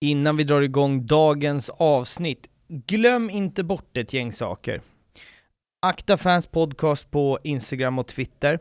[0.00, 4.80] Innan vi drar igång dagens avsnitt, glöm inte bort ett gäng saker.
[5.82, 8.58] Akta Fans Podcast på Instagram och Twitter.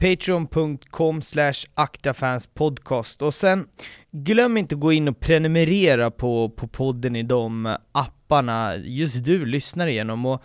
[0.00, 3.68] Patreon.com slash aktafanspodcast och sen
[4.10, 9.46] glöm inte att gå in och prenumerera på, på podden i de apparna just du
[9.46, 10.42] lyssnar igenom och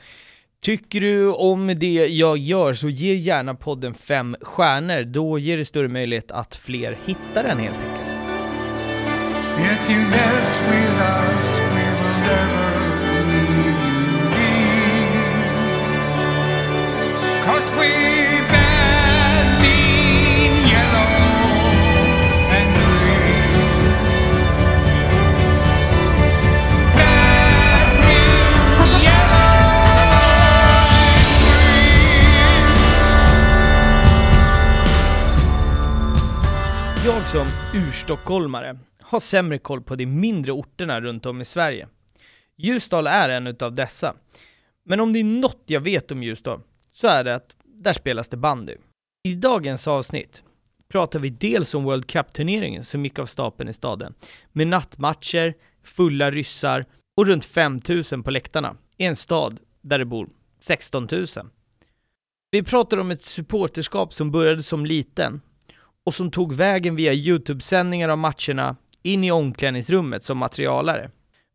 [0.63, 5.65] Tycker du om det jag gör så ge gärna podden fem stjärnor, då ger det
[5.65, 8.10] större möjlighet att fler hittar den helt enkelt.
[9.63, 12.69] If you mess with us, we will never
[13.29, 14.02] leave you
[14.33, 14.53] be.
[17.45, 17.91] Cause we
[18.53, 21.13] bad, mean yellow
[22.57, 23.53] and green.
[26.95, 28.55] Bad, mean
[29.07, 30.11] yellow
[31.05, 32.75] and green.
[37.05, 38.77] Jag som urstockholmare
[39.11, 41.88] har sämre koll på de mindre orterna runt om i Sverige.
[42.57, 44.16] Ljusdal är en utav dessa.
[44.83, 48.30] Men om det är något jag vet om Ljusdal så är det att där spelas
[48.30, 48.75] det bandy.
[49.23, 50.44] I dagens avsnitt
[50.89, 54.13] pratar vi dels om World Cup-turneringen som gick av stapeln i staden,
[54.52, 56.86] med nattmatcher, fulla ryssar
[57.17, 61.27] och runt 5000 på läktarna i en stad där det bor 16 000.
[62.52, 65.41] Vi pratar om ett supporterskap som började som liten
[66.03, 71.09] och som tog vägen via YouTube-sändningar av matcherna in i omklädningsrummet som materialare.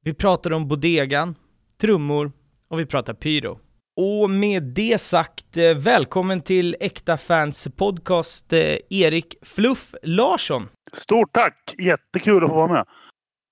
[0.05, 1.35] Vi pratar om bodegan,
[1.81, 2.33] trummor
[2.69, 3.59] och vi pratar pyro.
[3.97, 10.69] Och med det sagt, eh, välkommen till Äkta Fans Podcast, eh, Erik Fluff Larsson.
[10.93, 11.75] Stort tack!
[11.79, 12.85] Jättekul att få vara med.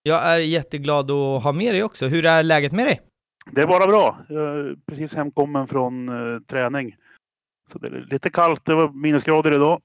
[0.03, 2.07] Jag är jätteglad att ha med dig också.
[2.07, 3.01] Hur är läget med dig?
[3.51, 4.19] Det är bara bra.
[4.29, 6.97] Jag är precis hemkommen från eh, träning.
[7.73, 8.65] Så det är lite kallt.
[8.65, 9.81] Det var minusgrader idag.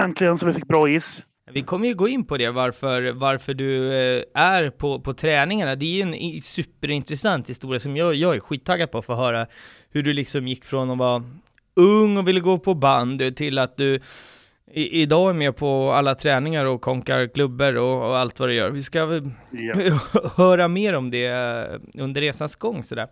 [0.00, 1.22] Äntligen så vi fick bra is.
[1.50, 5.74] Vi kommer ju gå in på det, varför, varför du eh, är på, på träningarna.
[5.76, 9.46] Det är ju en superintressant historia som jag, jag är skittaggad på att få höra
[9.90, 11.24] hur du liksom gick från att vara
[11.76, 14.00] ung och ville gå på band till att du
[14.72, 18.54] i, idag är med på alla träningar och konkar klubbor och, och allt vad du
[18.54, 18.70] gör.
[18.70, 20.00] Vi ska väl Ja.
[20.36, 23.08] höra mer om det eh, under resans gång sådär.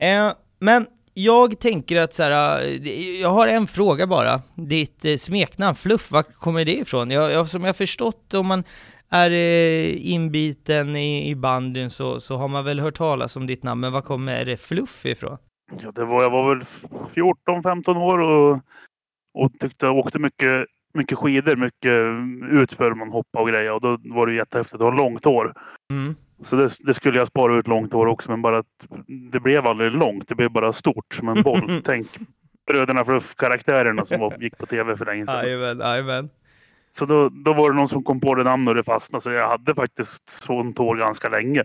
[0.00, 4.40] Eh, men jag tänker att så här, eh, jag har en fråga bara.
[4.54, 7.10] Ditt eh, smeknamn Fluff, var kommer det ifrån?
[7.10, 8.64] Jag, jag, som jag har förstått, om man
[9.10, 13.62] är eh, inbiten i, i bandyn så, så har man väl hört talas om ditt
[13.62, 15.38] namn, men var kommer det Fluff ifrån?
[15.82, 16.64] Ja, det var, jag var väl
[17.14, 18.60] 14-15 år och,
[19.38, 21.92] och tyckte åkte mycket, mycket skidor, mycket
[22.62, 23.72] utför man hoppade och grejer.
[23.72, 25.54] Och då var det jättehäftigt att ha långt hår.
[25.92, 26.14] Mm.
[26.44, 29.66] Så det, det skulle jag spara ut långt hår också, men bara att det blev
[29.66, 30.28] aldrig långt.
[30.28, 31.80] Det blev bara stort som en boll.
[31.84, 32.06] Tänk
[32.66, 35.44] Bröderna Fluff-karaktärerna som var, gick på tv för länge sedan.
[35.44, 36.30] Jajamän, jajamän.
[36.90, 39.22] Så då, då var det någon som kom på det namnet och det fastnade.
[39.22, 41.64] Så jag hade faktiskt sånt hår ganska länge.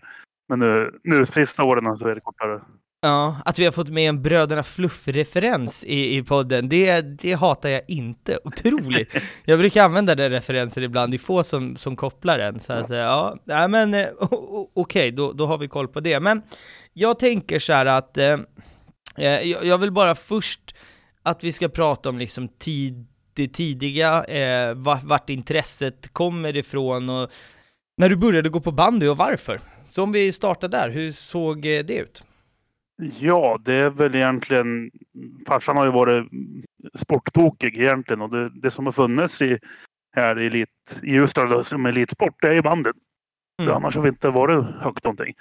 [0.50, 2.62] Men nu, nu sista åren så är det kortare.
[3.02, 7.70] Ja, att vi har fått med en Bröderna Fluff-referens i, i podden, det, det hatar
[7.70, 8.40] jag inte.
[8.44, 9.16] Otroligt!
[9.46, 12.60] Jag brukar använda den referensen ibland, det är få som, som kopplar den.
[12.60, 14.08] Så att, ja, nej men eh,
[14.74, 16.20] okej, då, då har vi koll på det.
[16.20, 16.42] Men
[16.94, 18.38] jag tänker så här att, eh,
[19.18, 20.76] eh, jag, vill bara först
[21.24, 27.10] att vi ska prata om liksom tid, det tidiga, eh, vart, vart intresset kommer ifrån
[27.10, 27.30] och
[27.98, 29.60] när du började gå på bandy och varför.
[29.92, 32.24] Så om vi startar där, hur såg eh, det ut?
[33.00, 34.92] Ja, det är väl egentligen...
[35.48, 36.28] Farsan har ju varit
[36.96, 39.60] sporttokig egentligen och det, det som har funnits i,
[40.16, 40.70] här i, elit,
[41.04, 42.96] i Ljusdal som elitsport, det är ju bandet.
[43.62, 43.74] Mm.
[43.74, 45.34] Annars har vi inte varit högt någonting.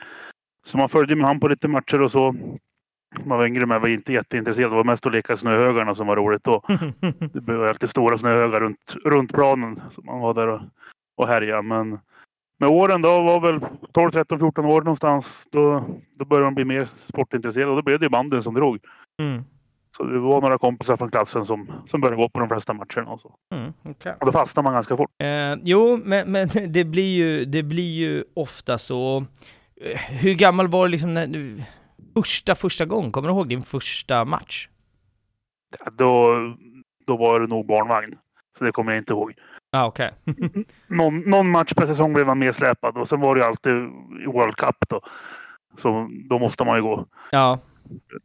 [0.65, 2.33] Så man följde med han på lite matcher och så.
[3.25, 4.71] Man var yngre men var inte jätteintresserad.
[4.71, 6.63] Det var mest att leka snöhögarna som var roligt då.
[7.33, 9.81] Det var alltid stora snöhögar runt, runt planen.
[9.91, 10.61] Så man var där och,
[11.17, 11.63] och härjade.
[11.63, 11.99] Men
[12.59, 13.61] med åren då var väl
[13.93, 15.47] 12, 13, 14 år någonstans.
[15.51, 15.85] Då,
[16.19, 18.79] då började man bli mer sportintresserad och då blev det ju banden som drog.
[19.21, 19.45] Mm.
[19.97, 23.11] Så det var några kompisar från klassen som, som började gå på de flesta matcherna
[23.11, 23.35] och så.
[23.55, 24.15] Mm, okej.
[24.21, 25.11] Och då fastnade man ganska fort.
[25.19, 29.25] Eh, jo, men, men det, blir ju, det blir ju ofta så.
[30.09, 31.63] Hur gammal var du liksom när du,
[32.15, 33.11] första, första gången?
[33.11, 34.69] Kommer du ihåg din första match?
[35.93, 36.37] Då,
[37.07, 38.19] då var det nog barnvagn.
[38.59, 39.34] Så det kommer jag inte ihåg.
[39.70, 40.10] Ah, okej.
[40.86, 43.72] någon, någon match per säsong blev man medsläpad och sen var det ju alltid
[44.22, 45.00] i World Cup då.
[45.78, 47.06] Så då måste man ju gå.
[47.30, 47.59] Ja.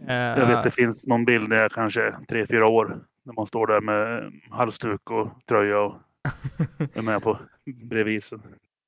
[0.07, 2.99] Jag vet det finns någon bild där jag kanske är tre, fyra år.
[3.25, 5.95] När man står där med halsduk och tröja och
[6.93, 7.39] är med på
[7.89, 8.23] bredvid.
[8.23, 8.39] Så.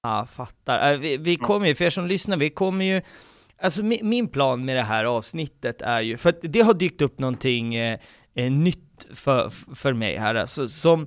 [0.04, 0.94] Ja, fattar.
[0.94, 3.02] Eh, Vi, vi kommer ju, för er som lyssnar, vi kommer ju
[3.62, 7.02] Alltså min, min plan med det här avsnittet är ju, för att det har dykt
[7.02, 8.00] upp någonting eh,
[8.34, 11.02] eh, nytt för, för mig här, alltså, som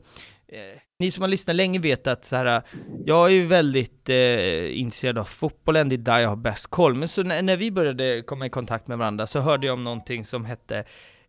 [0.49, 2.63] eh, ni som har lyssnat länge vet att så här,
[3.05, 6.95] jag är ju väldigt eh, intresserad av fotbollen, det är där jag har bäst koll.
[6.95, 9.85] Men så när, när vi började komma i kontakt med varandra så hörde jag om
[9.85, 10.85] någonting som hette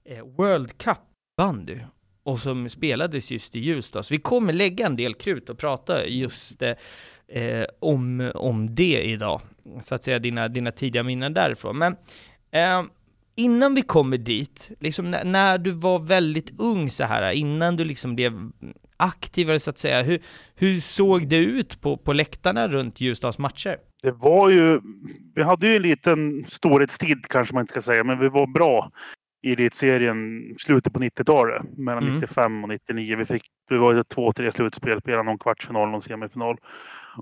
[0.05, 0.97] eh, World Cup
[1.37, 1.77] bandy
[2.23, 4.03] och som spelades just i Ljusdal.
[4.03, 6.75] Så vi kommer lägga en del krut och prata just eh,
[7.27, 9.41] eh, om, om det idag.
[9.81, 11.77] Så att säga dina, dina tidiga minnen därifrån.
[11.77, 11.95] Men
[12.51, 12.83] eh,
[13.35, 17.83] innan vi kommer dit, liksom när, när, du var väldigt ung så här, innan du
[17.83, 18.51] liksom blev
[18.99, 20.19] aktivare så att säga, hur,
[20.55, 23.77] hur såg det ut på, på läktarna runt Ljusdals matcher?
[24.01, 24.81] Det var ju,
[25.35, 28.91] vi hade ju en liten storhetstid kanske man inte ska säga, men vi var bra
[29.41, 31.61] i elitserien slutet på 90-talet.
[31.77, 32.15] Mellan Mm.
[32.15, 33.15] 95 och 99.
[33.17, 36.57] Vi, fick, vi var ju två, tre slutspel, spelade någon kvartsfinal, någon semifinal.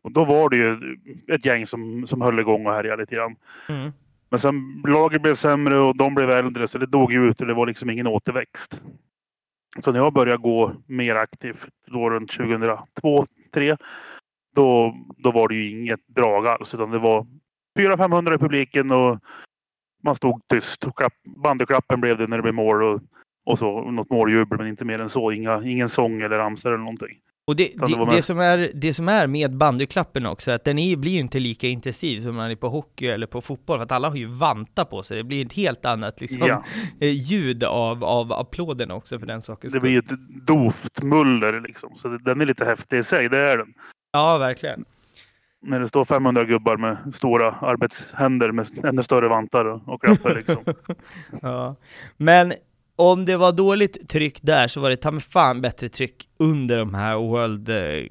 [0.03, 0.97] Och då var det ju
[1.31, 3.35] ett gäng som, som höll igång och härjade lite grann.
[3.69, 3.91] Mm.
[4.29, 7.47] Men sen laget blev sämre och de blev äldre så det dog ju ut och
[7.47, 8.81] det var liksom ingen återväxt.
[9.83, 13.25] Så när jag började gå mer aktivt då runt 2002,
[13.57, 13.77] 2003
[14.55, 17.25] då, då var det ju inget drag alls utan det var
[17.79, 19.19] 400-500 i publiken och
[20.03, 20.83] man stod tyst.
[20.83, 21.13] Och klapp,
[21.43, 23.01] bandyklappen blev det när det blev mål och,
[23.45, 25.31] och så något måljubel men inte mer än så.
[25.31, 27.19] Inga, ingen sång eller ramsor eller någonting.
[27.47, 30.95] Och det, det det, som är, det som är med bandyklappen också, att den är,
[30.95, 33.91] blir ju inte lika intensiv som man är på hockey eller på fotboll, för att
[33.91, 35.17] alla har ju vantar på sig.
[35.17, 36.63] Det blir ett helt annat liksom, Ja.
[36.99, 41.97] eh, ljud av, av applåderna också för den sakens Det blir ett dovt muller liksom.
[41.97, 43.73] Så den är lite häftig i sig, det är den.
[44.11, 44.85] Ja, verkligen.
[45.61, 50.35] När det står 500 gubbar med stora arbetshänder med ännu större vantar och, och klappar
[50.35, 50.57] liksom.
[51.41, 51.75] Ja.
[52.17, 52.53] Men
[52.99, 56.77] om det var dåligt tryck där så var det ta mig fan bättre tryck under
[56.77, 58.05] de här World eh,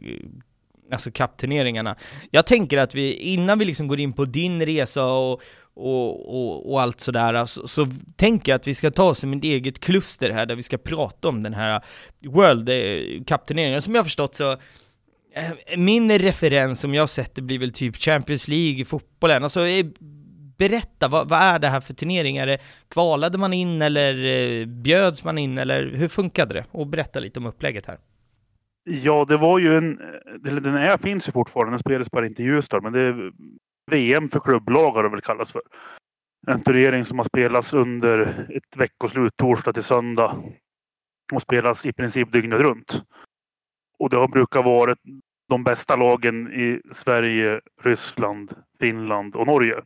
[0.93, 1.97] alltså Cup-turneringarna.
[2.31, 5.43] Jag tänker att vi, innan vi liksom går in på din resa och,
[5.75, 9.33] och, och, och allt sådär, så, så tänker jag att vi ska ta oss som
[9.33, 11.85] ett eget kluster här, där vi ska prata om den här
[12.27, 13.83] World eh, Cup-turneringen.
[13.83, 17.97] Som jag har förstått så, eh, min referens som jag sett det blir väl typ
[17.97, 19.45] Champions League i fotbollen.
[19.45, 19.61] Alltså,
[20.59, 22.37] berätta, vad, vad är det här för turnering?
[22.37, 22.59] Är det,
[22.89, 26.65] kvalade man in eller eh, bjöds man in eller hur funkade det?
[26.71, 27.99] Och berätta lite om upplägget här.
[28.85, 30.01] Ja, det var ju en...
[30.47, 31.73] Eller den är, finns ju fortfarande.
[31.73, 32.83] Den spelas bara inte i Ljusdal.
[32.83, 33.33] Men det är
[33.91, 35.63] VM för klubblag har det väl kallats för.
[36.47, 38.21] En turnering som har spelats under
[38.51, 40.43] ett veckoslut, torsdag till söndag.
[41.33, 43.03] Och spelas i princip dygnet runt.
[43.99, 44.97] Och det har brukat vara
[45.49, 49.83] de bästa lagen i Sverige, Ryssland, Finland och Norge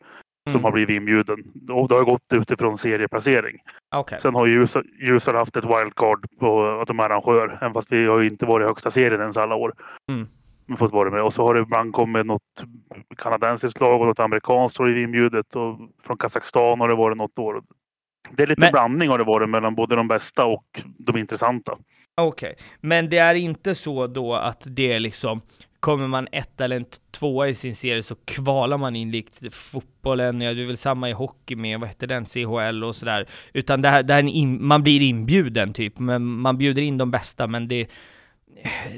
[0.48, 0.64] som Mm.
[0.64, 1.44] har blivit inbjuden.
[1.70, 3.58] Och det har gått utifrån serieplacering.
[3.94, 4.18] Okej.
[4.22, 4.66] Sen har ju
[5.02, 7.58] Ljusdal- haft ett wildcard på att de är arrangör.
[7.60, 9.72] Även fast vi har ju inte varit i högsta serien ens alla år.
[10.10, 10.28] Mm.
[10.66, 11.22] Men fått vara med.
[11.22, 12.42] Och så har det ibland kommit något
[13.16, 15.56] kanadensiskt lag och något amerikanskt har det inbjudet.
[15.56, 17.62] Och från Kazakstan har det varit något år.
[18.30, 20.64] Det är lite Men- blandning har det varit mellan både de bästa och
[20.98, 21.78] de intressanta.
[22.20, 25.40] Okej, men det är inte så då att det är liksom,
[25.80, 30.40] kommer man ett eller en tvåa i sin serie så kvalar man in likt fotbollen,
[30.40, 33.26] ja det är väl samma i hockey med, vad heter den, CHL och sådär.
[33.52, 37.10] Utan det här, det här in, man blir inbjuden typ, men man bjuder in de
[37.10, 37.90] bästa, men det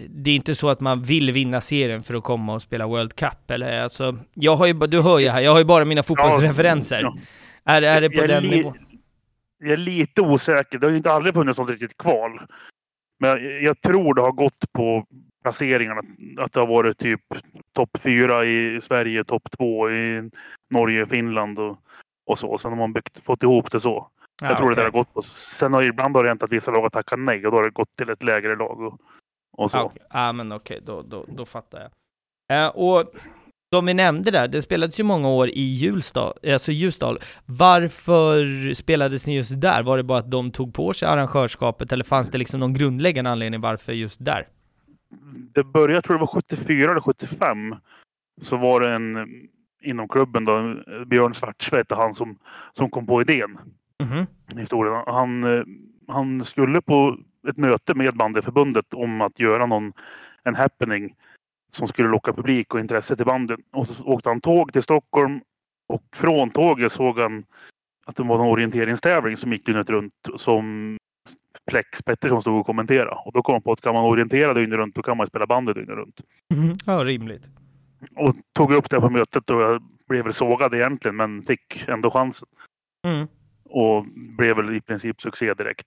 [0.09, 3.17] det är inte så att man vill vinna serien för att komma och spela World
[3.17, 6.03] Cup, eller alltså, jag har ju, du hör ju här, jag har ju bara mina
[6.03, 7.03] fotbollsreferenser.
[7.03, 7.17] Ja.
[7.65, 8.79] Är, är det på Jag den nivån?
[9.59, 10.79] Jag är lite osäker.
[10.79, 12.41] Det har ju inte aldrig funnits något riktigt kval.
[13.21, 15.07] Men jag, jag tror det har gått på
[15.43, 16.03] placeringarna.
[16.39, 17.21] Att det har varit typ
[17.75, 20.31] topp fyra i Sverige, topp två i
[20.71, 21.79] Norge, Finland och,
[22.27, 22.59] och så.
[22.59, 24.09] Sen har man byggt, fått ihop det så.
[24.43, 24.85] Jag Ja, tror det okej.
[24.85, 25.23] där har gått på.
[25.23, 27.59] Sen har det ibland har det hänt att vissa lag har tackat nej och då
[27.59, 28.81] har det gått till ett lägre lag.
[28.81, 28.99] Och,
[29.57, 29.77] och så.
[29.77, 30.03] Ja, okej.
[30.11, 31.91] Ja, men okej, då, då, då fattar jag.
[32.65, 33.13] Eh, och
[33.75, 37.19] som vi nämnde där, det spelades ju många år i Hjulstad, alltså Ljusdal.
[37.47, 39.83] Varför spelades ni just där?
[39.83, 43.31] Var det bara att de tog på sig arrangörskapet eller fanns det liksom någon grundläggande
[43.31, 44.49] anledning varför just där?
[45.55, 47.77] Det började, jag tror det var 74 eller 75.
[48.43, 49.29] Så var det en
[49.83, 50.77] inom klubben då,
[51.07, 52.39] Björn Svartsved hette han som,
[52.73, 53.59] som kom på idén.
[54.03, 54.27] Mhm.
[54.61, 55.03] historien.
[55.07, 55.45] Han,
[56.09, 57.17] han skulle på
[57.49, 59.93] ett möte med bandyförbundet om att göra någon,
[60.45, 61.17] en happening
[61.73, 63.63] som skulle locka publik och intresse till banden.
[63.73, 65.41] Och så åkte han tåg till Stockholm
[65.89, 67.45] och från tåget såg han
[68.07, 70.97] att det var en orienteringstävling som gick dygnet runt som
[71.71, 73.11] Plex Pettersson stod och kommenterade.
[73.25, 75.47] Och då kom han på att ska man orientera dygnet runt då kan man spela
[75.47, 76.21] bandy dygnet runt.
[76.87, 77.43] Ja, rimligt.
[78.17, 82.11] Och tog upp det på mötet och jag blev väl sågad egentligen men fick ändå
[82.11, 82.49] chansen.
[83.07, 83.27] Mm.
[83.65, 84.05] och
[84.37, 85.87] blev väl i princip succé direkt.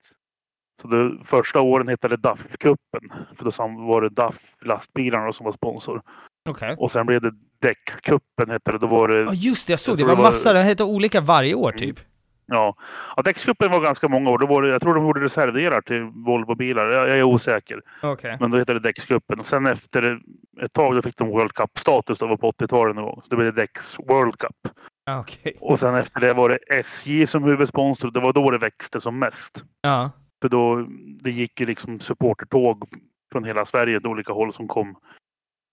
[0.81, 3.11] Så det, första åren hette det DAF-cupen.
[3.37, 6.01] För då var det DAF lastbilarna som var sponsor.
[6.49, 6.75] Okej.
[6.79, 8.77] Och sen blev det Däckcupen hette det.
[8.77, 10.59] Då var det Ja just det, jag såg Jag det, var det var- massa, det
[10.63, 11.77] hette olika varje år Mm.
[11.79, 11.99] typ.
[12.45, 12.75] Ja,
[13.15, 14.37] ja däckscupen var ganska många år.
[14.37, 16.85] Då var det, jag tror de gjorde reservdelar till Volvo-bilar.
[16.85, 17.81] Jag, jag är osäker.
[18.01, 18.37] Okej.
[18.39, 19.39] Men då hette det däckscupen.
[19.39, 20.19] Och sen efter
[20.61, 22.19] ett tag då fick de World Cup-status.
[22.19, 23.21] Det var på 80-talet någon gång.
[23.23, 24.75] Så då blev det Däcks World Cup.
[25.11, 25.57] Okej.
[25.59, 28.11] Och sen efter det var det SJ som huvudsponsor.
[28.11, 29.63] Det var då det växte som mest.
[29.81, 30.11] Ja.
[30.41, 30.87] För då
[31.21, 32.89] det gick ju liksom supportertåg
[33.31, 34.95] från hela Sverige åt olika håll som kom,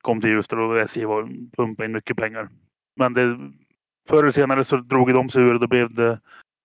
[0.02, 2.48] kom till Ljusdal och SJ var pumpade in mycket pengar.
[2.96, 3.38] Men det,
[4.08, 6.20] förr eller senare så drog de sig ur och då blev det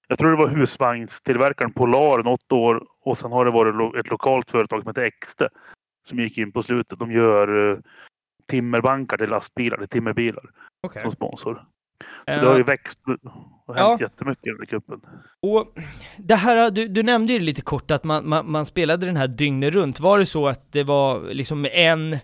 [0.08, 4.52] jag tror det var husvagnstillverkaren Polar något år och sen har det varit ett lokalt
[4.52, 5.50] företag som heter Exte
[6.08, 7.00] som gick in på slutet.
[7.00, 7.78] De gör eh,
[8.50, 10.44] timmerbankar till lastbilar, till timmerbilar
[10.82, 11.02] Okej.
[11.02, 11.54] som sponsor.
[11.54, 13.00] Så Eh, det har ju växt
[13.66, 13.98] och hänt Ja.
[14.00, 15.02] jättemycket i här cupen.
[15.42, 15.74] Och
[16.18, 19.28] det här, du, du nämnde ju lite kort att man, man, man spelade den här
[19.28, 20.00] dygnet runt.
[20.00, 22.18] Var det så att det var liksom en,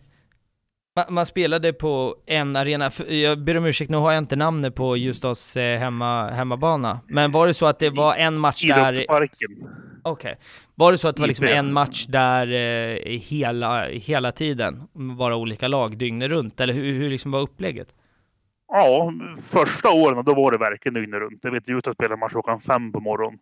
[0.95, 4.75] man, man spelade på en arena, jag ber om ursäkt, nu har jag inte namnet
[4.75, 7.00] på Ljusdals eh, hemma, hemmabana.
[7.07, 9.67] Men var det så att det var en match där, Idrottsparken.
[10.03, 10.35] okej.
[10.75, 14.83] Var det så att det var liksom en match där eh, hela, hela tiden,
[15.17, 16.59] bara olika lag, dygnet runt?
[16.59, 17.88] Eller hur, hur liksom var upplägget?
[18.67, 19.13] Ja,
[19.50, 21.39] första åren då var det verkligen dygnet runt.
[21.43, 23.39] Jag vet Ljusdal spelade match klockan fem på morgonen.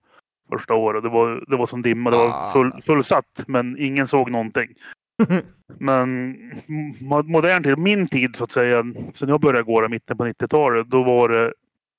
[0.54, 1.04] Första året.
[1.04, 2.10] Det var, det var som dimma.
[2.12, 2.28] Det Ah.
[2.28, 4.68] var full, fullsatt men ingen såg någonting.
[5.80, 6.38] men
[7.26, 10.88] modern tid, min tid så att säga, sen jag började gå där mitten på 90-talet,
[10.88, 11.54] då var det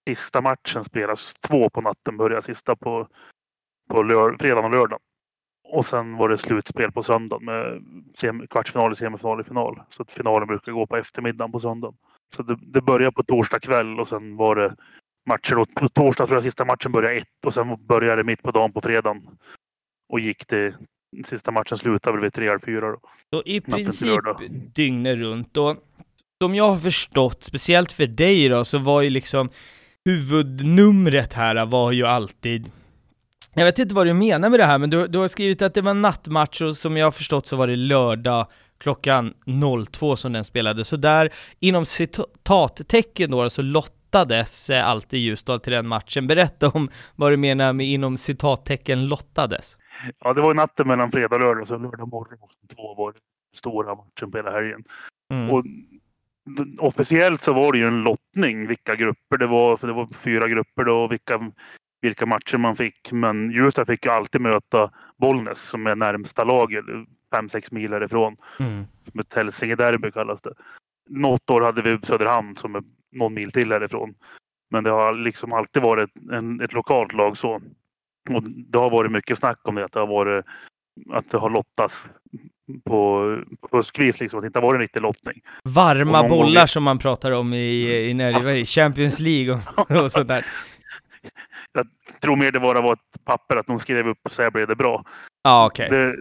[0.09, 3.09] sista matchen spelas två på natten, började sista på,
[3.91, 4.99] på lör, fredagen och lördagen.
[5.69, 7.83] Och sen var det slutspel på söndagen med
[8.17, 9.83] sem, kvartsfinal, semifinal och final.
[9.89, 11.97] Så att finalen brukar gå på eftermiddagen på söndagen.
[12.37, 14.77] Så det, det började på torsdag kväll och sen var det
[15.27, 15.55] matcher.
[15.55, 15.67] då.
[15.67, 18.73] På torsdag tror jag sista matchen började ett och sen började det mitt på dagen
[18.73, 19.29] på fredagen.
[20.09, 20.75] Och gick till
[21.27, 22.97] sista matchen slutade väl vid tre eller fyra.
[23.31, 23.43] Då.
[23.45, 24.21] I princip
[24.75, 25.57] dygnet runt.
[25.57, 25.77] Och
[26.43, 29.51] som jag har förstått, speciellt för dig då, så var ju liksom
[30.05, 32.71] huvudnumret här var ju alltid
[33.55, 35.75] jag vet inte vad du menar med det här, men du, du har skrivit att
[35.75, 38.47] det var nattmatch och som jag har förstått så var det lördag
[38.81, 39.35] klockan
[39.91, 40.89] 02 som den spelades.
[40.89, 46.27] Så där, inom citattecken då, så lottades eh, alltid Ljusdal till den matchen.
[46.27, 49.77] Berätta om vad du menar med inom citattecken lottades.
[50.19, 51.69] Ja, det var natten mellan fredag och lördag.
[51.69, 52.39] Så lördag morgon
[52.75, 53.19] två var det
[53.59, 54.85] stora matchen på hela helgen.
[55.31, 55.51] Mm.
[55.51, 55.65] Och
[56.79, 59.77] officiellt så var det ju en lottning vilka grupper det var.
[59.77, 61.05] För det var fyra grupper då.
[61.05, 61.53] och Vilka,
[62.01, 63.13] vilka matcher man fick.
[63.13, 66.85] Men Ljusdal fick ju alltid möta Bollnäs som är närmsta laget.
[67.35, 68.37] Fem, sex mil härifrån.
[68.61, 68.85] Mm.
[69.11, 70.55] Som ett Hälsingederby kallas det.
[71.09, 72.83] Något år hade vi Söderhamn som är
[73.13, 74.15] någon mil till härifrån.
[74.71, 77.61] Men det har liksom alltid varit en, ett lokalt lag så.
[78.31, 79.85] Och det har varit mycket snack om det.
[79.85, 80.45] Att det har varit
[81.11, 82.07] att det har lottats
[82.85, 83.23] på
[83.61, 84.21] på fuskvis.
[84.21, 85.41] Liksom, att det inte har varit en riktig lottning.
[85.65, 89.61] Varma Och någon bollar gång- som man pratar om i, i när, i Champions League
[89.77, 90.45] och, och sådär.
[91.73, 91.87] Jag
[92.21, 94.77] tror mer det bara var ett papper att de skrev upp så här blev det
[94.77, 95.05] bra.
[95.43, 95.89] Ja, okej.
[95.91, 96.17] Det,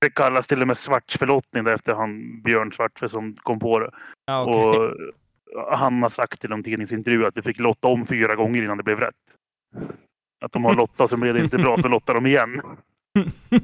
[0.00, 3.90] det kallas till och med svartsförlottning efter han Björn Svartsjö som kom på det.
[4.26, 4.78] Ja, okej.
[4.80, 8.76] Och han har sagt i någon tidningsintervju att vi fick lotta om fyra gånger innan
[8.76, 9.14] det blev rätt.
[10.44, 12.60] Att de har lottat så blev det inte bra så lottar de igen.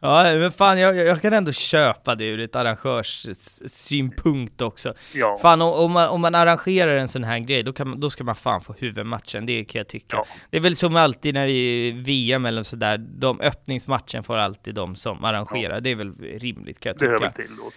[0.00, 4.94] ja, men fan jag, jag kan ändå köpa det ur ett arrangörs s- synpunkt också.
[5.14, 8.10] Ja, Fan, om, om, man, om man arrangerar en sån här grej, då, kan då
[8.10, 10.16] ska man fan få huvudmatchen, det kan jag tycka.
[10.16, 10.24] Ja.
[10.50, 14.74] Det är väl som alltid när det är VM eller sådär, de öppningsmatchen får alltid
[14.74, 17.24] de som arrangerar, det är väl rimligt kan jag det hör tycka.
[17.36, 17.58] väl till.
[17.60, 17.72] Och,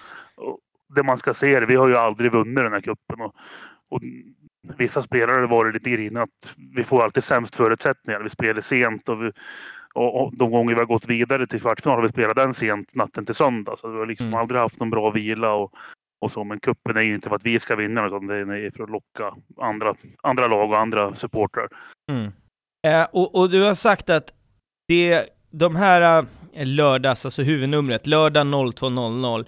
[0.51, 0.59] och
[0.95, 3.21] det man ska se det, vi har ju aldrig vunnit den här cupen.
[3.21, 3.35] Och,
[3.89, 4.01] och
[4.77, 8.19] vissa spelare har varit lite grina att vi får alltid sämst förutsättningar.
[8.19, 9.31] Vi spelar sent och, vi,
[9.93, 12.95] och, och de gånger vi har gått vidare till kvartsfinal har vi spelat den sent
[12.95, 13.75] natten till söndag.
[13.77, 14.39] Så vi har liksom Mm.
[14.39, 15.73] aldrig haft någon bra vila och,
[16.21, 16.43] och så.
[16.43, 18.89] Men cupen är ju inte för att vi ska vinna utan det är för att
[18.89, 21.67] locka andra, andra lag och andra supportrar.
[22.11, 22.31] Mm.
[22.87, 24.33] Eh, och, och du har sagt att
[24.87, 29.45] det, de här eh, lördags, alltså huvudnumret, lördag 02.00,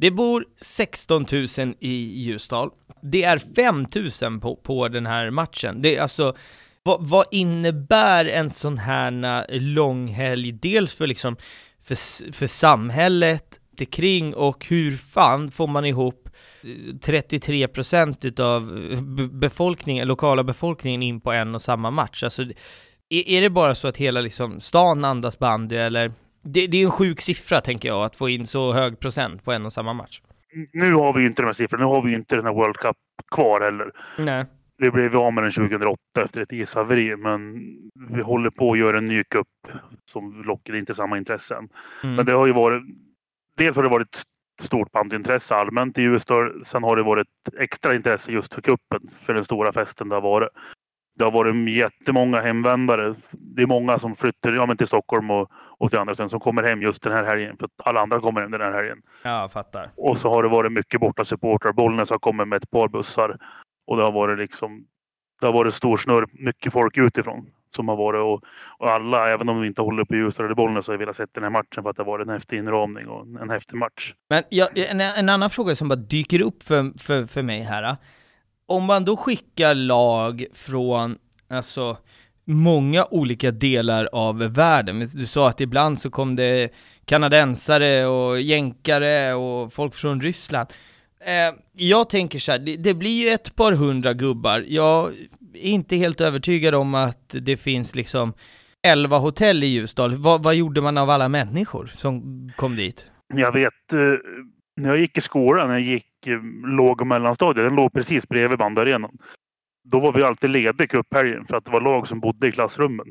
[0.00, 1.46] det bor 16 000
[1.80, 2.70] i Ljusdal.
[3.02, 3.86] Det är 5
[4.22, 5.82] 000 på, på den här matchen.
[5.82, 6.36] Det är alltså,
[6.82, 10.52] vad, vad innebär en sån här långhelg?
[10.52, 11.36] Dels för liksom,
[11.82, 16.28] för, för samhället det kring och hur fan får man ihop
[16.62, 22.22] eh, 33% utav eh, befolkningen, lokala befolkningen in på en och samma match?
[22.22, 22.42] Alltså,
[23.08, 26.12] är, är det bara så att hela liksom stan andas bandy eller?
[26.42, 29.52] Det, det är en sjuk siffra tänker jag, att få in så hög procent på
[29.52, 30.20] en och samma match.
[30.72, 31.84] Nu har vi ju inte de här siffrorna.
[31.84, 32.96] Nu har vi ju inte den här World Cup
[33.30, 33.92] kvar heller.
[34.18, 34.44] Nej.
[34.76, 37.60] Vi blev av med den 2008 efter ett ishaveri, men
[38.08, 39.46] vi håller på att göra en ny cup
[40.10, 41.68] som lockar inte samma intresse än.
[42.02, 42.16] Mm.
[42.16, 42.82] Men det har ju varit...
[43.56, 44.22] Dels har det varit
[44.62, 46.64] stort bandintresse allmänt i Ljusdal.
[46.64, 47.28] Sen har det varit
[47.58, 50.48] extra intresse just för kuppen för den stora festen det har varit.
[51.20, 53.14] Det har varit jättemånga hemvändare.
[53.30, 56.40] Det är många som flyttar ja, men till Stockholm och, och till andra ställen som
[56.40, 57.56] kommer hem just den här helgen.
[57.56, 59.02] För att alla andra kommer hem den här helgen.
[59.22, 59.90] Ja, jag fattar.
[59.96, 61.72] Och så har det varit mycket borta supportrar.
[61.72, 63.36] Bollnäs har kommit med ett par bussar.
[63.86, 64.84] Och det har varit liksom
[65.40, 67.46] det har varit stor snurr, mycket folk utifrån
[67.76, 68.44] som har varit och,
[68.78, 71.26] och alla, även om de inte håller på Ljusdal eller Bollnäs, så har velat se
[71.32, 74.14] den här matchen för att det har varit en häftig inramning och en häftig match.
[74.30, 77.96] Men ja, en, en annan fråga som bara dyker upp för, för, för mig här.
[78.70, 81.96] Om man då skickar lag från, alltså,
[82.44, 85.00] många olika delar av världen.
[85.00, 86.72] Du sa att ibland så kom det
[87.04, 90.68] kanadensare och jänkare och folk från Ryssland.
[91.24, 94.64] Eh, jag tänker så här, det, det, blir ju ett par hundra gubbar.
[94.68, 95.08] Jag
[95.54, 98.32] är inte helt övertygad om att det finns liksom
[98.82, 100.14] elva hotell i Ljusdal.
[100.14, 102.22] Vad, vad gjorde man av alla människor som
[102.56, 103.06] kom dit?
[103.34, 103.98] Jag vet, eh,
[104.82, 108.28] när jag gick i skolan, när jag gick eh, låg och mellanstadiet, den låg precis
[108.28, 109.18] bredvid bandarenan.
[109.84, 113.06] Då var vi alltid lediga cuphelgen för att det var lag som bodde i klassrummen.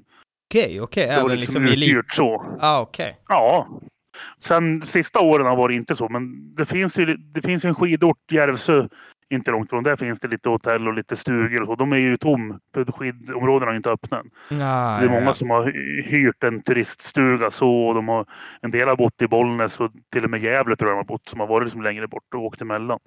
[0.49, 1.03] Okej, okay, okej.
[1.03, 1.15] Okay.
[1.15, 2.57] Även liksom, liksom uthyrt så.
[2.59, 3.05] Ah, okej.
[3.05, 3.15] Okay.
[3.27, 3.67] Ja,
[4.39, 7.75] Sen sista åren har varit inte så, men det finns ju, det finns ju en
[7.75, 8.87] skidort, Järvsö,
[9.29, 9.83] inte långt från.
[9.83, 11.77] Där finns det lite hotell och lite stugor och.
[11.77, 14.61] De är ju tom, för skidområdena är inte öppna än.
[14.61, 15.33] Ah, så det är många ja.
[15.33, 15.71] som har
[16.09, 17.87] hyrt en turiststuga så.
[17.87, 18.25] Och de har,
[18.61, 21.17] en del har bott i Bollnäs och till och med Gävle tror jag de har
[21.17, 22.99] bott, som har varit liksom längre bort och åkt emellan.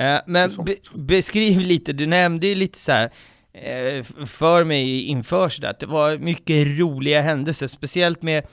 [0.00, 3.10] Eh, men be beskriv lite, du nämnde ju lite så här
[3.52, 8.46] eh, för mig inför så där, att det var mycket roliga händelser, speciellt med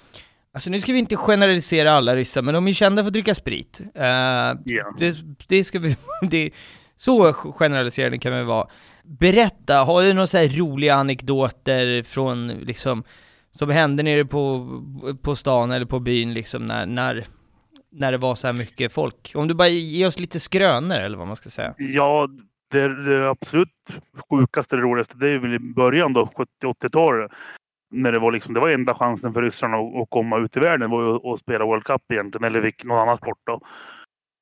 [0.53, 3.35] Alltså nu ska vi inte generalisera alla ryssar, men de är kända för att dricka
[3.35, 3.81] sprit.
[3.81, 4.57] Uh, yeah.
[4.99, 5.15] det,
[5.47, 6.51] det ska vi, det,
[6.97, 8.67] så generaliserande kan vi vara.
[9.03, 13.03] Berätta, har du några så roliga anekdoter från liksom,
[13.51, 14.67] som hände nere på,
[15.21, 17.25] på stan eller på byn liksom när, när,
[17.91, 19.31] när det var så här mycket folk?
[19.35, 21.73] Om du bara ger oss lite skrönor eller vad man ska säga.
[21.77, 22.27] Ja,
[22.71, 23.69] det, det absolut
[24.29, 26.29] sjukaste, det roligaste, det är väl i början då,
[26.63, 27.31] 70-80-talet
[27.91, 30.59] när det var liksom, det var enda chansen för ryssarna att, att komma ut i
[30.59, 33.61] världen var ju att spela World Cup egentligen, eller vilk, någon annan sport då.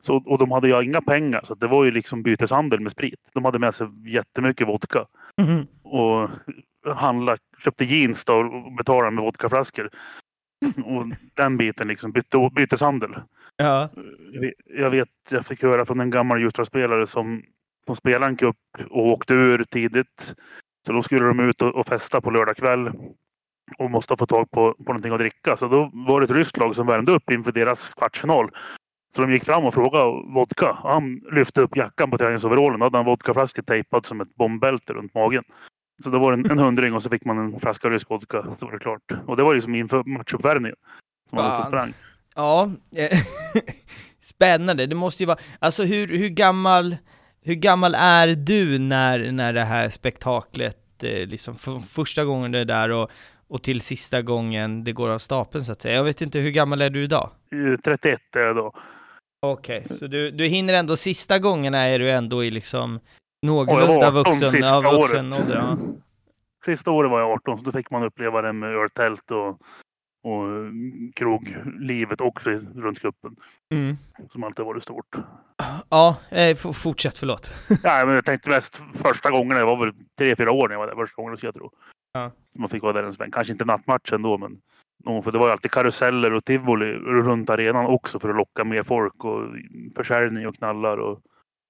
[0.05, 3.19] Så, och de hade ju inga pengar, så det var ju liksom byteshandel med sprit.
[3.33, 5.05] De hade med sig jättemycket vodka.
[5.41, 5.65] Mm.
[5.83, 6.29] Och
[6.95, 9.89] handla, köpte jeans då och betalade med vodkaflaskor.
[10.85, 13.15] Och den biten liksom, bytte, byteshandel.
[13.57, 13.89] Ja.
[14.65, 17.43] Jag vet, jag fick höra från en gammal Ljusdalsspelare som,
[17.85, 18.57] som spelade en cup
[18.89, 20.35] och åkte ur tidigt.
[20.85, 22.91] Så då skulle de ut och, och festa på lördag kväll
[23.77, 25.57] och måste få tag på, på någonting att dricka.
[25.57, 28.49] Så då var det ett ryskt lag som värmde upp inför deras kvartsfinal.
[29.15, 30.77] Så de gick fram och frågade vodka.
[30.83, 32.79] Han lyfte upp jackan på träningsoverallen.
[32.79, 35.43] Då hade han vodkaflaskor tejpad som ett bombbälte runt magen.
[36.03, 38.45] Så det var en, en hundring och så fick man en flaska rysk vodka.
[38.59, 39.01] Så var det klart.
[39.27, 40.77] Och det var liksom inför matchuppvärmningen.
[41.29, 41.67] Som Fan.
[41.67, 41.93] sprang.
[42.35, 42.71] Ja,
[44.19, 44.85] spännande.
[44.85, 46.95] Det måste ju vara, alltså hur, hur gammal,
[47.41, 52.59] hur gammal är du när, när det här spektaklet, eh, liksom för första gången du
[52.59, 53.11] är där och,
[53.47, 55.95] och till sista gången det går av stapeln så att säga?
[55.95, 57.29] Jag vet inte, hur gammal är du idag?
[57.51, 58.73] Eh, 31 är jag då.
[59.51, 62.99] Okej, så du, du hinner ändå, sista gångerna är du ändå i liksom
[63.45, 65.77] någorlunda var 18 vuxen, ja, vuxen ålder, ja.
[66.65, 69.49] Sista året var jag 18 så då fick man uppleva det med öltält och,
[70.23, 70.45] och
[71.15, 73.35] kroglivet också runt cupen.
[73.73, 73.97] Mm.
[74.29, 75.15] Som alltid varit stort.
[75.89, 77.51] Ja, eh, fortsätt, förlåt.
[77.83, 80.79] Nej, men jag tänkte mest första gången, det var väl tre, fyra år när jag
[80.79, 81.71] var där första gången, så jag tror.
[82.13, 82.31] Ja.
[82.55, 83.31] Man fick vara där en sväng.
[83.31, 84.57] Kanske inte nattmatchen då, men
[85.23, 88.83] för det var ju alltid karuseller och tivoli runt arenan också för att locka mer
[88.83, 89.41] folk och
[89.95, 91.19] försäljning och knallar och,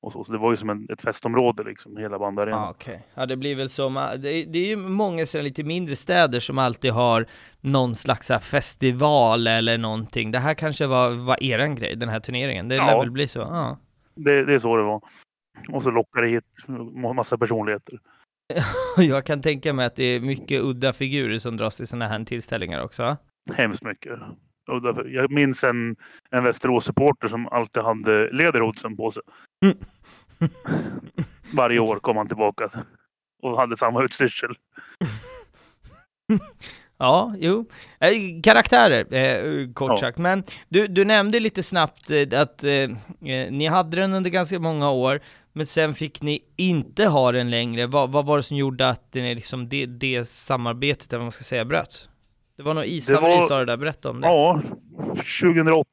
[0.01, 0.23] och så.
[0.23, 2.61] Så det var ju som en, ett festområde liksom, hela bandarenan.
[2.61, 3.07] Ja, okej.
[3.13, 5.95] Ja, det blir väl som, äh, det, är- det är ju många sådana lite mindre
[5.95, 7.25] städer som alltid har
[7.61, 10.31] någon slags här festival eller någonting.
[10.31, 12.67] Det här kanske var, var eran grej, den här turneringen.
[12.67, 12.85] Det Ja.
[12.85, 13.77] lär väl bli så, ja.
[14.15, 15.01] Det, det är så det var.
[15.73, 16.43] Och så lockar det hit
[17.15, 17.99] massa personligheter.
[18.97, 22.23] Jag kan tänka mig att det är mycket udda figurer som dras till sådana här
[22.25, 23.17] tillställningar också.
[23.53, 24.19] Hemskt mycket.
[25.05, 25.95] Jag minns en,
[26.31, 29.23] en Västerås-supporter som alltid hade Lederhosen på sig.
[29.65, 29.77] Mm.
[31.53, 32.71] Varje år kom han tillbaka
[33.43, 34.55] och hade samma utstyrsel.
[36.97, 37.65] Ja, jo.
[37.99, 39.97] Eh, Karaktärer, eh, kort Ja.
[39.97, 40.17] sagt.
[40.17, 44.59] Men du, du nämnde lite snabbt eh, att eh, eh, ni hade den under ganska
[44.59, 45.19] många år,
[45.55, 47.87] men sen fick ni inte ha den längre.
[47.87, 51.31] Vad, vad var det som gjorde att ni liksom det, det samarbetet, eller vad man
[51.31, 52.09] ska säga, bröts?
[52.57, 54.27] Det var nog ishaveri sa du där, berätta om det.
[54.27, 54.61] Ja,
[55.41, 55.85] 2008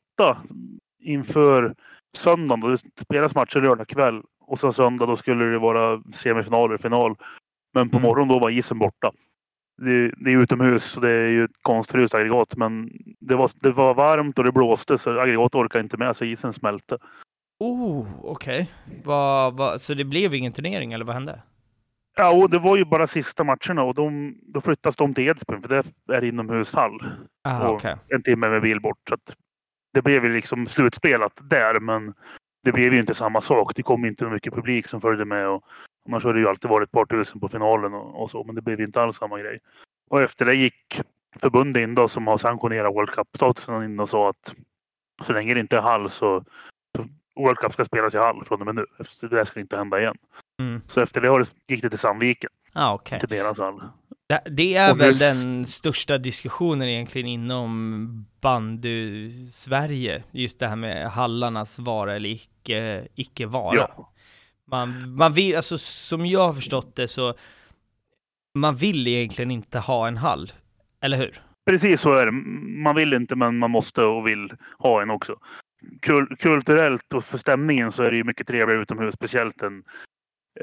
[1.03, 1.75] inför
[2.16, 2.61] söndagen.
[2.61, 7.16] Då det spelas matcher lördag kväll och sen söndag då skulle det vara semifinaler, final.
[7.75, 8.09] Men på Mm.
[8.09, 9.12] morgonen då var isen borta.
[9.83, 13.70] Det, det är utomhus så det är ju ett konstfryst aggregat men det var, det
[13.70, 16.98] var varmt och det blåste så aggregatet orkade inte med så isen smälte.
[17.62, 18.70] Oh, okej.
[19.05, 21.42] Vad- Så det blev ingen turnering, eller vad hände?
[22.16, 25.62] Ja, och det var ju bara sista matcherna och de, då flyttas de till Edsbyn
[25.62, 27.05] för det är inomhushall.
[27.48, 27.96] Aha, och okej.
[28.09, 28.98] En timme med bil bort.
[29.09, 29.16] Så
[29.94, 32.14] det blev ju liksom slutspelat där men
[32.64, 33.72] det blev ju inte samma sak.
[33.77, 35.48] Det kom inte mycket publik som följde med.
[35.48, 35.64] Och,
[36.09, 38.55] annars har det ju alltid varit ett par tusen på finalen och, och så men
[38.55, 39.59] det blev inte alls samma grej.
[40.11, 41.01] Och efter det gick
[41.40, 44.55] förbundet in då som har sanktionerat World Cup-statusen in och sa att
[45.22, 46.44] så länge det inte är hall så
[47.37, 48.87] World Cup ska spelas i hall från och med nu.
[49.07, 50.16] Så det där ska inte hända igen.
[50.61, 50.81] Mm.
[50.87, 53.21] Så efter det har det, gick det till Sandviken, Ah, okej.
[53.21, 53.83] till deras hall.
[54.29, 60.77] Det, det är Och väl just- den största diskussionen egentligen inom bandy-Sverige, just det här
[60.77, 63.77] med hallarnas vara eller icke, icke vara.
[63.77, 64.12] Ja.
[64.71, 67.35] Man, man vill, alltså som jag har förstått det så,
[68.55, 70.53] man vill egentligen inte ha en hall,
[71.01, 71.40] eller hur?
[71.66, 72.33] Precis så är det.
[72.83, 75.37] Man vill inte men man måste och vill ha en också.
[76.01, 79.14] Kul kulturellt och för stämningen så är det ju mycket trevligare utomhus.
[79.14, 79.85] Speciellt än,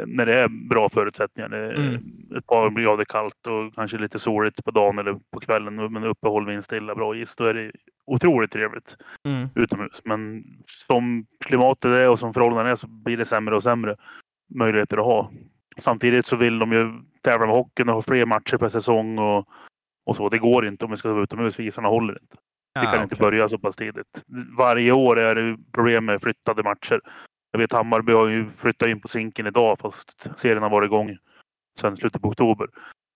[0.05, 1.53] när det är bra förutsättningar.
[1.53, 1.93] Mm.
[2.37, 5.93] Ett par grader kallt och kanske lite soligt på dagen eller på kvällen.
[5.93, 7.35] Men uppehåll, vindstilla, bra is.
[7.35, 7.71] Då är det
[8.05, 9.47] otroligt trevligt Mm.
[9.55, 10.01] utomhus.
[10.05, 13.95] Men som klimatet är och som förhållandena är så blir det sämre och sämre
[14.55, 15.31] möjligheter att ha.
[15.77, 19.47] Samtidigt så vill de ju tävla med hockeyn och ha fler matcher per säsong och,
[20.05, 20.29] och så.
[20.29, 21.55] Det går inte om vi ska vara utomhus.
[21.55, 22.35] för Isarna håller inte.
[22.73, 23.23] Ah, kan inte okej.
[23.25, 24.23] börja så pass tidigt.
[24.57, 27.01] Varje år är det problem med flyttade matcher.
[27.51, 31.17] Jag vet Hammarby har ju flyttat in på Zinken idag fast serien har varit igång
[31.79, 32.67] sedan slutet på oktober.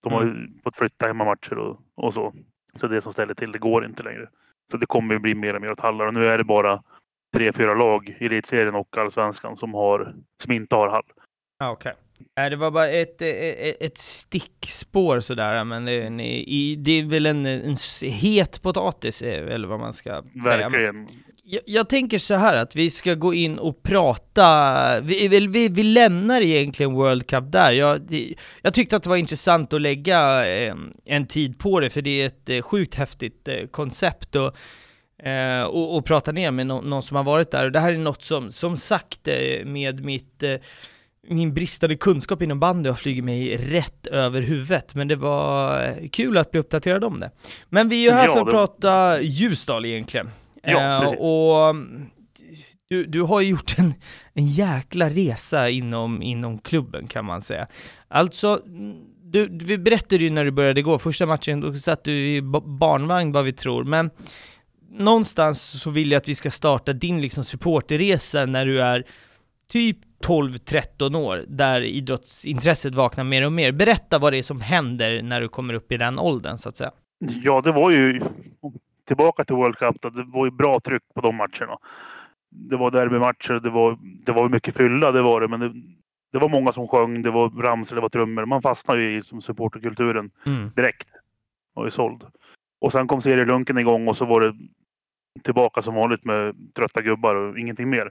[0.02, 2.34] De har ju fått flytta hemmamatcher och, och så.
[2.76, 4.28] Så det som ställer till det går inte längre.
[4.70, 6.82] Så det kommer ju bli mer och mer åt hallar och nu är det bara
[7.36, 11.12] tre, fyra lag i elitserien och allsvenskan som, har, som inte har hall.
[11.58, 11.94] Ah, okej.
[12.36, 17.26] Nej, det var bara ett, ett, ett stickspår sådär, men det, ni- det är väl
[17.26, 20.68] en, en het potatis, eh, eller vad man ska säga.
[20.68, 21.08] Verkligen.
[21.46, 25.82] Jag, jag tänker så här att vi ska gå in och prata, vi, vi, vi,
[25.82, 27.72] lämnar egentligen World Cup där.
[27.72, 30.74] Jag, det, jag tyckte att det var intressant att lägga eh,
[31.04, 34.56] en tid på det, för det är ett eh, sjukt häftigt eh, koncept och,
[35.26, 37.64] eh, och, och prata ner med nå- någon som har varit där.
[37.64, 40.54] Och det här är något som, som sagt, eh, med mitt eh,
[41.28, 46.38] min bristande kunskap inom bandy har flugit mig rätt över huvudet, men det var kul
[46.38, 47.30] att bli uppdaterad om det.
[47.68, 50.30] Men vi är ju här Ja, för att det- prata Ljusdal egentligen.
[50.62, 51.18] Ja, Eh, precis.
[51.20, 52.06] och mm,
[52.88, 53.94] du, du har ju gjort en,
[54.34, 57.66] en jäkla resa inom, inom klubben kan man säga.
[58.08, 58.60] Alltså,
[59.22, 62.60] du, vi berättade ju när du började gå, första matchen, då satt du i ba-
[62.66, 64.10] barnvagn vad vi tror, men
[64.98, 69.04] någonstans så vill jag att vi ska starta din liksom supporterresa när du är
[69.72, 73.72] typ 12-13 år, där idrottsintresset vaknar mer och mer.
[73.72, 76.76] Berätta vad det är som händer när du kommer upp i den åldern, så att
[76.76, 76.90] säga.
[77.18, 78.20] Ja, det var ju
[79.06, 79.96] tillbaka till World Cup.
[80.02, 81.78] Då, det var ju bra tryck på de matcherna.
[82.50, 85.48] Det var derbymatcher, det var, det var mycket fylla, det var det.
[85.48, 85.72] Men det,
[86.32, 88.46] det var många som sjöng, det var ramsor, det var trummor.
[88.46, 90.70] Man fastnade ju i som supporterkulturen Mm.
[90.76, 91.08] direkt.
[91.74, 92.24] Och är såld.
[92.80, 94.54] Och sen kom serielunken igång och så var det
[95.42, 98.10] tillbaka som vanligt med trötta gubbar och ingenting mer.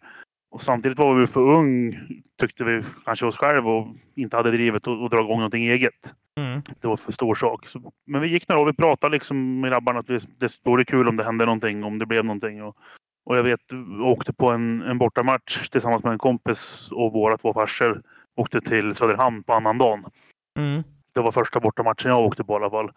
[0.54, 2.00] Och samtidigt var vi för ung,
[2.40, 6.62] tyckte vi kanske oss själva och inte hade drivet att dra igång någonting eget Mm.
[6.82, 7.68] det var för stor sak.
[7.68, 10.86] Så, men vi gick några år, vi pratade liksom med grabbarna att vi, det vore
[10.86, 12.64] kul om det hände någonting, om det blev någonting.
[12.64, 12.78] Och,
[13.26, 17.38] och jag vet, vi åkte på en, en bortamatch tillsammans med en kompis och våra
[17.38, 18.02] två farsor
[18.36, 20.06] åkte till Söderhamn på annan dagen.
[20.60, 20.84] Mm.
[21.14, 22.92] Det var första bortamatchen jag åkte på i alla fall.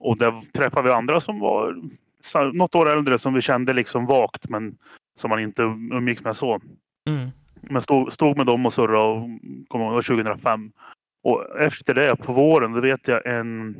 [0.00, 1.76] Och där träffade vi andra som var
[2.52, 4.78] något år äldre som vi kände liksom vagt men
[5.16, 6.60] som man inte umgicks med så.
[7.08, 7.28] Mm.
[7.60, 9.28] Men stod, stod med dem och surrade och
[9.68, 10.72] kom ihåg, det var 2005.
[11.24, 13.76] Och efter det på våren, då vet jag en,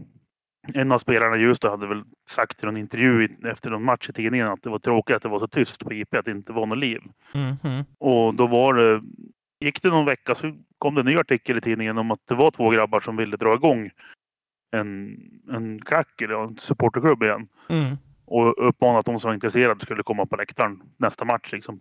[0.75, 4.12] en av spelarna i Ljusdal hade väl sagt i någon intervju efter någon match i
[4.12, 6.53] tidningen att det var tråkigt att det var så tyst på IP, att det inte
[6.53, 7.01] var något liv.
[7.35, 7.85] Mm.
[7.99, 9.03] Och då var det,
[9.61, 12.35] gick det någon vecka så kom det en ny artikel i tidningen om att det
[12.35, 13.91] var två grabbar som ville dra igång
[14.77, 15.17] en,
[15.51, 17.49] en klack eller en supporterklubb igen.
[17.69, 17.97] Mm.
[18.25, 21.53] Och uppmanat de som var intresserade skulle komma på läktaren nästa match.
[21.53, 21.81] Liksom,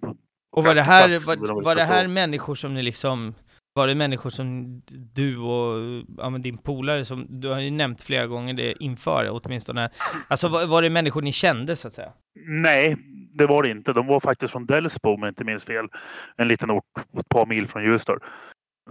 [0.51, 3.35] Och var det här, var, var det här människor som ni liksom,
[3.73, 8.27] var det människor som du och ja, din polare, som du har ju nämnt flera
[8.27, 9.89] gånger det inför åtminstone,
[10.27, 12.11] alltså var, var det människor ni kände så att säga?
[12.47, 12.97] Nej,
[13.33, 13.93] det var det inte.
[13.93, 15.87] De var faktiskt från Delsbo om jag inte minns fel.
[16.35, 16.83] En liten ort
[17.19, 18.19] ett par mil från Ljusdal.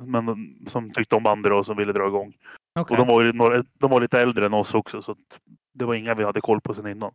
[0.00, 2.32] Men de, som tyckte om bandy och som ville dra igång.
[2.78, 2.94] Okej.
[2.98, 5.16] Och de var, några, de var lite äldre än oss också så
[5.74, 7.12] det var inga vi hade koll på sen innan.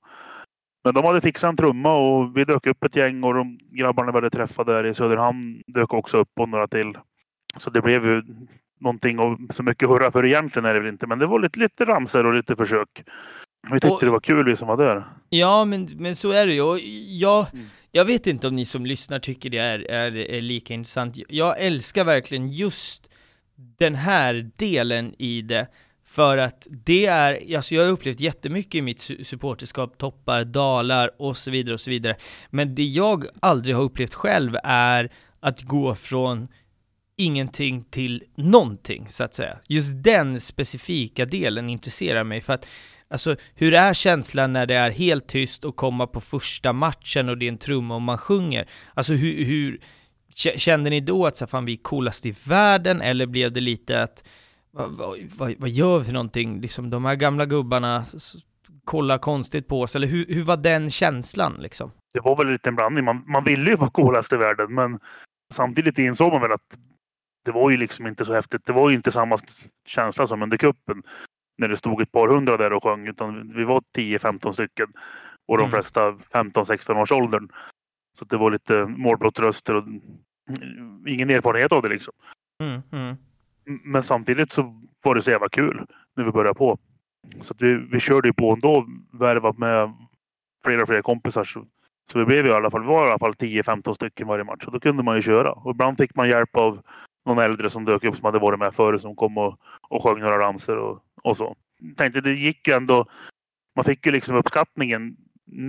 [0.83, 4.11] Men de hade fixat en trumma och vi dök upp ett gäng och de grabbarna
[4.11, 6.93] vi hade träffat där i Söderhamn dök också upp och några till.
[7.57, 8.23] Så det blev ju
[8.79, 11.07] någonting och så mycket hurra för egentligen är det väl inte.
[11.07, 13.03] Men det var lite, lite ramsor och lite försök.
[13.67, 15.03] Vi tyckte Och- det var kul vi som var där.
[15.29, 16.61] Ja, men, men så är det ju.
[16.61, 17.65] Och jag, Mm.
[17.91, 21.17] jag vet inte om ni som lyssnar tycker det är, är, är lika intressant.
[21.29, 23.09] Jag älskar verkligen just
[23.79, 25.67] den här delen i det,
[26.11, 31.37] för att det är, alltså jag har upplevt jättemycket i mitt supporterskap, toppar, dalar och
[31.37, 32.15] så vidare och så vidare.
[32.49, 36.47] Men det jag aldrig har upplevt själv är att gå från
[37.17, 39.57] ingenting till någonting, så att säga.
[39.67, 42.67] Just den specifika delen intresserar mig, för att
[43.09, 47.37] Alltså, hur är känslan när det är helt tyst och komma på första matchen och
[47.37, 48.69] det är en trumma och man sjunger?
[48.93, 49.79] Alltså hur, hur
[50.35, 53.61] kände ni då att så, här, fan, vi är coolast i världen, eller blev det
[53.61, 54.23] lite att
[54.71, 54.91] vad,
[55.37, 56.61] vad, vad, gör vi för någonting?
[56.61, 58.03] Liksom de här gamla gubbarna
[58.85, 61.91] kollar konstigt på oss, eller hur, hur var den känslan liksom?
[62.13, 63.05] Det var väl lite en blandning.
[63.05, 64.99] Man, man ville ju vara coolast i världen men
[65.53, 66.77] samtidigt insåg man väl att
[67.45, 68.65] det var ju liksom inte så häftigt.
[68.65, 69.37] Det var ju inte samma
[69.87, 71.03] känsla som under cupen
[71.57, 74.87] när det stod ett par hundra där och sjöng utan vi var 10-15 stycken
[75.47, 75.71] och de Mm.
[75.71, 77.49] flesta 15-16 års åldern.
[78.19, 79.83] Så det var lite målbrottsröster och
[81.07, 82.13] ingen erfarenhet av det liksom.
[82.63, 83.15] Mm, mm.
[83.83, 86.77] Men samtidigt så var det så jävla kul när vi började på.
[87.41, 89.93] Så att vi, vi körde ju på ändå, värvat med
[90.65, 91.43] flera och flera kompisar.
[91.43, 91.65] Så,
[92.11, 94.65] så vi blev i alla fall, vi var i alla fall 10-15 stycken varje match.
[94.65, 95.51] Och då kunde man ju köra.
[95.51, 96.81] Och ibland fick man hjälp av
[97.25, 100.19] någon äldre som dök upp som hade varit med förut som kom och, och sjöng
[100.19, 101.55] några ramsor och, och så.
[101.97, 103.05] Tänkte det gick ju ändå.
[103.75, 105.15] Man fick ju liksom uppskattningen.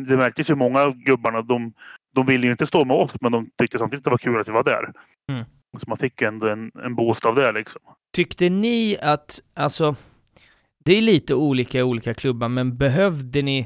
[0.07, 1.73] Det märktes ju många av gubbarna, de,
[2.15, 4.41] de ville ju inte stå med oss men de tyckte samtidigt att det var kul
[4.41, 4.93] att vi var där.
[5.31, 5.45] Mm.
[5.79, 7.81] Så man fick ändå en, en boost av det liksom.
[8.13, 9.97] Tyckte ni att, alltså,
[10.85, 13.59] det är lite olika i olika klubbar, men behövde ni,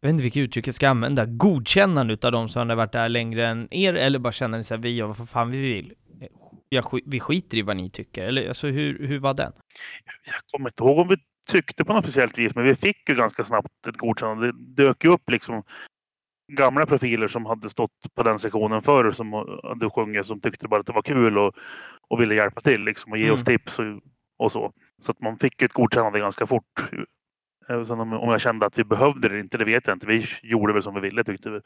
[0.00, 3.08] jag vet inte vilket uttryck jag ska använda, godkännande utav de som hade varit där
[3.08, 5.92] längre än er, eller bara kände ni såhär, vi gör vad fan vi vill?
[6.68, 9.52] Jag, vi skiter i vad ni tycker, eller alltså hur, hur var den?
[10.24, 11.16] jag kommer inte ihåg om vi
[11.50, 14.46] tyckte på något speciellt vis, men vi fick ju ganska snabbt ett godkännande.
[14.46, 15.62] Det dök ju upp liksom
[16.52, 19.32] gamla profiler som hade stått på den sektionen förr som
[19.62, 21.54] hade sjungit som tyckte bara att det var kul och,
[22.08, 23.34] och ville hjälpa till liksom och ge Mm.
[23.34, 23.84] oss tips och,
[24.38, 24.72] och så.
[25.02, 26.64] Så att man fick ett godkännande ganska fort.
[27.68, 30.06] Eh, Sen om, om jag kände att vi behövde det inte, det vet jag inte.
[30.06, 31.60] Vi gjorde väl som vi ville tyckte vi.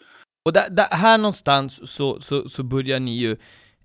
[0.45, 3.37] Och där, där, här någonstans så, så, så börjar ni ju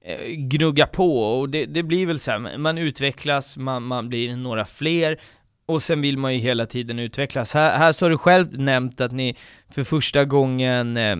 [0.01, 4.35] eh, gnugga på och det, det blir väl så här, man utvecklas, man, man blir
[4.37, 5.17] några fler
[5.65, 7.53] och sen vill man ju hela tiden utvecklas.
[7.53, 9.35] Här, här så har du själv nämnt att ni
[9.69, 11.15] för första gången, eh,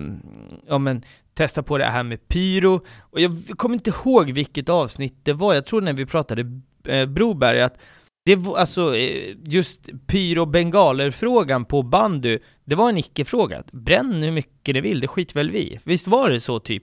[0.68, 1.02] ja men,
[1.34, 5.54] testa på det här med pyro, och jag kommer inte ihåg vilket avsnitt det var,
[5.54, 7.78] jag tror när vi pratade eh, Broberg, att
[8.24, 13.62] det var alltså, eh, just pyro bengaler-frågan på bandy, det var en icke-fråga.
[13.72, 15.80] Bränn hur mycket det vill, det skiter väl vi.
[15.84, 16.82] Visst var det så typ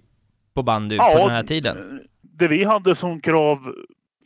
[0.53, 2.01] på bandy på den här tiden?
[2.21, 3.73] Det vi hade som krav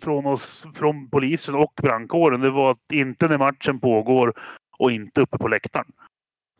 [0.03, 4.33] från oss, från polisen och brandkåren, det var att inte när matchen pågår
[4.77, 5.91] och inte uppe på läktaren.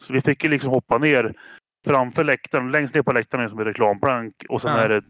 [0.01, 1.33] Så vi fick ju liksom hoppa ner
[1.85, 4.77] framför läktaren, längst ner på läktaren är som en reklamplank och sen Ja.
[4.77, 5.01] är det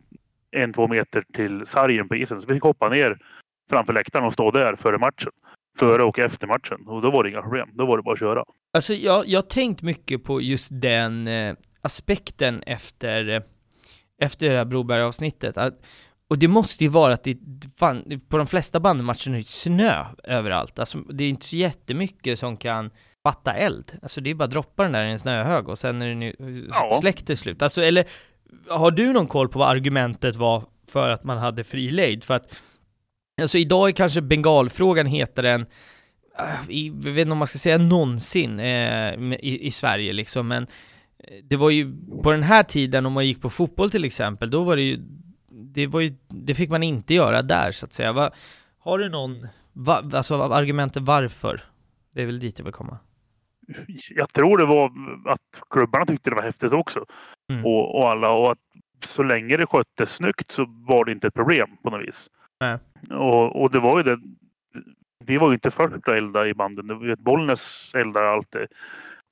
[0.52, 2.42] en, två meter till sargen på isen.
[2.42, 3.18] Så vi fick hoppa ner
[3.70, 5.32] framför läktaren och stå där före matchen.
[5.80, 6.88] Före och efter matchen.
[6.88, 7.70] Och då var det inga problem.
[7.74, 8.44] Då var det bara att köra.
[8.74, 13.42] Alltså jag, jag har tänkt mycket på just den eh, aspekten efter, eh,
[14.22, 15.58] efter det här Broberg-avsnittet.
[15.58, 15.74] Att,
[16.30, 17.38] och det måste ju vara att det,
[17.80, 20.80] fan, på de flesta bandymatcherna är det snö överallt.
[20.80, 22.90] Alltså det är inte så jättemycket som kan
[23.24, 23.92] fatta eld.
[24.02, 26.22] Alltså det är bara att droppa den där i en snöhög och sen är den
[26.22, 26.34] ju
[26.72, 26.98] Ja.
[27.02, 27.62] släckt till slut.
[27.62, 28.06] Alltså eller,
[28.70, 32.24] har du någon koll på vad argumentet var för att man hade fri lejd?
[32.24, 32.56] För att,
[33.42, 35.66] alltså idag är kanske bengalfrågan hetare än
[36.40, 40.64] äh, jag vet inte om man ska säga någonsin eh, i, i Sverige liksom, men
[40.64, 44.50] eh, det var ju på den här tiden om man gick på fotboll till exempel,
[44.50, 45.00] då var det ju,
[45.58, 48.14] det var ju, det fick man inte göra där så att säga.
[48.14, 48.32] Va,
[48.80, 51.62] har du någon, va, alltså argumentet varför?
[52.12, 52.98] Det är väl dit jag vill komma.
[54.10, 54.92] Jag tror det var
[55.26, 57.06] att klubbarna tyckte det var häftigt också.
[57.52, 57.66] Mm.
[57.66, 58.32] Och, och alla.
[58.32, 58.60] Och att
[59.06, 62.30] så länge det sköttes snyggt så var det inte ett problem på något vis.
[62.60, 62.78] Nej.
[63.10, 64.20] Och, och det var ju det.
[65.26, 67.16] Vi var ju inte först att elda i banden.
[67.18, 68.68] Bollnäs eldar alltid.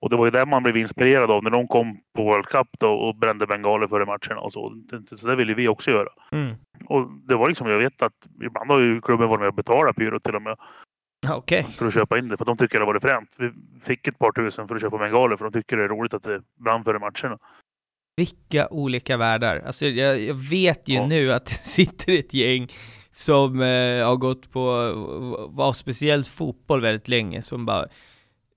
[0.01, 2.67] Och det var ju där man blev inspirerad av när de kom på World Cup
[2.79, 4.73] då och brände bengaler före matcherna och så.
[5.17, 6.09] Så det ville vi också göra.
[6.31, 6.55] Mm.
[6.85, 9.95] Och det var liksom, jag vet att ibland har ju klubben varit med och betalat
[9.95, 10.55] pyro till och med
[11.29, 11.63] Okej.
[11.77, 12.37] för att köpa in det.
[12.37, 13.29] För de tycker det var fränt.
[13.37, 13.51] Vi
[13.85, 16.23] fick ett par tusen för att köpa bengaler för de tycker det är roligt att
[16.23, 17.37] det brann före matcherna.
[18.17, 19.63] Vilka olika världar.
[19.65, 21.07] Alltså jag, jag vet ju Ja.
[21.07, 22.67] nu att det sitter ett gäng
[23.11, 24.91] som eh, har gått på,
[25.49, 27.85] var speciellt fotboll väldigt länge, som bara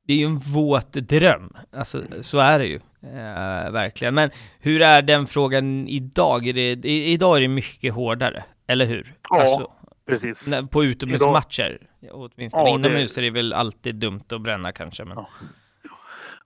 [0.09, 4.15] det är ju en våt dröm, alltså så är det ju, eh, verkligen.
[4.15, 6.47] Men hur är den frågan idag?
[6.47, 9.15] Är det, i, idag är det mycket hårdare, eller hur?
[9.31, 9.73] Ja, alltså,
[10.07, 10.47] Precis.
[10.47, 11.79] när, på utomhusmatcher,
[12.11, 12.71] åtminstone.
[12.71, 15.17] Ja, det- Inomhus är det väl alltid dumt att bränna kanske, men...
[15.17, 15.29] Ja.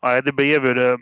[0.03, 0.98] Nej, det blev ju det.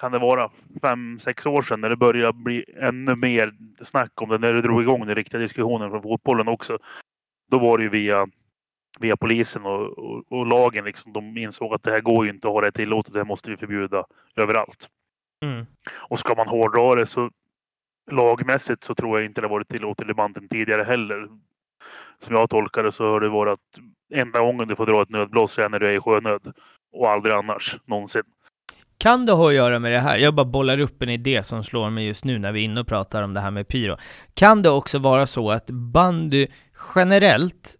[0.00, 0.50] kan det vara,
[0.82, 3.52] fem, sex år sedan när det började bli ännu mer
[3.84, 6.78] snack om det, när det drog igång den riktiga diskussionen från fotbollen också.
[7.50, 8.26] Då var det ju via,
[9.00, 11.12] via polisen och, och, och lagen liksom.
[11.12, 13.50] De insåg att det här går ju inte att ha det tillåtet, det här måste
[13.50, 14.04] vi förbjuda
[14.36, 14.88] överallt.
[15.44, 15.66] Mm.
[15.90, 17.30] Och ska man hårdra det så
[18.10, 21.28] lagmässigt så tror jag inte det varit tillåtet i banden tidigare heller.
[22.20, 23.82] Som jag tolkar det så har det varit att
[24.14, 26.52] enda gången du får dra ett nödblås är när du är i sjönöd.
[26.92, 28.22] Och aldrig annars, någonsin.
[28.98, 30.16] Kan det ha att göra med det här?
[30.16, 32.80] Jag bara bollar upp en idé som slår mig just nu när vi är inne
[32.80, 33.96] och pratar om det här med pyro.
[34.34, 36.46] Kan det också vara så att bandy
[36.94, 37.77] generellt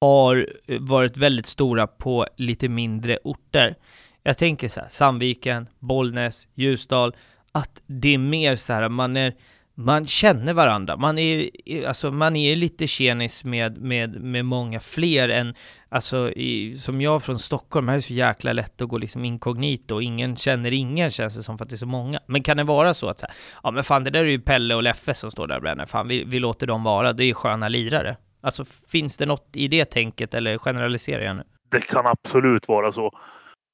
[0.00, 3.74] har varit väldigt stora på lite mindre orter?
[4.22, 7.16] Jag tänker så här, Sandviken, Bollnäs, Ljusdal,
[7.52, 9.34] att det är mer så här, man är
[9.74, 11.50] man känner varandra, man är,
[11.86, 15.54] alltså, man är lite tjenis med, med, med många fler än,
[15.88, 19.24] alltså i, som jag från Stockholm, här är det så jäkla lätt att gå liksom
[19.24, 22.20] inkognito, och ingen känner ingen känns det som för att det är så många.
[22.26, 24.40] Men kan det vara så att så här, ja men fan det där är ju
[24.40, 27.24] Pelle och Leffe som står där och bränner, fan vi, vi låter dem vara, det
[27.24, 28.16] är sköna lirare.
[28.40, 31.42] Alltså finns det något i det tänket eller generaliserar jag nu?
[31.70, 33.18] Det kan absolut vara så.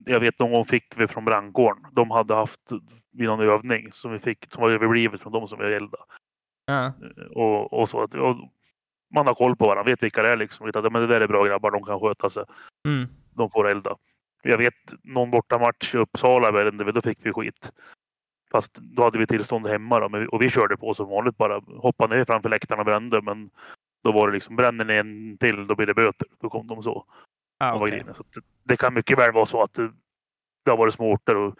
[0.04, 1.78] Jag vet någon gång fick vi från brandkåren.
[1.92, 2.60] De hade haft
[3.12, 6.02] vid någon övning som vi fick som var överblivet från de som vi eldade.
[6.66, 6.92] Ja.
[7.34, 8.36] Och, och så att och
[9.14, 10.66] man har koll på varandra, vet vilka det är liksom.
[10.66, 12.44] Vet att men det där är bra grabbar, de kan sköta sig.
[12.88, 13.08] Mm.
[13.34, 13.96] De får elda.
[14.42, 17.72] Jag vet någon bortamatch i Uppsala, då fick vi skit.
[18.52, 21.60] Fast då hade vi tillstånd hemma då, och vi körde på som vanligt bara.
[21.78, 23.22] Hoppade ner framför läktarna och brände.
[23.22, 23.50] Men
[24.06, 26.28] då var det liksom, bränner ni en till, då blir det böter.
[26.40, 27.04] Då kom de så.
[27.58, 28.14] Ah, inne.
[28.14, 29.90] så det, det kan mycket väl vara så att det,
[30.64, 31.36] det har varit små orter.
[31.36, 31.54] Och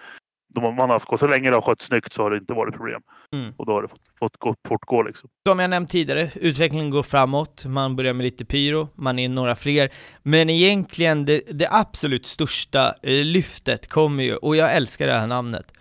[0.55, 2.75] de, man har haft, så länge det har skötts snyggt så har det inte varit
[2.75, 3.03] problem.
[3.33, 3.55] Mm.
[3.57, 5.31] Och då har det fått, fått gå, fortgå liksom.
[5.49, 9.55] Som jag nämnt tidigare, utvecklingen går framåt, man börjar med lite pyro, man är några
[9.55, 9.91] fler,
[10.23, 15.27] men egentligen det, det absolut största eh, lyftet kommer ju, och jag älskar det här
[15.27, 15.73] namnet,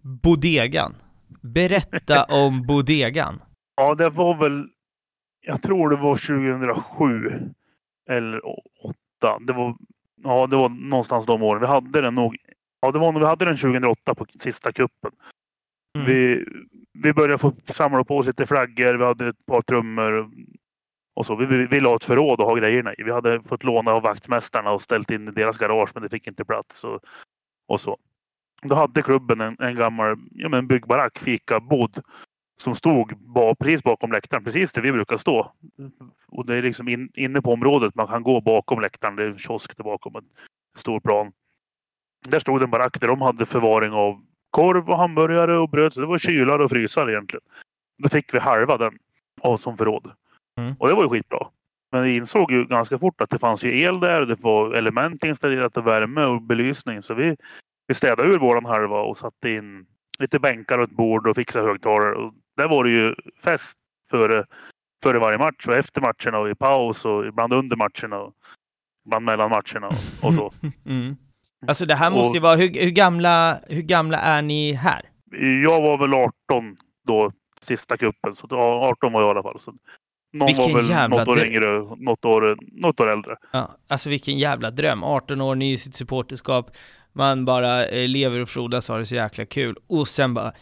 [0.00, 0.94] Bodegan.
[1.40, 3.40] Berätta om Bodegan.
[3.76, 4.68] Ja, det var väl.
[5.46, 7.40] Jag tror det var 2007
[8.08, 9.38] eller 2008.
[9.46, 9.76] Det var.
[10.22, 11.60] Ja, det var någonstans de åren.
[11.60, 12.36] Vi hade den nog.
[12.80, 15.12] Ja, det var nog vi hade den 2008 på sista kuppen.
[15.98, 16.06] Mm.
[16.06, 16.44] Vi,
[16.92, 18.94] vi började få samla på oss lite flaggor.
[18.94, 20.30] Vi hade ett par trummor
[21.14, 21.36] och så.
[21.36, 23.02] Vi, vi, vi la ett förråd och ha grejerna i.
[23.02, 26.26] Vi hade fått låna av vaktmästarna och ställt in i deras garage, men det fick
[26.26, 27.00] inte plats och,
[27.68, 27.98] och så.
[28.62, 32.02] Då hade klubben en, en gammal ja, men byggbarack, fikabod
[32.56, 33.12] som stod
[33.58, 35.52] precis bakom läktaren, precis där vi brukar stå.
[36.26, 37.94] Och det är liksom in, inne på området.
[37.94, 39.16] Man kan gå bakom läktaren.
[39.16, 40.24] Det är en kiosk där bakom en
[40.76, 41.32] stor plan.
[42.28, 45.94] Där stod en barack där de hade förvaring av korv och hamburgare och bröd.
[45.94, 47.44] Så det var kylar och frysar egentligen.
[48.02, 48.98] Då fick vi halva den
[49.40, 50.10] av som förråd.
[50.58, 50.74] Mm.
[50.78, 51.46] Och det var ju skitbra.
[51.92, 54.26] Men vi insåg ju ganska fort att det fanns ju el där.
[54.26, 57.02] Det var element installerat och värme och belysning.
[57.02, 57.36] Så vi,
[57.86, 59.86] vi städade ur våran halva och satte in
[60.18, 62.14] lite bänkar och ett bord och fixade högtalare.
[62.14, 63.14] Och där var det ju
[63.44, 63.78] fest
[64.10, 64.44] före,
[65.02, 68.32] före varje match och efter matcherna och i paus och ibland under matcherna och
[69.06, 70.52] ibland mellan matcherna och, och så.
[70.86, 71.16] Mm.
[71.66, 75.02] Alltså det här Och- måste ju vara, hur, hur, gamla, hur gamla är ni här?
[75.62, 76.32] Jag var väl 18
[77.06, 78.34] då, sista kuppen.
[78.34, 79.60] Så ja, 18 var jag i alla fall.
[79.60, 79.74] Så
[80.32, 83.36] någon Vilken var väl jävla något år yngre, något år, något år äldre.
[83.52, 86.70] Ja, alltså vilken jävla dröm, 18 år, ny i sitt supporterskap,
[87.12, 90.52] man bara eh, lever och frodas och har det så jäkla kul, och sen bara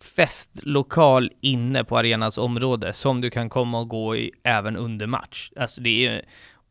[0.00, 5.52] festlokal inne på arenans område som du kan komma och gå i även under match.
[5.56, 6.22] Alltså det är ju,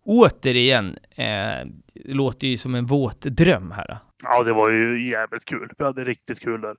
[0.06, 1.68] återigen, eh,
[2.06, 3.98] låter ju som en våt dröm här.
[4.24, 5.72] Ja, det var ju jävligt kul.
[5.78, 6.76] Vi hade riktigt kul där.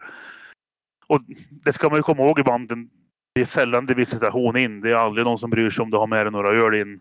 [1.07, 2.91] Och det ska man ju komma ihåg i banden.
[3.35, 4.81] Det är sällan det är visitation in.
[4.81, 7.01] Det är aldrig någon som bryr sig om du har med dig några öl in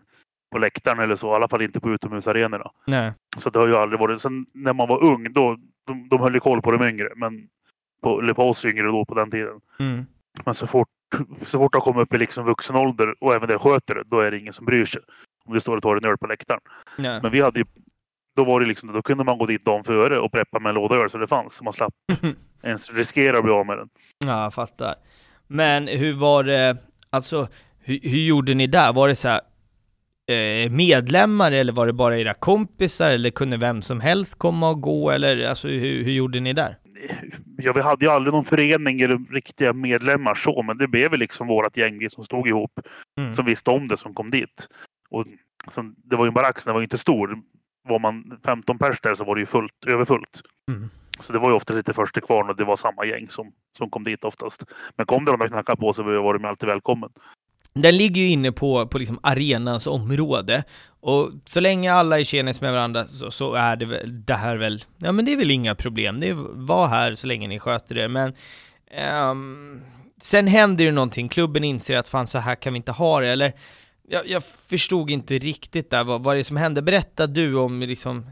[0.52, 1.32] på läktaren eller så.
[1.32, 2.70] I alla fall inte på utomhusarenorna.
[2.86, 3.12] Nej.
[3.36, 4.22] Så det har ju aldrig varit.
[4.22, 5.56] Sen när man var ung, då
[5.86, 7.08] de, de höll ju koll på de yngre.
[7.16, 7.48] Men
[8.02, 9.60] på, eller på oss yngre då på den tiden.
[9.78, 10.06] Mm.
[10.44, 10.88] Men så fort,
[11.46, 14.20] så fort de kommer upp i liksom vuxen ålder och även det sköter det, då
[14.20, 15.02] är det ingen som bryr sig.
[15.44, 16.60] Om du står och tar en öl på läktaren.
[16.96, 17.20] Nej.
[17.22, 17.64] Men vi hade ju,
[18.36, 20.74] då var det liksom, då kunde man gå dit dagen före och preppa med en
[20.74, 21.54] låda öl så det fanns.
[21.54, 21.94] Så man slapp
[22.62, 23.88] ens riskera att bli av med den.
[24.18, 24.94] Ja, jag fattar.
[25.46, 26.76] Men hur var det,
[27.10, 28.92] alltså, hur, hur gjorde ni där?
[28.92, 29.40] Var det så här,
[30.28, 34.80] eh, medlemmar eller var det bara era kompisar eller kunde vem som helst komma och
[34.80, 36.78] gå eller alltså hur, hur gjorde ni där?
[37.62, 41.46] Ja, vi hade ju aldrig någon förening eller riktiga medlemmar så, men det blev liksom
[41.46, 42.80] vårat gäng som stod ihop.
[43.20, 43.34] Mm.
[43.34, 44.68] Som visste om det som kom dit.
[45.10, 45.26] Och
[45.70, 47.42] som, det var ju en barack, den var ju inte stor.
[47.88, 50.42] Var man 15 pers där så var det ju fullt, överfullt.
[50.70, 50.90] Mm.
[51.20, 53.52] Så det var ju ofta lite först till kvarn och det var samma gäng som,
[53.78, 54.64] som kom dit oftast.
[54.96, 57.10] Men kom det någon och knackade på så var de alltid välkommen
[57.82, 60.64] den ligger ju inne på, på liksom arenans område.
[61.00, 64.56] Och så länge alla är tjenis med varandra så, så, är det väl, det här
[64.56, 66.20] väl, ja men det är väl inga problem.
[66.20, 66.34] Det är,
[66.66, 68.08] var här så länge ni sköter det.
[68.08, 68.32] Men
[69.30, 69.80] um,
[70.22, 73.28] sen händer ju någonting, klubben inser att fan så här kan vi inte ha det.
[73.28, 73.52] Eller
[74.08, 76.82] jag, jag förstod inte riktigt där vad, vad det är som hände.
[76.82, 78.26] Berätta du om liksom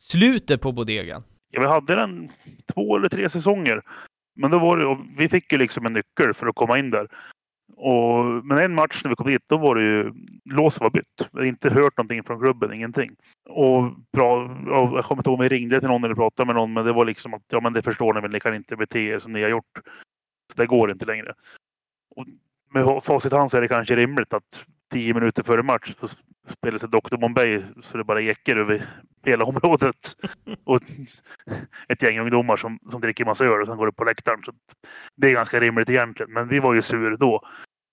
[0.00, 1.22] slutet på bodegan.
[1.50, 2.30] Ja, vi hade den
[2.74, 3.82] två eller tre säsonger.
[4.36, 6.90] Men då var det, och vi fick ju liksom en nyckel för att komma in
[6.90, 7.08] där.
[7.80, 10.12] Och, men en match när vi kom dit, då var det ju
[10.44, 11.04] låset var bytt.
[11.18, 13.16] Jag hade inte hört någonting från klubben, ingenting.
[13.48, 16.56] Och, bra, och jag kommer inte ihåg om vi ringde till någon eller pratade med
[16.56, 18.76] någon, men det var liksom att ja, men det förstår ni väl, ni kan inte
[18.76, 19.78] bete er som ni har gjort.
[20.52, 21.34] Så det går inte längre.
[22.16, 22.26] Och
[22.74, 26.08] med facit hand så är det kanske rimligt att tio minuter före match så
[26.48, 27.16] spelar sig Dr.
[27.16, 28.86] Bombay så det bara ekar över
[29.24, 30.16] hela området.
[30.64, 30.82] Och
[31.88, 34.42] ett gäng ungdomar som, som dricker massa öl och sen går upp på läktaren.
[34.44, 34.52] Så
[35.16, 36.32] det är ganska rimligt egentligen.
[36.32, 37.40] Men vi var ju sur då.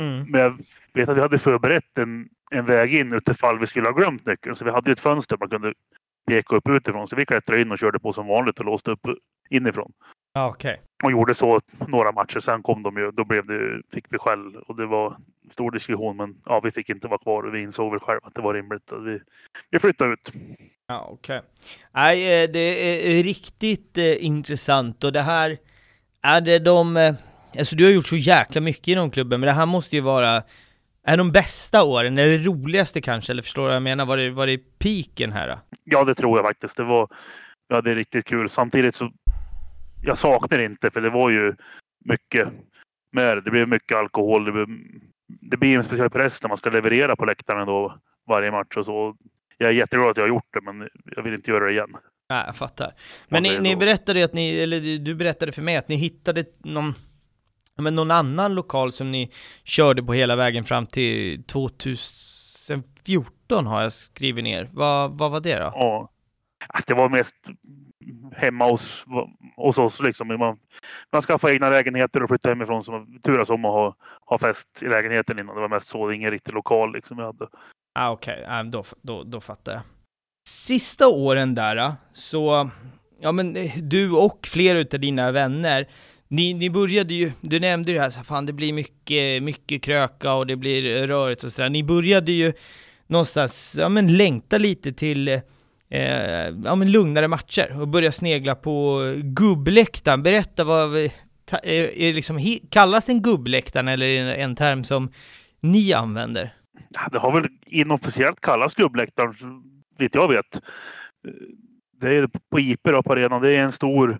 [0.03, 0.31] Mm.
[0.31, 0.57] Men jag
[0.93, 4.55] vet att vi hade förberett en, en väg in utifall vi skulle ha glömt nyckeln.
[4.55, 5.73] Så vi hade ett fönster man kunde
[6.27, 7.07] peka upp utifrån.
[7.07, 9.07] Så vi klättrade in och körde på som vanligt och låste upp
[9.49, 9.91] inifrån.
[10.49, 10.77] Okay.
[11.03, 12.39] Och gjorde så några matcher.
[12.39, 13.11] Sen kom de ju.
[13.11, 15.17] Då blev det, fick vi skäll och det var
[15.51, 16.17] stor diskussion.
[16.17, 18.53] Men ja, vi fick inte vara kvar och vi insåg väl själva att det var
[18.53, 18.91] rimligt.
[18.91, 19.19] Att vi,
[19.71, 20.31] vi flyttade ut.
[20.87, 21.37] Ja, okej.
[21.37, 21.49] Okay.
[21.91, 25.57] Nej, eh, det är riktigt eh, intressant och det här
[26.21, 27.15] är det de...
[27.57, 30.43] Alltså du har gjort så jäkla mycket inom klubben, men det här måste ju vara
[31.07, 34.05] är de bästa åren, är det roligaste kanske, eller förstår du vad jag menar?
[34.05, 35.47] Var det, var det piken här?
[35.47, 35.77] Då?
[35.83, 36.77] Ja, det tror jag faktiskt.
[36.77, 37.07] Det var,
[37.67, 38.49] ja, det är riktigt kul.
[38.49, 39.11] Samtidigt så
[40.03, 41.55] jag saknar det inte för det var ju
[42.05, 42.47] mycket
[43.11, 43.51] med det.
[43.51, 44.45] blev mycket alkohol.
[44.45, 44.67] Det, blev,
[45.27, 48.85] det blir en speciell press när man ska leverera på läktaren då varje match och
[48.85, 49.15] så.
[49.57, 51.97] Jag är jätteglad att jag har gjort det, men jag vill inte göra det igen.
[52.29, 52.93] Nej, jag fattar.
[53.27, 56.93] Men ni, ni berättade att ni, eller du berättade för mig att ni hittade någon,
[57.77, 59.31] men någon annan lokal som ni
[59.63, 64.69] körde på hela vägen fram till 2014 har jag skrivit ner.
[64.73, 65.71] Vad, vad var det då?
[65.75, 66.09] Ja,
[66.87, 67.35] det var mest
[68.35, 69.05] hemma hos,
[69.55, 69.99] hos oss.
[69.99, 70.27] Liksom.
[70.27, 70.57] Man,
[71.11, 72.83] man skaffar egna lägenheter och flyttar hemifrån.
[72.83, 73.95] Så turas om att ha,
[74.25, 75.55] ha fest i lägenheten innan.
[75.55, 76.11] Det var mest så.
[76.11, 77.47] Ingen riktig lokal liksom jag hade.
[77.93, 78.59] Ah, Okej, okay.
[78.59, 79.81] ah, då, då, då fattar jag.
[80.49, 82.69] Sista åren där så,
[83.19, 85.87] ja men eh, du och flera av dina vänner,
[86.27, 89.81] ni, ni började ju, du nämnde ju det här, så fan det blir mycket, mycket
[89.81, 91.69] kröka och det blir rörigt och sådär.
[91.69, 92.53] Ni började ju
[93.07, 99.01] någonstans, ja men längta lite till eh, ja, men lugnare matcher och börja snegla på
[99.23, 100.23] gubbläktaren.
[100.23, 101.11] Berätta vad, eh,
[101.51, 105.11] är, är liksom, kallas den gubbläktaren eller är det en term som
[105.59, 106.53] ni använder?
[107.11, 109.35] Det har väl inofficiellt kallats gubbläktaren,
[109.97, 110.55] vitt jag vet.
[110.55, 110.61] Eh,
[112.01, 113.41] det är på IP då, på arenan.
[113.41, 114.19] Det är en stor,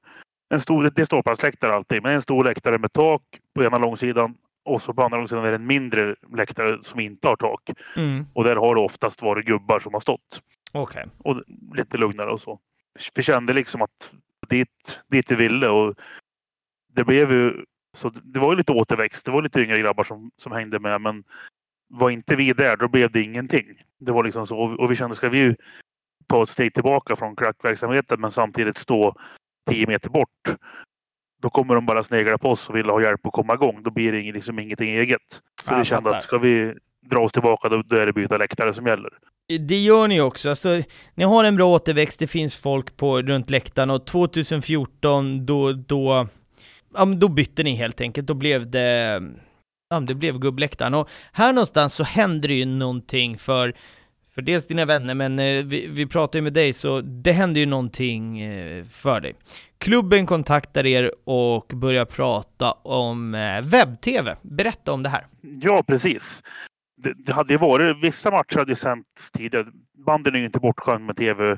[0.56, 3.22] en stor, det är ståplatsläktare alltid, men en stor läktare med tak
[3.56, 7.28] på ena långsidan och så på andra långsidan är det en mindre läktare som inte
[7.28, 7.70] har tak.
[7.96, 8.26] Mm.
[8.34, 10.42] Och där har det oftast varit gubbar som har stått.
[10.74, 11.06] Okay.
[11.18, 11.44] Och
[11.76, 12.60] lite lugnare och så.
[13.16, 14.12] Vi kände liksom att
[14.50, 15.96] dit, dit vi ville och
[16.94, 17.66] det blev ju
[17.98, 19.26] så det var ju lite återväxt.
[19.26, 21.24] Det var lite yngre grabbar som, som hängde med men
[21.88, 23.82] var inte vi där då blev det ingenting.
[24.00, 25.56] Det var liksom så och vi kände ska vi
[26.28, 29.16] ta ett steg tillbaka från crackverksamheten men samtidigt stå
[29.70, 30.58] tio meter bort.
[31.42, 33.84] Då kommer de bara snegla på oss och vill ha hjälp att komma igång.
[33.84, 35.42] Då blir det liksom ingenting eget.
[35.64, 36.18] Så ja, vi kände fattar.
[36.18, 36.74] att ska vi
[37.10, 39.10] dra oss tillbaka då, då är det byta läktare som gäller.
[39.60, 40.82] Det gör ni också, alltså,
[41.16, 46.28] ni har en bra återväxt, det finns folk på, runt läktaren och 2014 då, då,
[46.94, 49.22] ja, då bytte ni helt enkelt, då blev det,
[49.90, 50.94] ja, det blev gubbläktaren.
[50.94, 53.74] Och här någonstans så händer det ju någonting för,
[54.36, 57.60] för dels dina vänner, men eh, vi, vi pratar ju med dig, så det händer
[57.62, 59.36] ju någonting eh, för dig.
[59.78, 64.36] Klubben kontaktar er och börjar prata om eh, webb-tv.
[64.42, 65.28] Berätta om det här.
[65.62, 66.42] Ja, precis
[66.98, 69.66] det, det hade varit, vissa matcher hade ju sänts tidigare.
[70.06, 71.58] Banden är ju inte bortskämd med tv,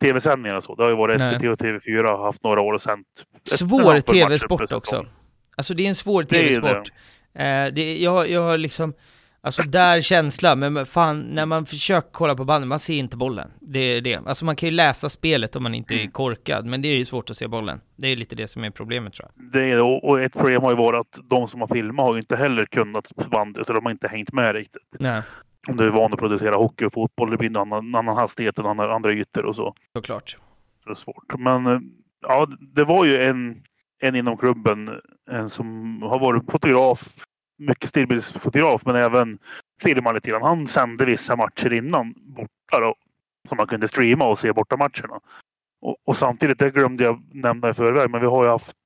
[0.00, 0.74] tv-sändningar och så.
[0.74, 3.06] Det har ju varit SVT och TV4 haft några år och sänt.
[3.44, 5.06] Svår tv-sport också.
[5.56, 6.92] Alltså det är en svår tv-sport.
[7.34, 7.46] Eh,
[8.02, 8.94] jag, jag har liksom,
[9.40, 13.50] Alltså där känsla, men fan när man försöker kolla på bandet, man ser inte bollen.
[13.60, 14.26] Det är det.
[14.26, 16.10] Alltså man kan ju läsa spelet om man inte är mm.
[16.10, 17.80] korkad, men det är ju svårt att se bollen.
[17.96, 19.52] Det är lite det som är problemet tror jag.
[19.52, 22.20] Det är och ett problem har ju varit att de som har filmat har ju
[22.20, 24.82] inte heller kunnat bandet, så de har inte hängt med riktigt.
[24.98, 25.22] Nej.
[25.68, 28.58] Om du är van att producera hockey och fotboll, det blir en annan, annan hastighet
[28.58, 29.74] och andra, andra ytor och så.
[29.96, 30.36] Såklart.
[30.84, 31.38] Det är svårt.
[31.38, 31.78] Men eh,
[32.22, 33.62] ja, det var ju en,
[34.00, 34.90] en inom klubben,
[35.30, 37.25] en som har varit fotograf
[37.58, 39.38] mycket stillbildsfotograf men även
[39.82, 40.42] filmar lite grann.
[40.42, 42.94] Han sände vissa matcher innan borta då,
[43.48, 45.20] som man kunde streama och se borta matcherna.
[45.80, 48.76] Och, och, samtidigt, det glömde jag nämna i förväg, men vi har ju haft,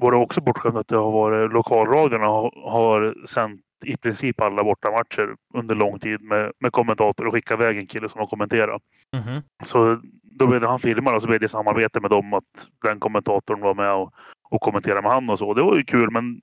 [0.00, 5.36] våra också bortskämda att det har varit lokalradion har, har sänt i princip alla bortamatcher
[5.54, 8.82] under lång tid med, med kommentator och skickade iväg en kille som har kommenterat.
[9.16, 9.42] Mhm.
[9.64, 13.00] Så då blev det han filmade och så blev det samarbete med dem att den
[13.00, 14.14] kommentatorn var med och,
[14.50, 15.54] och kommenterade med han och så.
[15.54, 16.40] Det var ju kul men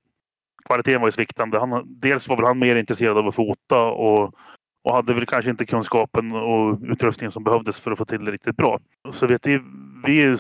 [0.66, 1.60] kvaliteten var ju sviktande.
[1.60, 4.34] Han, dels var väl han mer intresserad av att fota och,
[4.84, 8.32] och hade väl kanske inte kunskapen och utrustningen som behövdes för att få till det
[8.32, 8.80] riktigt bra.
[9.12, 9.62] Så vet vi,
[10.06, 10.38] vi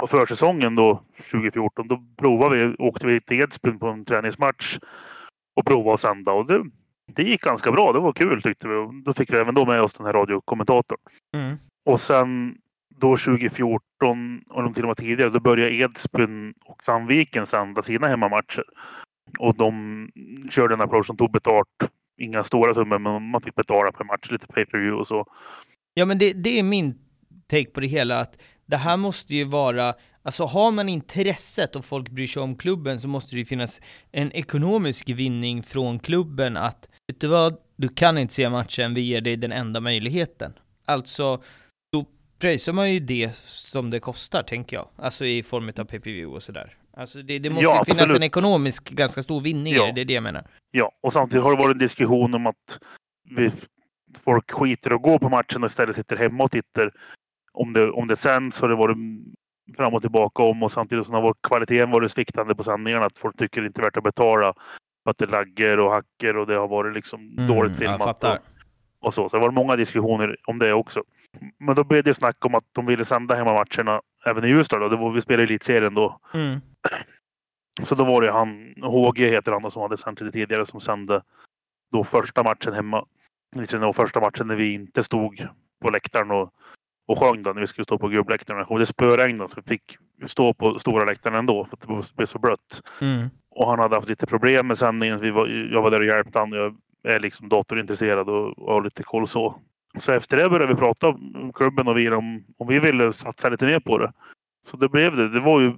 [0.00, 4.78] på försäsongen då 2014 då provade vi, åkte vi till Edsbyn på en träningsmatch
[5.56, 6.64] och provade att sända och det,
[7.06, 7.92] det gick ganska bra.
[7.92, 8.74] Det var kul tyckte vi.
[8.74, 10.98] Och då fick vi även då med oss den här radiokommentatorn.
[11.36, 11.56] Mm.
[11.86, 12.58] Och sen
[12.96, 13.80] då 2014
[14.50, 18.64] och de till och med tidigare, då började Edsbyn och Sandviken sända sina hemmamatcher.
[19.38, 20.10] Och de
[20.50, 21.68] körde en approach som tog betalt.
[22.18, 25.26] Inga stora summor, men man fick betala per match, lite pay per view och så.
[25.94, 26.98] Ja, men det, det är min
[27.46, 31.84] take på det hela, att det här måste ju vara, alltså har man intresset och
[31.84, 33.80] folk bryr sig om klubben så måste det ju finnas
[34.12, 39.00] en ekonomisk vinning från klubben att, vet du vad, du kan inte se matchen, vi
[39.00, 40.52] ger dig den enda möjligheten.
[40.84, 41.42] Alltså,
[41.92, 42.06] då
[42.38, 44.88] pröjsar man ju det som det kostar, tänker jag.
[44.96, 46.76] Alltså i form av PPV och sådär.
[46.96, 48.16] Alltså det, det måste Ja, finnas absolut.
[48.16, 49.92] en ekonomisk, ganska stor vinning Ja.
[49.94, 50.44] det, är det jag menar.
[50.70, 52.78] Ja, och samtidigt har det varit en diskussion om att
[53.30, 53.50] vi,
[54.24, 56.90] folk skiter och går på matchen och istället sitter hemma och tittar.
[57.52, 58.96] Om det, om det sänds har det varit
[59.76, 63.06] fram och tillbaka om och samtidigt som har varit, kvaliteten varit sviktande på sändningarna.
[63.06, 64.54] Att folk tycker det inte är värt att betala
[65.04, 68.24] för att det laggar och hacker och det har varit liksom dåligt Mm, jag filmat.
[68.24, 68.38] och,
[69.00, 69.28] och så.
[69.28, 71.02] Så det var många diskussioner om det också.
[71.58, 74.80] Men då blev det snack om att de ville sända hemmamatcherna även i Ljusdal.
[74.80, 74.88] Då.
[74.88, 76.20] Det var, vi spelade i elitserien då.
[76.34, 76.60] Mm.
[77.82, 80.80] Så då var det han, HG heter han då, som hade sänt lite tidigare som
[80.80, 81.22] sände
[81.92, 83.06] då första matchen hemma.
[83.70, 85.48] Då första matchen när vi inte stod
[85.82, 86.52] på läktaren och,
[87.06, 88.64] och sjöng då, när vi skulle stå på gubbläktaren.
[88.64, 92.26] Och det spöregnade så vi fick stå på stora läktaren ändå för att det blev
[92.26, 92.82] så blött.
[93.00, 93.28] Mm.
[93.50, 95.20] Och han hade haft lite problem med sändningen.
[95.20, 96.58] Vi var, jag var där och hjälpte honom.
[97.02, 99.60] Jag är liksom datorintresserad och, och har lite koll så.
[99.98, 103.48] Så efter det började vi prata om klubben och vi om, om vi ville satsa
[103.48, 104.12] lite mer på det.
[104.66, 105.28] Så det blev det.
[105.28, 105.72] Det var ju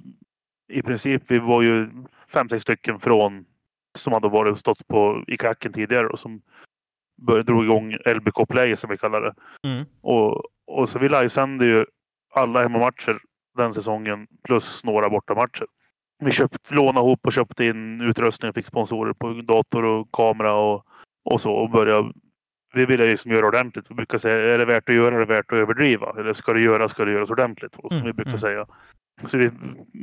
[0.69, 1.91] i princip, vi var ju
[2.29, 3.45] fem, sex stycken från
[3.99, 6.43] som hade varit stått på i klacken tidigare och som
[7.17, 9.35] började, drog igång LBK Play som vi kallar det.
[9.69, 9.85] Mm.
[10.01, 11.87] Och, och så vi livesände ju
[12.35, 13.19] alla hemmamatcher
[13.57, 15.67] den säsongen plus några bortamatcher.
[16.19, 20.55] Vi köpt, lånade ihop och köpte in utrustning och fick sponsorer på dator och kamera
[20.55, 20.87] och,
[21.25, 22.13] och så och började
[22.77, 23.85] vi ville liksom göra ordentligt.
[23.89, 26.15] Vi brukar säga, är det värt att göra, är det värt att överdriva?
[26.19, 27.75] Eller ska det göras, ska det göras ordentligt?
[27.75, 28.41] Som Mm, vi brukar mm.
[28.41, 28.67] säga.
[29.25, 29.51] Så vi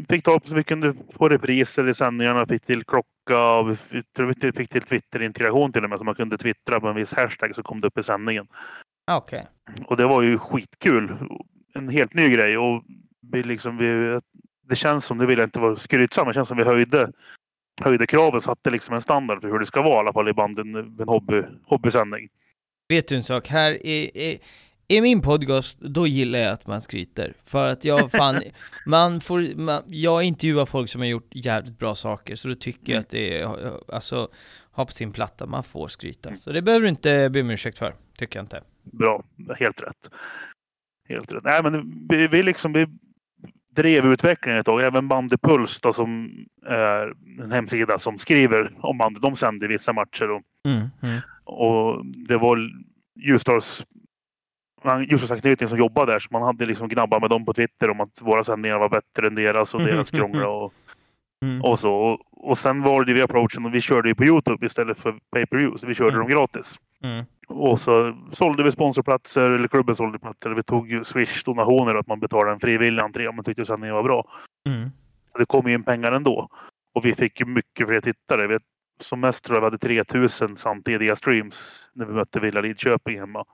[0.09, 3.75] fick ta upp så vi kunde få repriser i sändningarna, fick till klocka och vi
[3.75, 5.99] fick, tror vi fick till Twitter-integration till och med.
[5.99, 8.47] Så man kunde twittra på en viss hashtag så kom det upp i sändningen.
[9.07, 9.47] Ah, Okej.
[9.85, 11.13] Och det var ju skitkul.
[11.73, 12.57] En helt ny grej.
[12.57, 12.83] Och
[13.31, 14.19] vi liksom, vi,
[14.69, 17.11] det känns som, det vill jag inte vara skrytsam, men det känns som vi höjde,
[17.81, 18.41] höjde kraven.
[18.41, 20.75] Satte liksom en standard för hur det ska vara i alla fall i banden.
[20.75, 22.29] En hobby, hobbysändning.
[22.93, 23.47] Vet du en sak?
[23.47, 24.39] Här i, i,
[24.87, 27.33] i min podcast, då gillar jag att man skryter.
[27.45, 28.41] För att jag fan,
[28.85, 32.93] man får, man, jag intervjuar folk som har gjort jävligt bra saker, så då tycker
[32.93, 34.29] jag att det är, alltså,
[34.71, 36.37] ha på sin platta, man får skryta.
[36.37, 38.61] Så det behöver du inte be om ursäkt för, tycker jag inte.
[38.83, 39.23] Bra,
[39.59, 40.09] helt rätt.
[41.09, 41.43] Helt rätt.
[41.43, 42.87] Nej, men vi, vi liksom vi
[43.71, 44.83] drev utvecklingen ett tag.
[44.83, 46.31] Även Bandypuls då, som
[46.65, 47.13] är
[47.43, 49.19] en hemsida som skriver om bandy.
[49.19, 51.19] De sänder vissa matcher och Mm, mm.
[51.43, 52.59] Och det var
[53.15, 53.85] Ljusdals
[55.09, 58.21] Ljusdalsanknytning som jobbade där så man hade liksom gnabbat med dem på Twitter om att
[58.21, 60.73] våra sändningar var bättre än deras och deras krångla och,
[61.43, 61.61] Mm.
[61.61, 61.93] och så.
[61.93, 62.19] Och,
[62.49, 65.45] och sen var det vi approachen och vi körde ju på Youtube istället för pay
[65.45, 66.19] per view så vi körde Mm.
[66.19, 66.79] dem gratis.
[67.03, 67.25] Mm.
[67.47, 70.49] Och så sålde vi sponsorplatser eller klubben sålde platser.
[70.49, 73.95] Vi tog ju Swish donationer att man betalade en frivillig entré om man tyckte sändningen
[73.95, 74.25] var bra.
[74.67, 74.89] Mm.
[75.37, 76.47] Det kom ju in pengar ändå.
[76.93, 78.59] Och vi fick ju mycket fler tittare.
[79.03, 83.45] Som mest tror jag vi hade 3000 samtidiga streams när vi mötte Villa Lidköping hemma.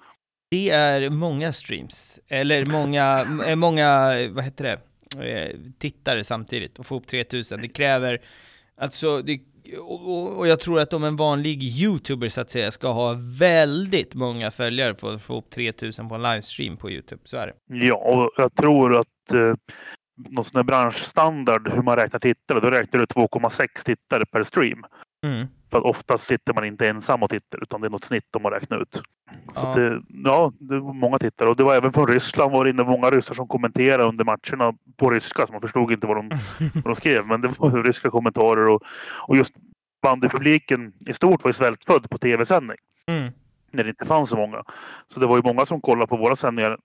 [0.51, 6.85] Det är många streams, eller många, eh, många, vad heter det, eh, tittare samtidigt och
[6.85, 7.61] få upp 3000.
[7.61, 8.21] Det kräver,
[8.81, 9.41] alltså, det,
[9.79, 14.13] och- och jag tror att om en vanlig youtuber så att säga ska ha väldigt
[14.15, 17.53] många följare för att få upp 3000 på en livestream på youtube, så är det.
[17.85, 19.53] Ja, och jag tror att eh,
[20.29, 24.83] någon sån här branschstandard hur man räknar tittare, då räknar du 2,6 tittare per stream.
[25.23, 25.47] Mm.
[25.71, 28.51] För oftast sitter man inte ensam och tittar utan det är något snitt de har
[28.51, 29.01] räknat ut.
[29.53, 29.73] Så Ja.
[29.75, 32.83] Det, ja, det var många tittare och det var även från Ryssland var det inne
[32.83, 36.29] många ryssar som kommenterade under matcherna på ryska så man förstod inte vad de,
[36.73, 37.27] vad de skrev.
[37.27, 38.83] Men det var ryska kommentarer och,
[39.27, 39.53] och just
[40.01, 43.31] bandypubliken i stort var ju svältfödd på tv-sändning Mm.
[43.71, 44.63] när det inte fanns så många.
[45.13, 46.77] Så det var ju många som kollade på våra sändningar.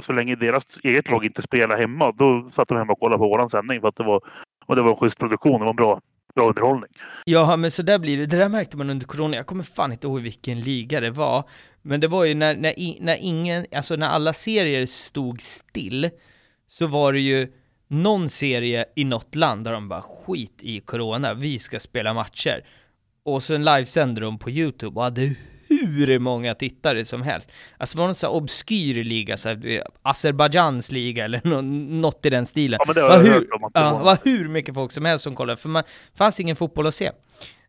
[0.00, 3.28] Så länge deras eget lag inte spelade hemma, då satt de hemma och kollade på
[3.28, 4.20] våran sändning för att det var,
[4.66, 5.60] och det var en schysst produktion.
[5.60, 6.00] Det var en bra
[6.34, 6.90] bra underhållning.
[7.24, 8.26] Ja, men så där blir det.
[8.26, 9.36] Det där märkte man under corona.
[9.36, 11.48] Jag kommer fan inte ihåg vilken liga det var.
[11.82, 16.10] Men det var ju när, när, när ingen, alltså när alla serier stod still,
[16.66, 17.52] så var det ju
[17.88, 22.66] någon serie i något land där de bara skit i corona, vi ska spela matcher.
[23.24, 25.34] Och sen livesände de på YouTube och hade
[25.72, 27.52] hur många tittare som helst.
[27.78, 31.60] Alltså det var någon sån här obskyr liga, så här, Azerbajdzjans liga eller nå-
[32.00, 32.78] något i den stilen.
[32.80, 34.04] Ja, men det har var jag hur, hört om att det ja, var.
[34.04, 35.82] var hur mycket folk som helst som kollade, för man
[36.14, 37.10] fanns ingen fotboll att se.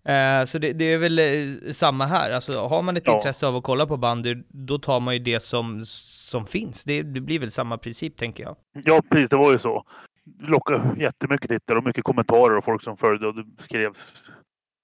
[0.05, 1.25] Eh, så det, det är väl eh,
[1.71, 3.15] samma här, alltså har man ett Ja.
[3.15, 6.83] intresse av att kolla på bandy, då tar man ju det som, som finns.
[6.83, 8.55] Det, det blir väl samma princip tänker jag.
[8.85, 9.29] Ja, precis.
[9.29, 9.83] Det var ju så.
[10.25, 13.97] Det lockade jättemycket tittare och mycket kommentarer och folk som följde och det skrevs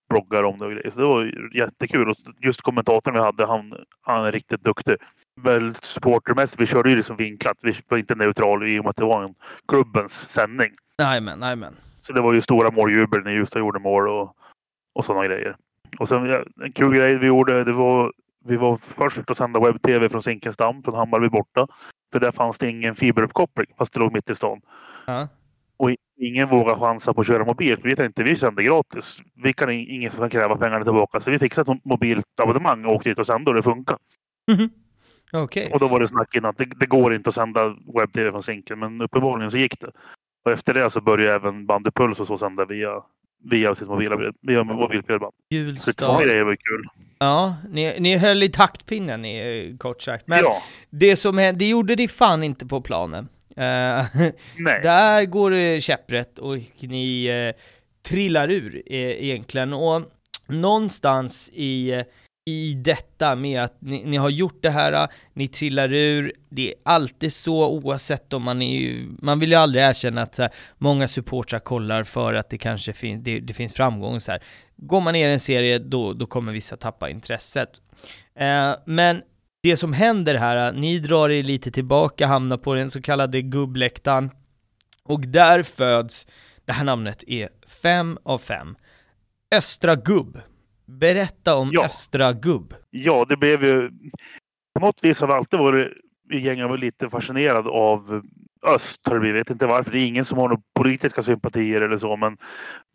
[0.09, 0.91] bloggar om det och grejer.
[0.91, 2.09] Så det var jättekul.
[2.09, 4.95] Och just kommentatorn vi hade, han, han är riktigt duktig.
[5.41, 7.57] Väl supportermässigt, vi körde ju liksom vinklat.
[7.61, 9.35] Vi var inte neutral i och med att det var en
[9.67, 10.71] klubbens sändning.
[10.97, 11.75] Jajamän, jajamän.
[12.01, 14.35] Så det var ju stora måljubel när Ljusdal gjorde mål och,
[14.93, 15.55] och sådana grejer.
[15.99, 18.11] Och sen en kul grej vi gjorde, det var
[18.45, 21.67] vi var först att sända webb-tv från Zinkensdamm, från Hammarby borta.
[22.11, 24.61] För där fanns det ingen fiberuppkoppling, fast det låg mitt i stan.
[25.05, 25.27] Ja.
[25.79, 27.79] Och ingen vågar chansa på att köra mobilt.
[27.83, 29.17] Vi tänkte vi sände gratis.
[29.43, 31.21] Vi kan in- ingen som kan kräva pengarna tillbaka.
[31.21, 33.99] Så vi fixade ett mobilt abonnemang och åkte dit och sände och det funkade.
[35.33, 35.69] Okej.
[35.73, 38.43] Och då var det snack innan att det, det går inte att sända webb-tv från
[38.43, 38.79] Zinken.
[38.79, 39.91] Men uppenbarligen så gick det.
[40.45, 42.89] Och efter det så började även Bandypuls och så sända via,
[43.43, 45.33] via sitt mobila via mobilbredband.
[45.79, 46.87] Så sådana grejer var kul.
[47.19, 50.27] Ja, ni, ni höll i taktpinnen ni, kort sagt.
[50.27, 50.53] Men ja,
[50.89, 53.27] det som hände, det gjorde ni fan inte på planen.
[53.55, 54.05] Eh.
[54.83, 57.61] Där går det käpprätt och ni eh,
[58.03, 59.73] trillar ur eh, egentligen.
[59.73, 60.01] Och
[60.47, 62.03] någonstans i,
[62.45, 66.75] i detta med att ni, ni har gjort det här, ni trillar ur, det är
[66.85, 70.51] alltid så oavsett om man är ju, man vill ju aldrig erkänna att så här,
[70.77, 74.43] många supportrar kollar för att det kanske fin, det, det finns framgång så här.
[74.75, 77.69] Går man ner i en serie, då, då kommer vissa tappa intresset.
[78.35, 79.21] Eh, men
[79.61, 84.31] det som händer här, ni drar er lite tillbaka, hamnar på den så kallade gubbläktaren,
[85.03, 86.27] och där föds,
[86.65, 87.49] det här namnet är
[87.81, 88.75] fem av fem,
[89.55, 90.39] Östra Gubb.
[90.85, 91.85] Berätta om Ja.
[91.85, 92.73] Östra Gubb.
[92.89, 93.91] Ja, det blev ju...
[94.73, 95.87] På något vis har vi alltid varit
[96.31, 98.21] i gänget var lite fascinerad av
[98.65, 99.07] öst.
[99.07, 99.25] Har.
[99.25, 99.91] Jag vet inte varför.
[99.91, 102.17] Det är ingen som har några politiska sympatier eller så.
[102.17, 102.37] Men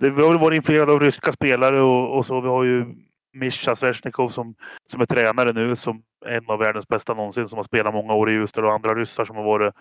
[0.00, 2.40] det, vi har väl varit influerade av ryska spelare och, och så.
[2.40, 2.86] Vi har ju
[3.34, 4.54] Mischa Svesjnikov som,
[4.90, 5.76] som är tränare nu.
[5.76, 7.48] Som en av världens bästa någonsin.
[7.48, 9.74] Som har spelat många år i Ljusdal och andra ryssar som har varit,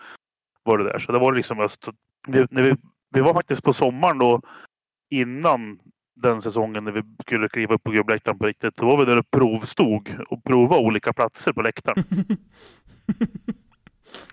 [0.64, 0.98] varit där.
[0.98, 1.88] Så det var liksom öst.
[2.26, 2.74] Vi, när vi,
[3.10, 4.40] vi var faktiskt på sommaren då
[5.10, 5.78] innan
[6.16, 8.76] den säsongen när vi skulle kliva upp på gubbläktaren på riktigt.
[8.76, 12.04] Då var vi där och provstod och provade olika platser på läktaren.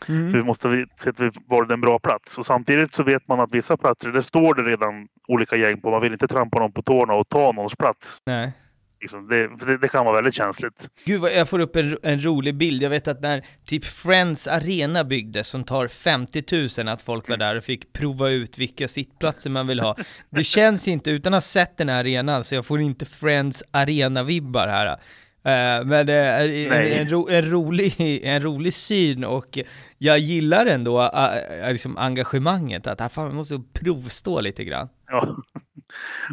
[0.08, 0.32] Mm.
[0.32, 2.38] Vi måste se att vi valde en bra plats.
[2.38, 5.92] Och samtidigt så vet man att vissa platser, där står det redan olika gäng på.
[5.92, 8.18] Man vill inte trampa någon på tårna och ta någons plats.
[8.26, 8.54] Nej.
[9.02, 9.28] Liksom.
[9.28, 10.90] Det, det, det kan vara väldigt känsligt.
[11.06, 15.04] Gud jag får upp en, en rolig bild, jag vet att när typ Friends Arena
[15.04, 16.44] byggdes som tar 50
[16.78, 19.96] 000 att folk var där och fick prova ut vilka sittplatser man vill ha.
[20.30, 23.64] Det känns inte, utan att ha sett den här arenan, så jag får inte Friends
[23.72, 25.00] Arena-vibbar här.
[25.44, 29.60] Eh, men det är en, en, ro, en, rolig, en rolig syn och
[29.98, 34.90] jag gillar ändå uh, liksom engagemanget, att här, fan, man måste provstå lite grann.
[35.08, 35.36] Ja.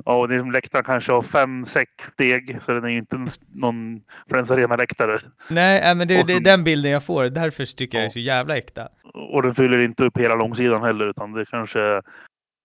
[0.05, 2.59] Ja, och det är som läktaren kanske har fem, sex steg.
[2.63, 4.01] Så den är ju inte någon
[4.31, 5.19] Friends Arena-läktare.
[5.49, 8.05] Nej, äh, men det, Och det är den bilden jag får, därför tycker jag det
[8.05, 8.11] är Ja.
[8.13, 8.89] så jävla äkta.
[9.15, 11.09] Och den fyller inte upp hela långsidan heller.
[11.11, 12.03] Utan det är kanske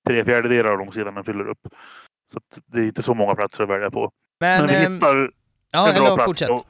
[0.08, 1.60] tre fjärdedelar av långsidan den fyller upp.
[2.34, 4.12] Så det är inte så många platser att välja på.
[4.40, 5.32] Men, Men vi ehm, hittar
[5.72, 6.26] ja, en bra eller plats.
[6.26, 6.50] fortsätt.
[6.50, 6.62] Och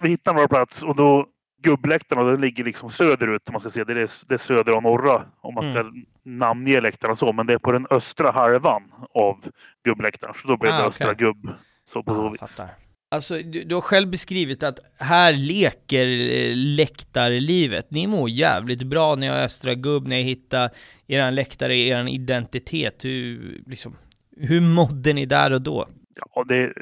[0.00, 1.26] vi hittar en bra plats och då
[1.62, 3.84] gubbläktarna den ligger liksom söderut om man ska se.
[3.84, 6.04] Det är, det är södra och norra om man ska Mm.
[6.24, 7.32] namnge läktarna så.
[7.32, 8.82] Men det är på den östra halvan
[9.14, 9.38] av
[9.84, 10.34] gubbläktaren.
[10.42, 11.24] Så då blir det Ah, östra okej.
[11.26, 11.48] gubb.
[11.84, 12.40] Så på så Ja, vis.
[12.40, 12.74] fattar.
[13.12, 17.90] Alltså, du, du har själv beskrivit att här leker eh, läktarlivet.
[17.90, 20.70] Ni mår jävligt bra, ni har Östra Gubb, ni hittar
[21.06, 23.04] eran läktare, eran identitet.
[23.04, 23.94] Hur, liksom,
[24.36, 25.86] hur mådde ni där och då?
[26.34, 26.72] Ja, det,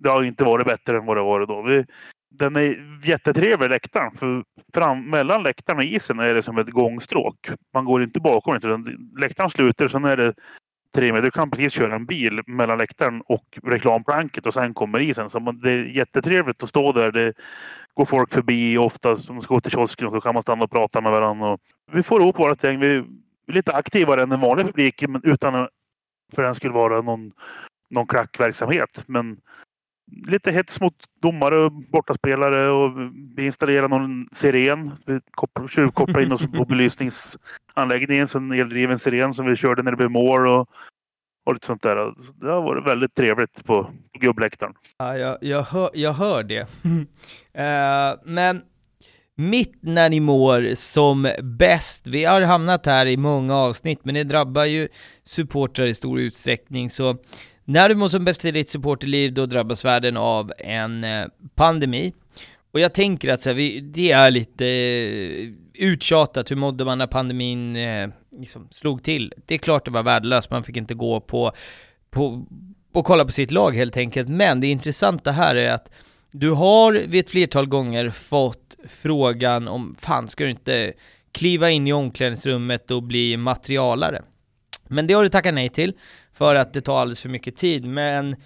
[0.00, 1.62] det har inte varit bättre än vad det var då.
[1.62, 1.84] Vi,
[2.30, 4.16] den är jättetrevlig läktaren.
[4.16, 7.50] För fram, mellan läktaren och isen är det som ett gångstråk.
[7.74, 8.82] Man går inte bakom Inte.
[9.18, 10.34] läktaren slutar sen är det
[10.94, 11.22] tre meter.
[11.22, 15.30] Du kan precis köra en bil mellan läktaren och reklamplanket och sen kommer isen.
[15.30, 17.12] Så man, det är jättetrevligt att stå där.
[17.12, 17.32] Det
[17.94, 20.70] går folk förbi ofta som ska gå till kiosken och så kan man stanna och
[20.70, 21.48] prata med varandra.
[21.48, 21.60] Och
[21.92, 22.80] vi får ihop vårt gäng.
[22.80, 23.04] Vi är
[23.46, 25.68] lite aktivare än den vanliga publiken men utan
[26.34, 27.32] för den skulle vara någon,
[27.90, 29.04] någon klackverksamhet.
[29.06, 29.40] Men
[30.26, 32.92] lite hets mot domare och bortaspelare och
[33.36, 34.96] vi installerar någon siren.
[35.06, 35.20] Vi
[35.70, 38.28] tjuvkopplar in oss på belysningsanläggningen.
[38.28, 40.46] Så en eldriven siren som vi körde när det blev mål.
[40.46, 40.68] Och,
[41.46, 42.14] och lite sånt där.
[42.40, 44.74] Det har varit väldigt trevligt på gubbläktaren.
[44.98, 46.66] Ja, jag, jag, hör, jag hör det.
[47.52, 48.62] Eh, men
[49.34, 54.24] mitt när ni mår som bäst, vi har hamnat här i många avsnitt, men det
[54.24, 54.88] drabbar ju
[55.24, 57.16] supportrar i stor utsträckning, så
[57.64, 62.12] när du mår som bäst i ditt supporterliv, då drabbas världen av en eh, pandemi.
[62.72, 66.98] Och jag tänker att så här, vi, det är lite eh, uttjatat, hur mådde man
[66.98, 68.08] när pandemin eh,
[68.38, 69.32] liksom slog till?
[69.46, 71.52] Det är klart det var värdelöst, man fick inte gå på,
[72.10, 72.46] på,
[72.92, 75.90] och kolla på sitt lag helt enkelt, men det intressanta här är att
[76.32, 80.92] du har vid ett flertal gånger fått frågan om, fan ska du inte
[81.32, 84.22] kliva in i omklädningsrummet och bli materialare?
[84.88, 85.94] Men det har du tackat nej till,
[86.40, 88.36] för att det tar alldeles för mycket tid, men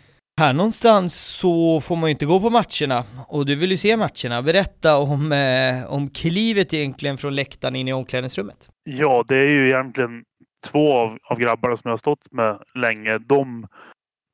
[0.40, 3.96] här någonstans så får man ju inte gå på matcherna, och du vill ju se
[3.96, 4.42] matcherna.
[4.42, 8.68] Berätta om, eh, om klivet egentligen från läktaren in i omklädningsrummet.
[8.84, 10.24] Ja, det är ju egentligen
[10.66, 13.18] två av, av grabbarna som jag har stått med länge.
[13.18, 13.66] De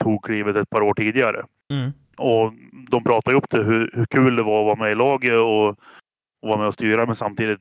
[0.04, 1.44] tog klivet ett par år tidigare.
[1.72, 1.90] Mm.
[2.16, 2.52] Och
[2.90, 5.68] de pratade upp det hur, hur kul det var att vara med i laget och,
[5.68, 5.76] och
[6.48, 7.06] vara med och styra.
[7.06, 7.61] Men samtidigt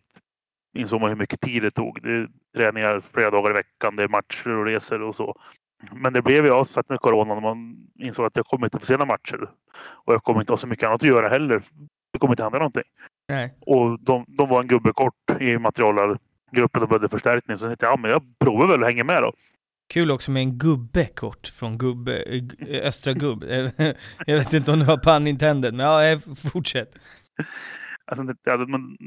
[0.78, 2.00] insåg man hur mycket tid det tog.
[2.04, 2.28] Det är
[2.58, 5.36] träningar flera dagar i veckan, det är matcher och resor och så.
[5.94, 8.86] Men det blev ju avsatt med corona när man insåg att jag kommer inte få
[8.86, 9.50] se några matcher.
[9.82, 11.64] Och jag kommer inte ha så mycket annat att göra heller.
[12.14, 12.84] Det kommer inte hända någonting.
[13.30, 13.54] Nej.
[13.60, 17.58] Och de, de var en gubbe kort i materialgruppen och behövde förstärkning.
[17.58, 19.34] Så jag tänkte ja, men jag provar väl att hänga med då.
[19.94, 23.44] Kul också med en gubbe kort från gubbe, eh, g- östra gubb.
[24.26, 26.20] Jag vet inte om det var pun intended, men ja, eh,
[26.52, 26.96] fortsätt.
[28.06, 28.24] Alltså,
[28.68, 28.98] men,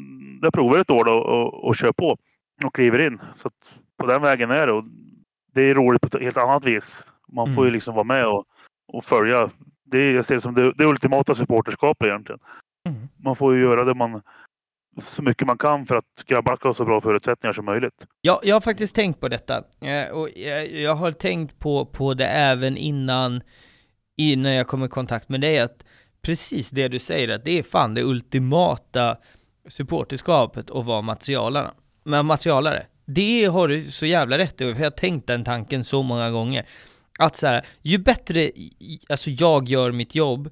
[0.43, 2.17] jag provar ett år då och, och kör på
[2.65, 3.21] och kliver in.
[3.35, 3.51] Så
[3.99, 4.73] på den vägen är det.
[4.73, 4.85] Och
[5.55, 7.07] det är roligt på ett helt annat vis.
[7.33, 7.73] Man får ju Mm.
[7.75, 8.45] liksom vara med och,
[8.93, 9.51] och följa.
[9.85, 12.41] Det, är- jag ser det som det, det ultimata supporterskapet egentligen.
[12.89, 13.09] Mm.
[13.25, 14.23] Man får ju göra det man
[15.01, 18.07] så mycket man kan för att grabbarna ska ha så bra förutsättningar som möjligt.
[18.21, 20.29] Jag, jag har faktiskt tänkt på detta, eh, och
[20.71, 23.41] jag, har tänkt på, på det även innan,
[24.17, 25.85] innan jag kom i kontakt med dig, att
[26.23, 29.17] precis det du säger, att det är fan det ultimata
[29.69, 31.71] supporterskapet att vara materialare.
[32.05, 35.85] Men materialare, det har du så jävla rätt i, för jag har tänkt den tanken
[35.85, 36.67] så många gånger.
[37.19, 38.51] Att så här, ju bättre
[39.09, 40.51] alltså jag gör mitt jobb,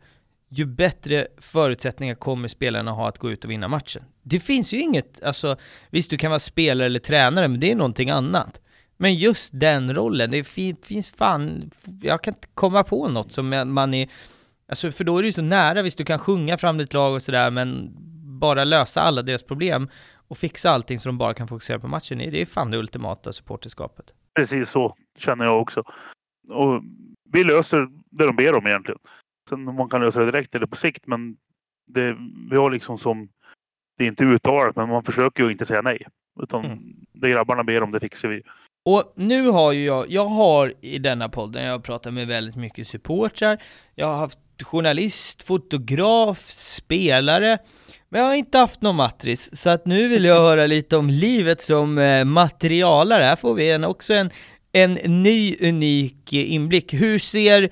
[0.49, 4.03] ju bättre förutsättningar kommer spelarna ha att gå ut och vinna matchen.
[4.23, 5.57] Det finns ju inget, alltså
[5.91, 8.61] visst du kan vara spelare eller tränare, men det är någonting annat.
[8.97, 10.45] Men just den rollen, det
[10.83, 11.71] finns fan,
[12.03, 14.09] jag kan inte komma på något som man är,
[14.69, 17.15] alltså för då är det ju så nära, visst du kan sjunga fram ditt lag
[17.15, 17.91] och sådär, men
[18.41, 19.89] bara lösa alla deras problem
[20.31, 23.33] och fixa allting så de bara kan fokusera på matchen, det är fan det ultimata
[23.33, 24.15] supporterskapet.
[24.35, 25.81] Precis så känner jag också.
[26.49, 26.83] Och
[27.33, 29.01] vi löser det de ber om egentligen.
[29.49, 31.37] Sen om man kan lösa det direkt eller på sikt, men
[31.87, 32.17] det,
[32.51, 33.29] vi har liksom som,
[33.99, 36.07] det är inte uttalat, men man försöker ju inte säga nej.
[36.43, 36.79] Utan Mm.
[37.13, 38.43] det grabbarna ber om, det fixar vi.
[38.85, 42.57] Och nu har ju jag, jag har i denna podden, jag har pratat med väldigt
[42.57, 43.63] mycket supportrar,
[43.95, 47.59] jag har haft journalist, fotograf, spelare,
[48.11, 51.11] men jag har inte haft någon matris, så att nu vill jag höra lite om
[51.11, 53.25] livet som eh, materialare.
[53.25, 54.31] Här får vi en, också en,
[54.73, 56.95] en ny unik eh, inblick.
[56.95, 57.71] Hur ser,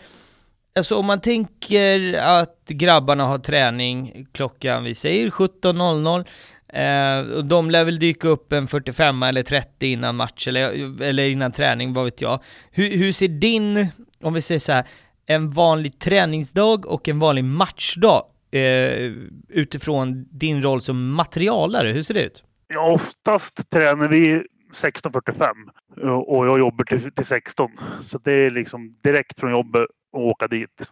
[0.76, 6.24] alltså om man tänker att grabbarna har träning klockan, vi säger 17.00,
[6.72, 11.28] Eh, och de lär väl dyka upp en 45 eller 30 innan match eller, eller
[11.28, 12.43] innan träning, vad vet jag.
[12.70, 13.89] Hur, hur ser din,
[14.22, 14.84] om vi säger så här,
[15.26, 19.13] en vanlig träningsdag och en vanlig matchdag eh,
[19.49, 22.45] utifrån din roll som materialare, hur ser det ut?
[22.69, 24.43] Ja, oftast tränar vi
[24.75, 27.71] 16.45 och jag jobbar till, till 16.
[28.03, 30.91] Så det är liksom direkt från jobbet och åka dit.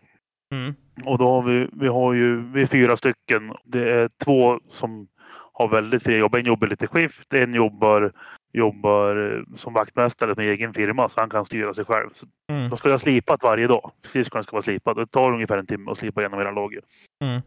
[0.53, 0.75] Mm.
[1.05, 3.53] Och då har vi, vi har ju, vi är fyra stycken.
[3.65, 5.09] Det är två som
[5.53, 6.35] har väldigt fria jobb.
[6.35, 8.13] En jobbar lite skift, en jobbar,
[8.57, 12.11] jobbar eh, som vaktmästare med egen firma så han kan styra sig själv.
[12.15, 12.69] Så Mm.
[12.71, 13.91] de ska ha slipat varje dag.
[14.03, 14.97] Skridskorna ska vara slipad.
[14.97, 16.85] Det tar ungefär en timme att slipa igenom hela laget.
[17.25, 17.41] Mm.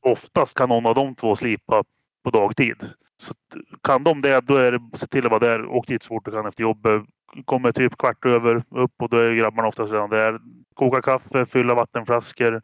[0.00, 1.84] Oftast kan någon av de två slipa
[2.24, 2.76] på dagtid.
[3.18, 3.34] Så
[3.82, 5.66] kan de det, då är det se till att vara där.
[5.66, 7.02] Åk dit så fort du kan efter jobbet.
[7.44, 10.40] Kommer typ kvart över upp och då är grabbarna oftast redan där.
[10.74, 12.62] Koka kaffe, fylla vattenflaskor,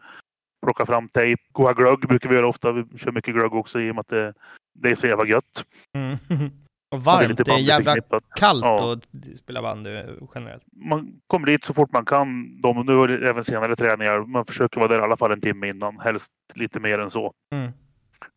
[0.66, 2.72] plocka fram tejp, koka glögg brukar vi göra ofta.
[2.72, 4.35] Vi kör mycket glögg också i och med att det,
[4.74, 5.64] det är så jävla gött.
[5.97, 6.16] Mm.
[6.93, 8.24] Och varmt, lite det är bandy jävla förknippat.
[8.36, 8.93] kallt Ja.
[8.93, 9.90] att spela bandy
[10.34, 10.62] generellt.
[10.72, 12.61] Man kommer dit så fort man kan.
[12.61, 14.20] De, nu är det även senare träningar.
[14.20, 15.99] Man försöker vara där i alla fall en timme innan.
[15.99, 17.32] Helst lite mer än så.
[17.53, 17.72] Mm.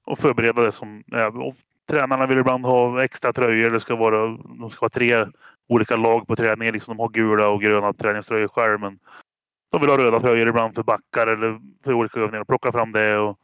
[0.05, 1.03] och förbereda det som...
[1.33, 1.55] Och
[1.89, 3.71] tränarna vill ibland ha extra tröjor.
[3.71, 5.25] Det ska vara, de ska vara tre
[5.69, 6.73] olika lag på träningen.
[6.73, 8.79] Liksom de har gula och gröna träningströjor själv.
[8.79, 8.99] Men
[9.71, 12.43] de vill ha röda tröjor ibland för backar eller för olika övningar.
[12.43, 13.39] Plocka fram det och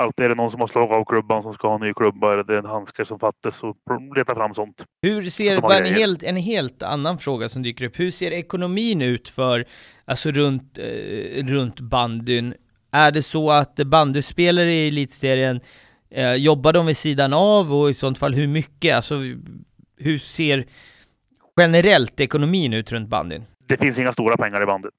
[0.00, 2.32] Alltid är det någon som har slagit av klubban som ska ha en ny klubba
[2.32, 3.76] eller det är en handske som fattas och
[4.16, 4.84] leta fram sånt.
[5.02, 9.02] Hur ser, bara en, helt, en helt annan fråga som dyker upp, hur ser ekonomin
[9.02, 9.64] ut för,
[10.04, 12.54] alltså runt, eh, runt bandyn?
[12.90, 15.60] Är det så att bandyspelare i elitserien,
[16.10, 18.96] eh, jobbar de vid sidan av och i sånt fall hur mycket?
[18.96, 19.14] Alltså
[19.96, 20.66] hur ser
[21.60, 23.44] generellt ekonomin ut runt bandyn?
[23.66, 24.94] Det finns inga stora pengar i bandet.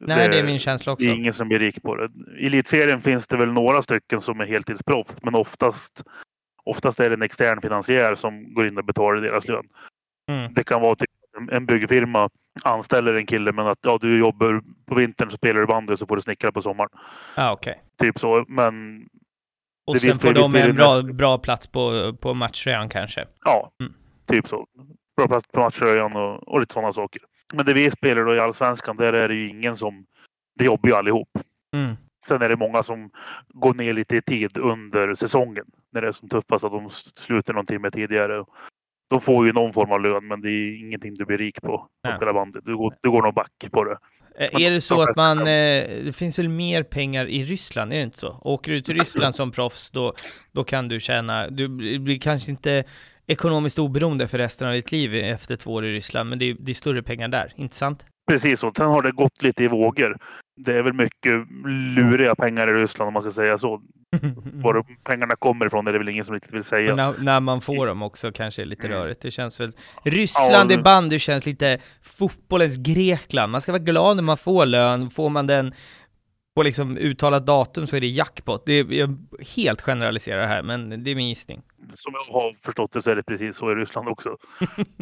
[0.00, 1.04] Nej, det är min känsla också.
[1.04, 2.08] Det är ingen som blir rik på det.
[2.38, 6.02] I elitserien finns det väl några stycken som är heltidsproffs, men oftast,
[6.64, 9.64] oftast är det en extern finansiär som går in och betalar deras lön.
[10.30, 10.54] Mm.
[10.54, 11.10] Det kan vara typ
[11.50, 12.28] en- byggfirma
[12.64, 16.06] anställer en kille men att ja, du jobbar på vintern så spelar du bandy så
[16.06, 16.90] får du snickra på sommaren.
[17.36, 17.82] Ja, okej.
[18.02, 18.44] Typ så.
[18.48, 19.06] Men
[19.86, 23.26] Och sen får de en bra, bra plats på, på matchtröjan kanske.
[23.44, 23.92] ja, Mm.
[24.26, 24.66] typ så.
[25.16, 27.22] Bra plats på matchröjan och, och lite sådana saker.
[27.52, 30.06] Men det vi spelar då i Allsvenskan, där är det ju ingen som...
[30.58, 31.28] Det jobbar ju allihop.
[31.76, 31.96] Mm.
[32.28, 33.10] Sen är det många som
[33.48, 35.64] går ner lite i tid under säsongen.
[35.92, 38.44] När det är som tuffast att de slutar någon timme tidigare.
[39.10, 41.88] De får ju någon form av lön men det är ingenting du blir rik på.
[42.16, 42.60] Spela bandy.
[42.64, 43.98] Du går, du går nog back på det.
[44.38, 45.44] Eh, Men Är det de så att man, eh,
[46.04, 48.40] det finns väl mer pengar i Ryssland, är det inte så?
[48.40, 50.14] Åker du till Ryssland som proffs, då,
[50.52, 52.84] då kan du tjäna, du blir kanske inte
[53.30, 56.56] ekonomiskt oberoende för resten av ditt liv efter två år i Ryssland, men det är,
[56.58, 58.04] det är större pengar där, inte sant?
[58.30, 58.72] Precis så.
[58.76, 60.16] Sen har det gått lite i vågor.
[60.56, 61.46] Det är väl mycket
[61.96, 63.80] luriga pengar i Ryssland om man ska säga så.
[64.54, 66.94] Var pengarna kommer ifrån är det väl ingen som riktigt vill säga.
[66.94, 68.98] När, när man får dem också kanske är lite Mm.
[68.98, 69.22] rörigt.
[69.22, 69.72] Det känns väl...
[70.04, 73.52] Ryssland Ja, i bandy känns lite fotbollens Grekland.
[73.52, 75.10] Man ska vara glad när man får lön.
[75.10, 75.72] Får man den
[76.60, 78.62] på liksom uttalat datum så är det jackpot.
[78.66, 79.18] Det är, jag
[79.56, 81.62] helt generaliserar här, men det är min gissning.
[81.94, 84.36] Som jag har förstått det så är det precis så i Ryssland också.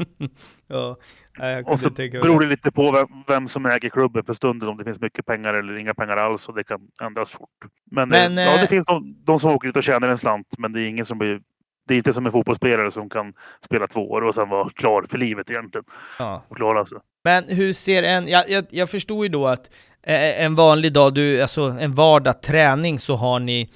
[0.66, 0.96] ja,
[1.38, 2.46] jag Och så kunde tänka beror det.
[2.46, 4.68] lite på vem, vem som äger klubben för stunden.
[4.68, 7.50] Om det finns mycket pengar eller inga pengar alls och det kan ändras fort.
[7.90, 10.18] Men, Men, eh, ja, eh, det finns de, de som åker dit och tjänar en
[10.18, 10.48] slant.
[10.58, 11.40] Men det är ingen som blir
[11.88, 13.32] det är inte som en fotbollsspelare som kan
[13.64, 15.84] spela två år och sen vara klar för livet egentligen.
[16.18, 16.44] Ja.
[16.48, 16.98] Och klara sig.
[17.28, 19.70] Men hur ser en, jag, jag, jag förstår ju då att
[20.02, 23.70] eh, en vanlig dag, du, alltså en vardag träning så har ni,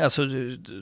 [0.00, 0.26] alltså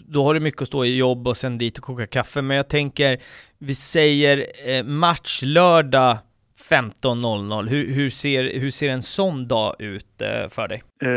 [0.09, 2.57] då har du mycket att stå i jobb och sen dit och koka kaffe, men
[2.57, 3.23] jag tänker,
[3.59, 6.19] vi säger eh, match lördag
[6.69, 10.83] 15.00, hur, hur, ser, hur ser en sån dag ut eh, för dig?
[11.03, 11.09] Eh,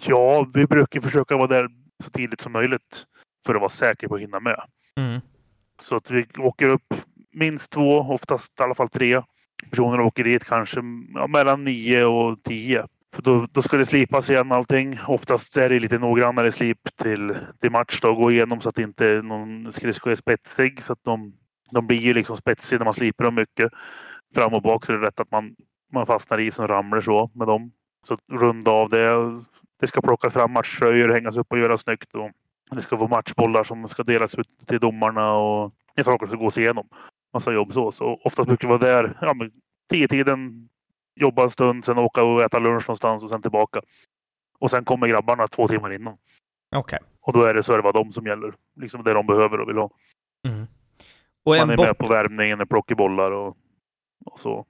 [0.00, 1.68] ja, vi brukar försöka vara där
[2.04, 3.04] så tidigt som möjligt
[3.46, 4.60] för att vara säker på att hinna med.
[4.96, 5.20] Mm.
[5.82, 6.94] Så att vi åker upp
[7.32, 9.22] minst två, oftast i alla fall tre
[9.70, 10.80] personer åker dit kanske
[11.14, 12.86] ja, mellan nio och tio.
[13.14, 14.98] För då, då ska det slipas igen allting.
[15.06, 19.22] Oftast är det lite noggrannare slip till, till match då, gå igenom så att inte
[19.22, 20.82] någon skridsko är spetsig.
[20.82, 21.32] Så att de,
[21.70, 23.72] de blir ju liksom spetsiga när man slipar dem mycket.
[24.34, 25.56] Fram och bak så är det rätt att man,
[25.92, 27.72] man fastnar i som och ramlar så med dem.
[28.08, 29.40] Så runda av det.
[29.80, 32.14] Det ska plockas fram matchtröjor, hängas upp och göras snyggt.
[32.14, 32.30] Och
[32.76, 36.36] det ska vara matchbollar som ska delas ut till domarna och det är saker som
[36.36, 36.88] ska gås igenom.
[37.34, 37.92] Massa jobb så.
[37.92, 39.52] Så oftast brukar vi vara där ja, men
[39.90, 40.68] tio tiden,
[41.14, 43.82] jobba en stund, sen åka och äta lunch någonstans och sen tillbaka.
[44.58, 46.16] Och sen kommer grabbarna två timmar innan.
[46.76, 46.98] Okej.
[47.20, 48.54] Och då är det serva dem som gäller.
[48.80, 49.90] Liksom det de behöver och vill ha.
[50.48, 50.66] Mm.
[51.44, 53.56] Och, Man är med på värmningen, plockar bollar och,
[54.26, 54.66] och så.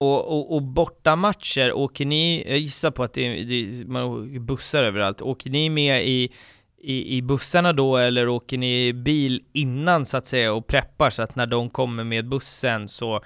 [0.00, 5.22] och, och, och bortamatcher, åker ni, jag gissar på att det, det, man bussar överallt,
[5.22, 6.32] åker ni med i
[6.84, 11.22] i, i bussarna då eller åker ni bil innan så att säga och preppar så
[11.22, 13.20] att när de kommer med bussen så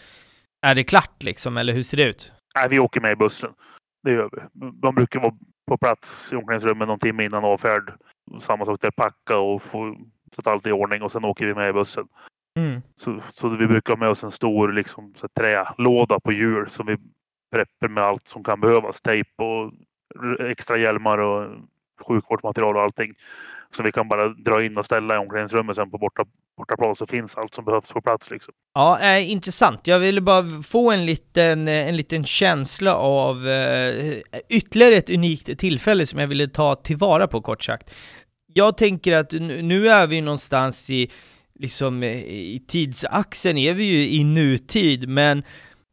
[0.66, 2.32] är det klart liksom, eller hur ser det ut?
[2.54, 3.50] Nej, vi åker med i bussen.
[4.02, 4.70] Det gör vi.
[4.72, 5.34] De brukar vara
[5.70, 7.92] på plats i omklädningsrummet någon timme innan avfärd.
[8.40, 9.96] Samma sak där, packa och få
[10.36, 12.08] att allt i ordning och sen åker vi med i bussen.
[12.58, 12.82] Mm.
[12.96, 16.86] Så, så vi brukar ha med oss en stor liksom, så trälåda på hjul som
[16.86, 16.96] vi
[17.52, 19.00] preppar med allt som kan behövas.
[19.00, 19.72] Tejp och
[20.40, 21.50] extra hjälmar och
[22.06, 23.14] sjukvårdsmaterial och allting.
[23.76, 26.24] Så vi kan bara dra in och ställa i omklädningsrummet sen på borta,
[26.56, 28.30] bortaplan så finns allt som behövs på plats.
[28.30, 28.54] Liksom.
[28.74, 29.86] Ja, eh, intressant.
[29.86, 34.18] Jag ville bara få en liten, eh, en liten känsla av eh,
[34.48, 37.90] ytterligare ett unikt tillfälle som jag ville ta tillvara på kort sagt.
[38.54, 39.32] Jag tänker att
[39.62, 41.10] nu är vi någonstans i,
[41.58, 45.42] liksom eh, i tidsaxeln är vi ju i nutid, men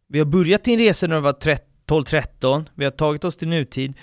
[0.08, 3.94] vi har börjat din resa när du var 12-13, vi har tagit oss till nutid.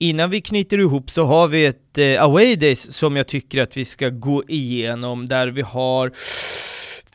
[0.00, 3.76] Innan vi knyter ihop så har vi ett eh, away days som jag tycker att
[3.76, 6.12] vi ska gå igenom, där vi har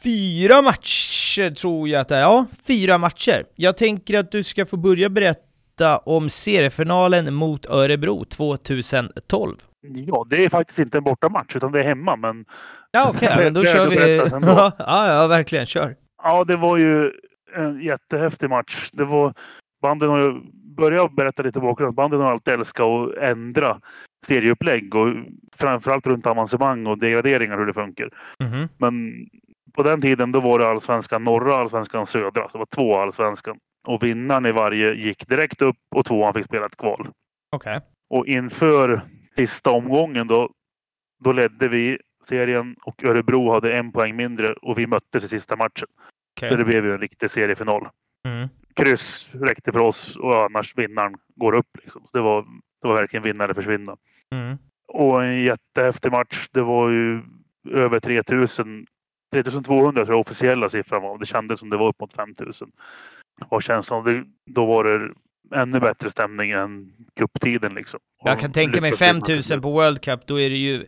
[0.03, 2.21] fyra matcher tror jag att det är.
[2.21, 3.43] Ja, fyra matcher.
[3.55, 9.57] Jag tänker att du ska få börja berätta om seriefinalen mot Örebro 2012.
[10.07, 12.15] Ja, det är faktiskt inte en bortamatch utan det är hemma.
[12.15, 12.45] Men
[12.91, 14.15] Ja, okej, Det- men då kör vi...
[14.41, 14.71] ja,
[15.13, 15.95] ja, verkligen, kör.
[16.23, 17.11] ja, det var ju
[17.55, 18.89] en jättehäftig match.
[18.93, 19.33] Det var,
[19.81, 20.33] banden har ju
[20.77, 21.95] börja berätta lite bakgrund.
[21.95, 23.81] Banden har alltid älskat att ändra
[24.27, 25.13] serieupplägg och
[25.55, 28.09] framförallt runt avancemang och degraderingar hur det funkar.
[28.39, 28.67] Mhm.
[28.77, 29.25] Men
[29.73, 32.49] på den tiden då var det allsvenskan norra allsvenskan södra.
[32.49, 33.57] Så det var två allsvenskan.
[33.87, 37.07] Och vinnaren i varje gick direkt upp och tvåan fick spela ett kval.
[37.55, 37.79] Okej.
[38.09, 39.01] Och inför
[39.35, 40.49] sista omgången då,
[41.23, 41.97] då ledde vi
[42.29, 45.87] serien och Örebro hade en poäng mindre och vi möttes i sista matchen.
[46.37, 46.49] Okej.
[46.49, 47.87] Så det blev ju en riktig seriefinal.
[48.27, 48.49] Mm.
[48.75, 51.77] Kryss räckte för oss och annars vinnaren går upp.
[51.83, 52.01] Liksom.
[52.01, 52.41] Så det, var,
[52.81, 53.97] det var verkligen vinna eller försvinna.
[54.31, 54.57] Mm.
[54.87, 56.47] Och en jättehäftig match.
[56.51, 57.21] Det var ju
[57.69, 58.85] över 3000.
[59.33, 61.17] 3200 tror jag officiella siffran var.
[61.17, 62.71] Det kändes som det var upp mot 5000.
[63.49, 65.13] Och känslan, det, då var det
[65.55, 67.99] ännu bättre stämning än cuptiden liksom.
[68.23, 69.61] Jag Och kan tänka mig lyckas vinna till 5000 slut.
[69.61, 70.85] på World Cup, då är det ju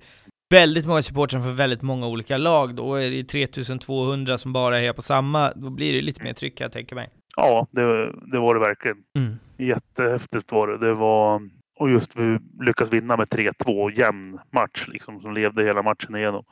[0.49, 2.75] väldigt många supportrar för väldigt många olika lag.
[2.75, 6.61] Då är det 3200 som bara är på samma, då blir det lite mer tryck
[6.61, 7.09] jag tänka mig.
[7.35, 8.97] Ja, det, det var det verkligen.
[9.17, 9.35] Mm.
[9.57, 10.77] Jättehäftigt var det.
[10.77, 11.49] Det var...
[11.79, 13.99] Och just vi lyckas vinna med 3-2.
[13.99, 16.43] Jämn match liksom som levde hela matchen igenom.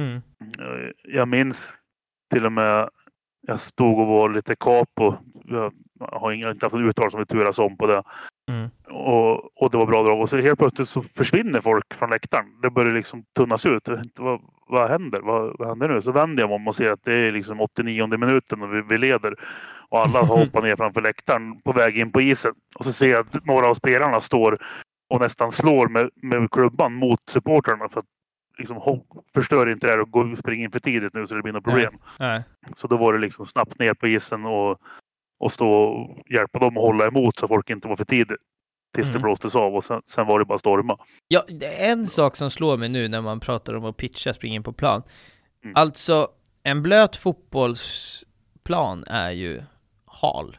[0.00, 0.16] Mm.
[0.40, 1.72] Eh, Jag minns
[2.34, 2.88] till och med
[3.46, 5.14] jag stod och var lite capo.
[5.44, 8.02] Jag har inte haft något uttal som vi turas om på det.
[8.50, 8.70] Mm.
[8.84, 10.20] Och, och det var bra drag.
[10.20, 12.60] Och så helt plötsligt så försvinner folk från läktaren.
[12.62, 13.88] Det börjar liksom tunnas ut.
[14.16, 15.20] Vad, vad händer?
[15.20, 16.02] Vad, vad händer nu?
[16.02, 18.82] Så vänder jag mig om och ser att det är liksom 89 minuten och vi,
[18.82, 19.34] vi leder.
[19.92, 22.54] Och alla har hoppat ner framför läktaren på väg in på isen.
[22.74, 24.58] Och så ser jag att några av spelarna står
[25.10, 28.06] och nästan slår med, med klubban mot supportrarna för att
[28.58, 29.02] liksom,
[29.34, 31.64] förstör inte det här och gå- spring in för tidigt nu så det blir något
[31.64, 31.94] problem.
[32.18, 32.42] Nej.
[32.76, 34.78] Så då var det liksom snabbt ner på isen och,
[35.40, 38.36] och stå och hjälpa dem att hålla emot så folk inte var för tidigt.
[38.94, 39.22] Tills det Mm.
[39.22, 40.98] blåstes av och sen, sen var det bara storma.
[41.28, 44.34] Ja, det är en sak som slår mig nu när man pratar om att pitcha,
[44.34, 45.02] springa in på plan.
[45.64, 45.76] Mm.
[45.76, 46.28] Alltså,
[46.62, 49.62] en blöt fotbollsplan är ju
[50.12, 50.56] hal.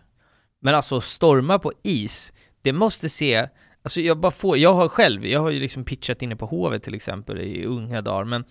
[0.61, 3.47] Men alltså storma på is, det måste se,
[3.83, 6.83] alltså jag bara får, jag har själv, jag har ju liksom pitchat inne på Hovet
[6.83, 8.43] till exempel i unga dagar, men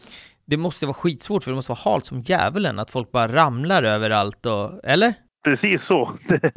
[0.45, 3.83] det måste vara skitsvårt för det måste vara halt som djävulen, att folk bara ramlar
[3.83, 5.15] överallt och, eller?
[5.45, 6.13] Precis så.
[6.29, 6.53] Det,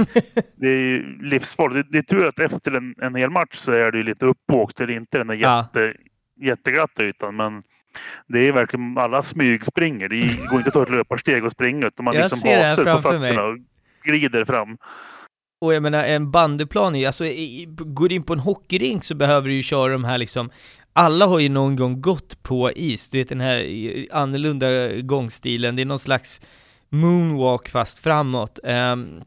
[0.55, 1.91] det är ju livsfarligt.
[1.91, 4.25] Det, det är tur att efter en, en hel match så är det ju lite
[4.25, 4.79] uppåkt.
[4.79, 5.67] Är inte den där Ja.
[5.73, 5.93] jätte,
[6.41, 7.35] jätteglatta ytan.
[7.35, 7.63] Men
[8.27, 10.09] det är verkligen alla smygspringer.
[10.09, 12.83] Det går inte att ta ett löparsteg och springa utan man Jag liksom här hasar
[12.95, 13.33] på framför mig
[14.05, 14.77] och glider fram.
[15.61, 17.23] Och jag menar, en bandyplan är ju, alltså,
[17.67, 20.49] går du in på en hockeyrink så behöver du ju köra de här liksom,
[20.93, 23.67] alla har ju någon gång gått på is, du vet den här
[24.11, 24.67] annorlunda
[25.01, 26.41] gångstilen, det är någon slags
[26.89, 28.59] moonwalk fast framåt.
[28.63, 29.21] Um,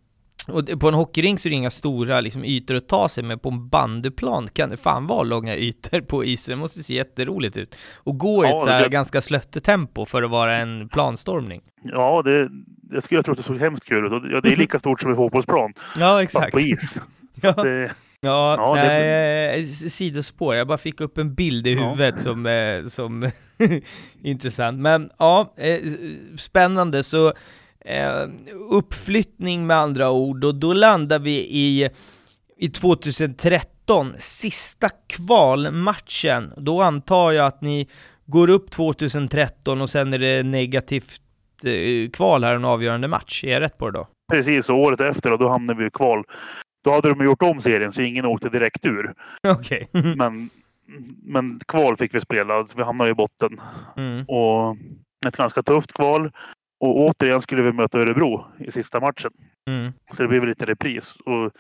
[0.51, 3.25] och det- på en hockeyrink så är det inga stora liksom, ytor att ta sig
[3.25, 6.95] med, på en bandyplan kan det fan vara långa ytor på isen, det måste se
[6.95, 7.75] jätteroligt ut.
[7.97, 10.89] Och gå i Ja, ett så här det- ganska slötte tempo för att vara en
[10.89, 11.61] planstormning.
[11.83, 12.49] Ja, det,
[12.91, 14.23] jag skulle tro att det såg hemskt kul ut.
[14.23, 15.73] Det- Ja, det är lika stort som en fotbollsplan.
[15.99, 16.99] Ja, Fast på is.
[17.43, 17.53] Ja.
[17.53, 17.91] Det,
[18.21, 20.55] Ja, Ja, det- nej, s- sidospår.
[20.55, 21.91] Jag bara fick upp en bild i Ja.
[21.91, 23.31] huvudet som, eh, som
[24.23, 24.79] intressant.
[24.81, 25.79] Men ja, eh,
[26.39, 27.03] spännande.
[27.03, 27.33] Så
[27.89, 28.29] eh,
[28.71, 31.89] uppflyttning med andra ord, och då landar vi i,
[32.57, 36.53] i 2013, sista kvalmatchen.
[36.57, 37.89] Då antar jag att ni
[38.27, 41.23] går upp 2013 och sen är det negativt
[41.65, 43.45] eh, kval här, en avgörande match.
[43.45, 44.09] Är jag rätt på det då?
[44.29, 46.25] precis, och året efter och då hamnade vi i kval.
[46.85, 49.15] Då hade de gjort om serien så ingen åkte direkt ur.
[49.49, 49.89] Okej.
[49.93, 50.51] Men,
[51.23, 53.61] men kval fick vi spela, så vi hamnade i botten.
[53.97, 54.25] Mm.
[54.25, 54.77] Och
[55.27, 56.31] ett ganska tufft kval.
[56.81, 59.31] Och återigen skulle vi möta Örebro i sista matchen.
[59.71, 59.93] Mm.
[60.17, 61.15] Så det blev lite repris.
[61.25, 61.53] Och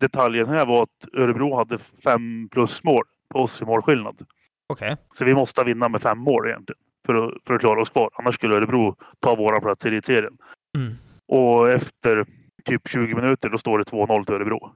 [0.00, 3.04] detaljen här var att Örebro hade fem plus mål
[3.34, 4.26] på oss i målskillnad.
[4.68, 4.96] Okej.
[5.14, 6.78] Så vi måste vinna med fem mål egentligen.
[7.06, 8.10] För att, för att klara oss kvar.
[8.14, 10.38] Annars skulle Örebro ta våra plats i elitserien.
[10.78, 10.94] Mm.
[11.28, 12.26] Och efter
[12.64, 14.72] typ 20 minuter då står det 2-0 till Örebro.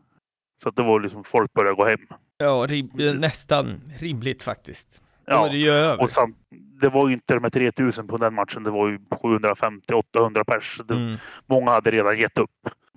[0.62, 2.06] Så att det var liksom folk började gå hem.
[2.38, 5.02] Ja, rim, nästan rimligt faktiskt.
[5.26, 5.96] Ja.
[6.00, 6.36] Och samt,
[6.80, 8.62] det var ju inte de här 3000 på den matchen.
[8.62, 10.80] Det var ju 750-800 pers.
[10.84, 11.16] Det, Mm.
[11.46, 12.50] Många hade redan gett upp.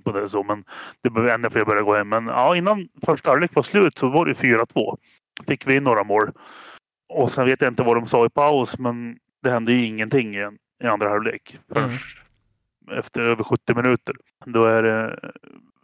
[0.03, 0.63] På det så, men
[1.03, 2.09] det blev ännu fler började gå hem.
[2.09, 4.97] Men ja, innan första halvlek var slut så var det 4-2.
[5.47, 6.31] Fick vi in några mål.
[7.09, 10.35] Och sen vet jag inte vad de sa i paus, men det hände ju ingenting
[10.35, 11.59] igen i andra halvlek.
[11.73, 11.91] Förrän
[12.91, 14.15] efter över 70 minuter.
[14.45, 15.19] Då är det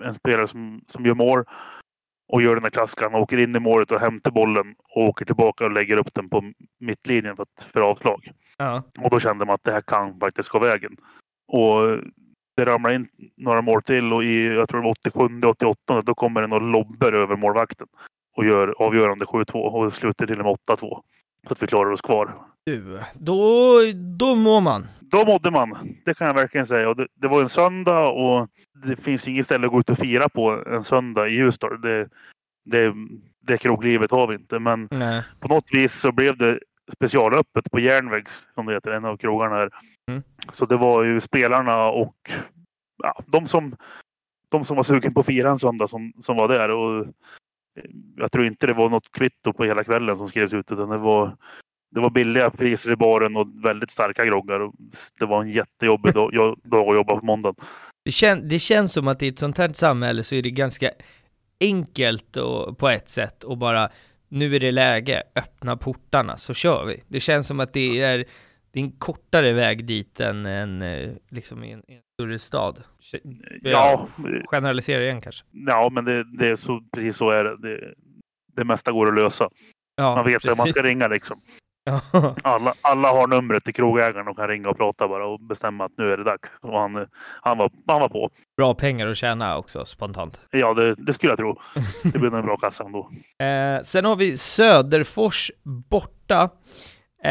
[0.04, 1.46] en spelare som, som gör mål
[2.34, 3.16] och gör den här klassiken.
[3.16, 6.52] Åker in i målet och hämtar bollen och åker tillbaka och lägger upp den på
[6.80, 8.32] mittlinjen för, att, för avslag.
[8.58, 8.84] Ja.
[9.00, 10.98] Och då kände man att det här kan faktiskt gå vägen.
[11.48, 12.00] Och
[12.58, 13.08] det ramlar in
[13.38, 16.66] några mål till och i, jag tror det var 87, 88, då kommer det några
[16.66, 17.88] lobber över målvakten.
[18.38, 20.78] Och gör avgörande 7-2 och det slutar till och med 8-2.
[21.48, 22.34] Så att vi klarar oss kvar.
[22.66, 23.80] Du, då,
[24.20, 24.88] då mår man.
[25.14, 25.98] Då mådde man.
[26.06, 26.90] Det kan jag verkligen säga.
[26.90, 28.50] Och det, det var en söndag och
[28.86, 31.82] det finns inget ställe att gå ut och fira på en söndag i Ljusdal.
[31.82, 32.10] Det,
[32.66, 32.94] det,
[33.40, 34.60] det kroglivet har vi inte.
[34.60, 35.24] Men Nej.
[35.40, 36.60] på något vis så blev det
[36.94, 39.70] specialöppet på Järnvägs, som det heter, en av krogarna här.
[40.12, 40.24] Mm.
[40.52, 42.32] Så det var ju spelarna och
[43.04, 43.76] ja, de, som,
[44.50, 46.70] de som var sugen på att fira en söndag som, som var där.
[46.70, 47.84] Och eh,
[48.18, 50.98] jag tror inte det var något kvitto på hela kvällen som skrevs ut utan det
[50.98, 51.38] var,
[51.94, 54.72] det var billiga priser i baren och väldigt starka groggar.
[55.20, 57.56] Det var en jättejobbig dag, att jobba på måndagen.
[58.06, 60.90] Det, kän, det känns som att i ett sånt här samhälle så är det ganska
[61.62, 63.90] enkelt och, på ett sätt och bara
[64.30, 67.04] nu är det läge, öppna portarna så kör vi.
[67.08, 68.26] Det känns som att det är,
[68.72, 72.84] det är en kortare väg dit än, än eh, liksom i en, en större stad.
[73.62, 74.08] Ja,
[74.46, 75.46] Generaliserar igen kanske.
[75.52, 77.58] ja men det, det är så, precis så är det.
[77.58, 77.94] det.
[78.56, 79.50] Det mesta går att lösa.
[79.96, 80.76] Ja, Man vet vem man precis.
[80.76, 81.42] ska ringa liksom.
[82.44, 85.92] Alla, alla har numret till krogägaren och kan ringa och prata bara och bestämma att
[85.98, 86.50] nu är det dags.
[86.62, 87.08] Och han,
[87.42, 88.30] han, var, han var på.
[88.58, 90.40] Bra pengar att tjäna också spontant.
[90.52, 91.60] Ja, det, det skulle jag tro.
[92.04, 93.10] Det blir en bra kassa ändå.
[93.44, 95.52] Eh, sen har vi Söderfors
[95.90, 96.50] borta.
[97.24, 97.30] Eh,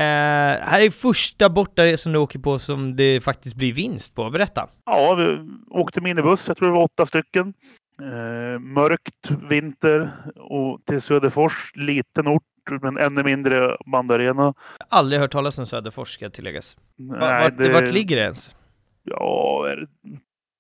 [0.63, 4.31] här är första bortaresan du åker på som det faktiskt blir vinst på.
[4.31, 4.69] Berätta.
[4.85, 5.39] Ja, vi
[5.71, 6.49] åkte minibuss.
[6.49, 7.55] Jag tror det var åtta stycken.
[8.03, 11.73] Eh, mörkt vinter och till Söderfors.
[11.75, 14.55] Liten ort men ännu mindre bandarena.
[14.89, 16.77] Aldrig hört talas om Söderfors ska tilläggas.
[16.97, 18.55] Nej, vart, det- vart ligger det ens?
[19.03, 19.67] Ja,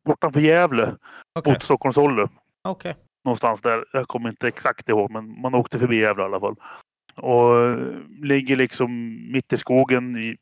[0.06, 0.94] bortanför Gävle.
[1.38, 1.52] Okej.
[1.52, 2.28] Mot Stockholmsholme.
[2.64, 2.96] Okej.
[3.24, 3.84] någonstans där.
[3.92, 6.56] Jag kommer inte exakt ihåg, men man åkte förbi Gävle i alla fall.
[7.16, 7.78] Och eh,
[8.22, 8.90] ligger liksom
[9.32, 10.36] mitt i skogen i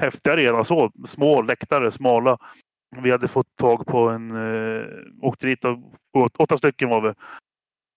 [0.00, 0.90] häftig arena så.
[1.06, 2.38] Små läktare, smala.
[2.96, 4.84] Vi hade fått tag på en, eh,
[5.22, 5.78] åkte dit och
[6.18, 7.12] åt- åtta stycken var vi.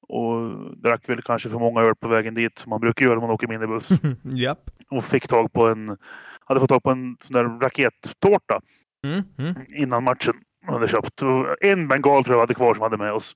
[0.07, 3.21] Och drack väl kanske för många öl på vägen dit som man brukar göra när
[3.21, 3.89] man åker minibuss.
[4.23, 4.69] Japp.
[4.89, 5.97] Och fick tag på en,
[6.45, 8.61] hade fått tag på en sån där rakettårta
[9.05, 9.65] Mm, mm.
[9.69, 10.33] innan matchen
[10.67, 11.21] hade köpt.
[11.61, 13.35] En bengal tror jag hade kvar som hade med oss.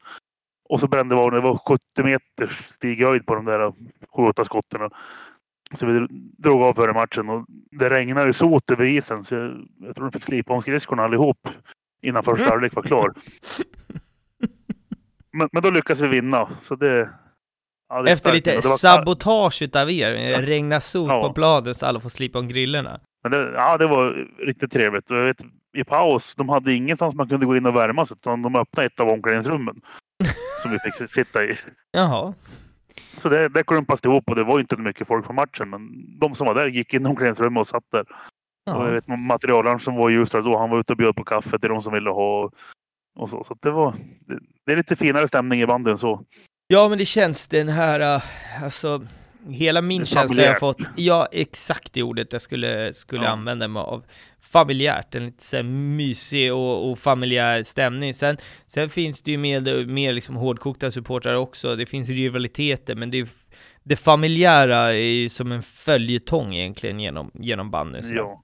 [0.69, 3.73] Och så brände vi av det var 70 meters stighöjd på de där
[4.17, 4.89] 7-8 skotten.
[5.75, 6.07] Så vi
[6.37, 10.05] drog av före matchen och det regnade ju sot över isen så jag, jag tror
[10.05, 11.47] de fick slipa om skridskorna allihop
[12.01, 13.13] innan första halvlek var klar.
[15.31, 16.49] Men, men då lyckades vi vinna.
[16.61, 17.09] Så det,
[17.89, 21.27] ja, det Efter lite var- sabotage utav er, regna sot Ja.
[21.27, 22.99] på planen så alla får slipa om grillorna.
[23.23, 25.09] Men det, ja, det var riktigt trevligt.
[25.09, 25.41] Jag vet,
[25.77, 28.85] I paus, de hade ingenstans man kunde gå in och värma sig utan de öppnade
[28.87, 29.81] ett av omklädningsrummen.
[30.61, 31.57] som vi fick sitta i.
[31.91, 32.33] Jaha.
[33.21, 35.69] Så det, det klumpas ihop och det var inte mycket folk på matchen.
[35.69, 37.99] Men de som var där gick in i omklädningsrummet och satt där.
[38.01, 38.05] Och
[38.65, 38.91] jag Ja.
[38.91, 41.69] vet materialaren som var i Ljusdal då, han var ute och bjöd på kaffe till
[41.69, 42.49] de som ville ha.
[43.15, 43.43] Och, så.
[43.43, 43.91] så det, var,
[44.27, 46.21] det, det är lite finare stämning i banden så.
[46.67, 49.01] ja, men det känns den här, äh, alltså,
[49.49, 53.29] hela min känsla jag fått, ja, exakt det ordet jag skulle, skulle Ja.
[53.29, 54.03] använda mig av.
[54.41, 58.13] Familjärt, en lite så mysig och, och familjär stämning.
[58.13, 58.37] Sen,
[58.67, 63.29] sen finns det ju mer, mer liksom hårdkokta supportrar också, det finns rivaliteter, men det,
[63.83, 68.15] det familjära är ju som en följetong egentligen genom, genom sådär.
[68.15, 68.43] Ja.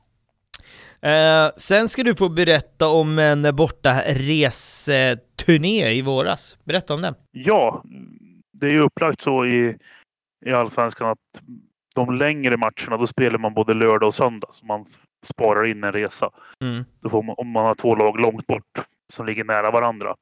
[1.02, 6.58] Eh, sen ska du få berätta om en borta reseturné i våras.
[6.64, 7.16] Berätta om den.
[7.32, 7.84] ja,
[8.54, 9.78] det är ju upplagt så i,
[10.46, 11.42] i Allsvenskan att
[11.96, 14.48] de längre matcherna då spelar man både lördag och söndag.
[14.52, 14.86] Så man
[15.26, 16.30] sparar in en resa.
[16.62, 16.86] Mm.
[17.02, 20.16] Då får man, om man har två lag långt bort som ligger nära varandra.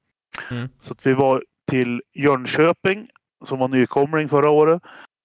[0.52, 0.70] Mm.
[0.80, 3.08] Så vi var till Jönköping
[3.46, 4.82] som var nykomling förra året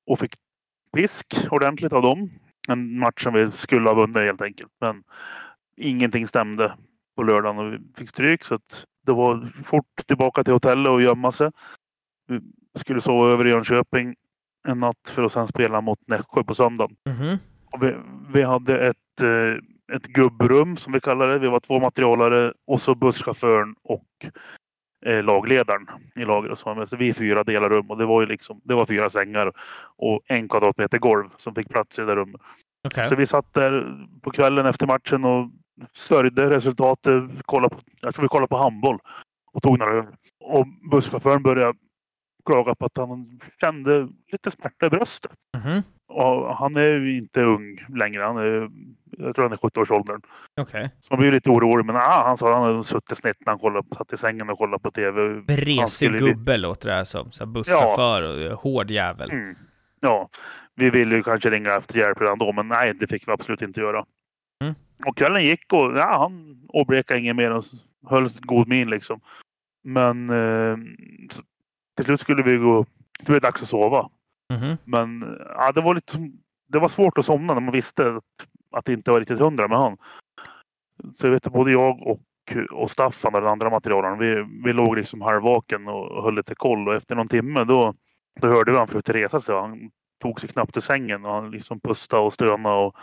[0.07, 0.35] och fick
[0.97, 2.31] pisk ordentligt av dem.
[2.69, 4.73] En match som vi skulle ha vunnit helt enkelt.
[4.81, 5.03] Men
[5.77, 6.75] ingenting stämde
[7.17, 11.03] på lördagen och vi fick stryk så att det var fort tillbaka till hotellet och
[11.03, 11.51] gömma sig.
[12.29, 12.41] Vi
[12.79, 14.15] skulle sova över i Jönköping
[14.69, 16.97] en natt för att sedan spela mot Nässjö på söndagen.
[17.73, 17.95] Och vi,
[18.33, 21.39] vi hade ett, eh, ett gubbrum som vi kallar det.
[21.39, 24.07] Vi var två materialare och så busschauffören och
[25.09, 26.59] eh, lagledaren i laget.
[26.59, 29.53] Så så vi fyra delade rum och det var ju liksom, det var fyra sängar
[29.97, 32.41] och en kvadratmeter golv som fick plats i det rummet.
[32.89, 33.05] Okej.
[33.05, 35.51] Så vi satt där på kvällen efter matchen och
[35.93, 37.25] sörjde resultatet.
[37.45, 38.99] Kollade på, jag tror vi kollade på handboll
[39.53, 40.07] och tog några öl.
[40.41, 41.79] Och busschauffören började
[42.47, 45.33] klaga på att han kände lite smärta i bröstet.
[45.57, 45.83] Mhm.
[46.09, 48.23] Och han är ju inte ung längre.
[48.23, 48.71] Han är,
[49.19, 50.21] jag tror han är 70-årsåldern.
[50.61, 50.91] Okej.
[51.01, 51.87] Så man blir lite orolig.
[51.87, 54.51] Men ah, han sa att han hade suttit snett när han kollade, satt i sängen
[54.51, 55.41] och kollade på TV.
[55.41, 57.33] Bresig Han gubbe låter det här som.
[57.33, 59.31] Så busschaufför och eh, hård jävel.
[59.31, 59.57] Mm.
[60.01, 60.29] Ja,
[60.75, 63.63] vi ville ju kanske ringa efter hjälp redan då, men nej, det fick vi absolut
[63.63, 64.05] inte göra.
[64.63, 64.75] Mm.
[65.07, 67.65] Och kvällen gick och ja, han åblekade inget mer och
[68.07, 69.21] höll god min liksom.
[69.85, 70.77] Men eh,
[71.97, 72.87] till slut skulle vi gå.
[73.19, 74.09] Det blev dags att sova.
[74.53, 74.77] Mhm.
[74.85, 76.31] Men ja, det var lite
[76.69, 78.25] det var svårt att somna när man visste att,
[78.73, 79.97] att det inte var riktigt hundra med han.
[81.15, 82.21] Så jag vet att både jag och,
[82.73, 86.95] och Staffan, den andra materialen, vi, vi låg liksom halvvaken och höll lite koll och
[86.95, 87.95] efter någon timme då,
[88.41, 89.55] då hörde vi han försökte resa sig.
[89.55, 89.91] Han
[90.23, 92.97] tog sig knappt ur sängen och han liksom pustade och stönade och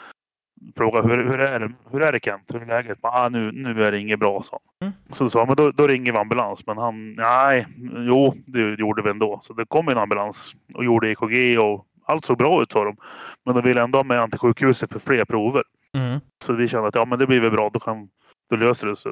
[0.76, 2.44] frågade hur, hur, är, det, hur är det Kent?
[2.54, 2.98] Hur är läget?
[3.02, 4.60] Ah, nu, nu är det inget bra, han.
[4.82, 4.94] Mm.
[5.14, 6.68] Så sa han, men då, då ringer vi ambulans.
[6.68, 9.40] Men han, nej, jo, det gjorde vi ändå.
[9.44, 12.98] Så det kom en ambulans och gjorde EKG och allt såg bra ut sa de.
[13.46, 15.64] Men de ville ändå ha med han till sjukhuset för fler prover.
[15.94, 16.20] Mm.
[16.44, 17.70] Så vi kände att ja, men det blir väl bra.
[17.74, 18.10] Då, kan,
[18.50, 19.12] då löser det sig.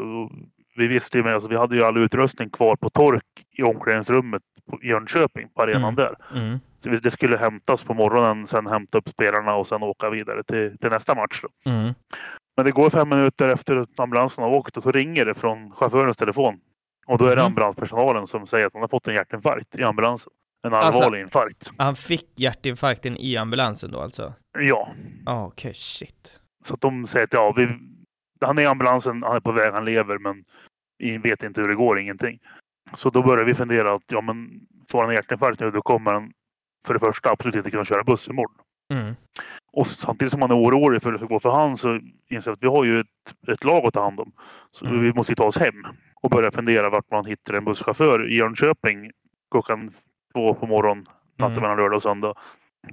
[0.75, 3.25] Vi visste ju med, alltså, vi hade ju all utrustning kvar på tork
[3.57, 5.95] i omklädningsrummet på Jönköping, på arenan Mm.
[5.95, 6.15] där.
[6.35, 6.60] Mm.
[6.80, 10.77] Så det skulle hämtas på morgonen, sen hämta upp spelarna och sen åka vidare till,
[10.77, 11.41] till nästa match.
[11.65, 11.94] Mm.
[12.57, 15.72] Men det går fem minuter efter att ambulansen har åkt och så ringer det från
[15.72, 16.60] chaufförens telefon.
[17.07, 17.45] Och då är det Mhm.
[17.45, 20.31] ambulanspersonalen som säger att han har fått en hjärtinfarkt i ambulansen.
[20.68, 21.72] En Alltså- allvarlig infarkt.
[21.77, 24.34] Han fick hjärtinfarkten i ambulansen då alltså?
[24.60, 24.94] Ja,
[25.26, 26.40] Okej, shit.
[26.65, 27.68] så att de säger att ja, vi,
[28.45, 30.44] han är i ambulansen, han är på väg, han lever men
[30.98, 32.40] vi vet inte hur det går, ingenting.
[32.95, 34.49] Så då börjar vi fundera att ja, men
[34.90, 36.32] får han hjärtinfarkt nu då kommer han
[36.88, 38.56] för det första absolut inte kunna köra buss imorgon.
[38.94, 39.15] Mm.
[39.74, 41.99] Och samtidigt som man är orolig för hur det ska gå för han så
[42.30, 44.32] inser jag att vi har ju ett, ett lag att ta hand om.
[44.72, 45.02] Så Mm.
[45.02, 45.88] vi måste ju ta oss hem
[46.22, 49.11] och börja fundera vart man hittar en busschaufför i Jönköping
[49.52, 49.91] klockan
[50.34, 51.06] två på morgonen
[51.38, 51.61] natten Mm.
[51.61, 52.34] mellan lördag och söndag.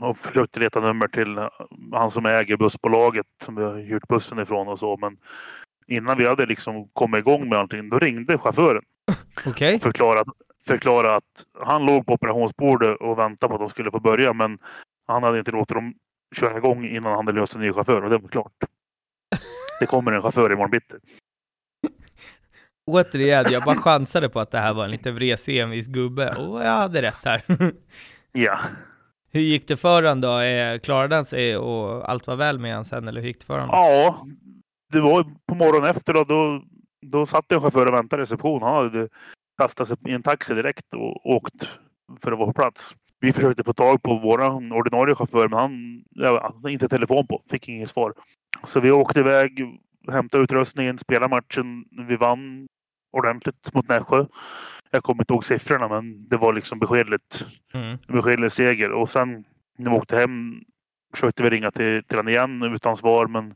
[0.00, 1.48] Och försökte leta nummer till
[1.92, 4.96] han som äger bussbolaget som vi har hyrt bussen ifrån och så.
[4.96, 5.16] Men
[5.90, 8.82] innan vi hade liksom kommit igång med allting, då ringde chauffören
[9.46, 9.74] Okej.
[9.74, 10.30] och förklarade,
[10.66, 14.32] förklarade att han låg på operationsbordet och väntade på att de skulle få börja.
[14.32, 14.58] Men
[15.06, 15.94] han hade inte låtit dem
[16.36, 18.52] köra igång innan han hade löst en ny chaufför och det var klart.
[19.80, 20.94] Det kommer en chaufför imorgon bitti.
[22.86, 26.60] Återigen, jag bara chansade på att det här var en lite vresig envis gubbe, och
[26.64, 27.42] jag hade rätt här.
[28.32, 28.58] Ja.
[29.32, 30.38] Hur gick det för han då?
[30.40, 33.46] Eh, Klarade han sig och allt var väl med han sen, eller hur gick det
[33.46, 33.70] för honom?
[33.72, 34.26] ja,
[34.90, 36.62] det var på morgonen efter då, då,
[37.06, 38.62] då satt en chaufför och väntade i reception.
[38.62, 39.08] Han hade
[39.58, 41.68] kastat sig i en taxi direkt och åkt
[42.22, 42.96] för att vara på plats.
[43.20, 44.40] Vi försökte få tag på vår
[44.72, 46.04] ordinarie chaufför men han
[46.42, 48.14] hade inte telefon på, fick inget svar.
[48.64, 51.84] Så vi åkte iväg, hämtade utrustningen, spelade matchen.
[52.08, 52.68] Vi vann
[53.12, 54.26] ordentligt mot Nässjö.
[54.90, 57.98] Jag kommer inte ihåg siffrorna men det var liksom beskedligt Mm.
[58.08, 58.92] beskedlig seger.
[58.92, 59.44] Och sen
[59.78, 60.62] när vi åkte hem
[61.14, 63.26] försökte vi ringa till, till honom igen utan svar.
[63.26, 63.54] Men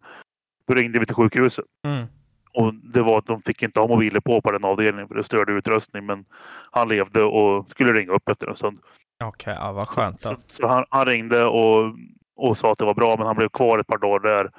[0.66, 1.64] då ringde vi till sjukhuset.
[1.86, 2.06] Mm.
[2.52, 5.24] Och det var att de fick inte ha mobiler på på den avdelningen för det
[5.24, 6.06] störde utrustning.
[6.06, 6.24] Men
[6.70, 8.78] han levde och skulle ringa upp efter en stund.
[9.24, 10.20] Okej, ja vad skönt.
[10.20, 11.94] Så, så han, han ringde och,
[12.36, 14.50] och sa att det var bra men han blev kvar ett par dagar där.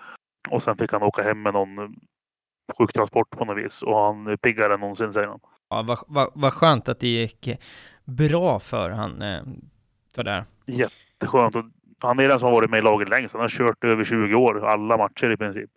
[0.50, 1.96] Och sen fick han åka hem med någon
[2.78, 3.82] sjuktransport på något vis.
[3.82, 5.40] Och han är piggare än någonsin säger han.
[5.70, 7.58] Ja, vad, vad, vad skönt att det gick eh,
[8.04, 9.42] bra för han eh,
[10.16, 10.44] sådär.
[10.66, 11.56] Jätteskönt.
[11.56, 11.66] Och
[12.06, 13.34] han är den som har varit med i laget längst.
[13.34, 15.70] Han har kört över 20 år, alla matcher i princip.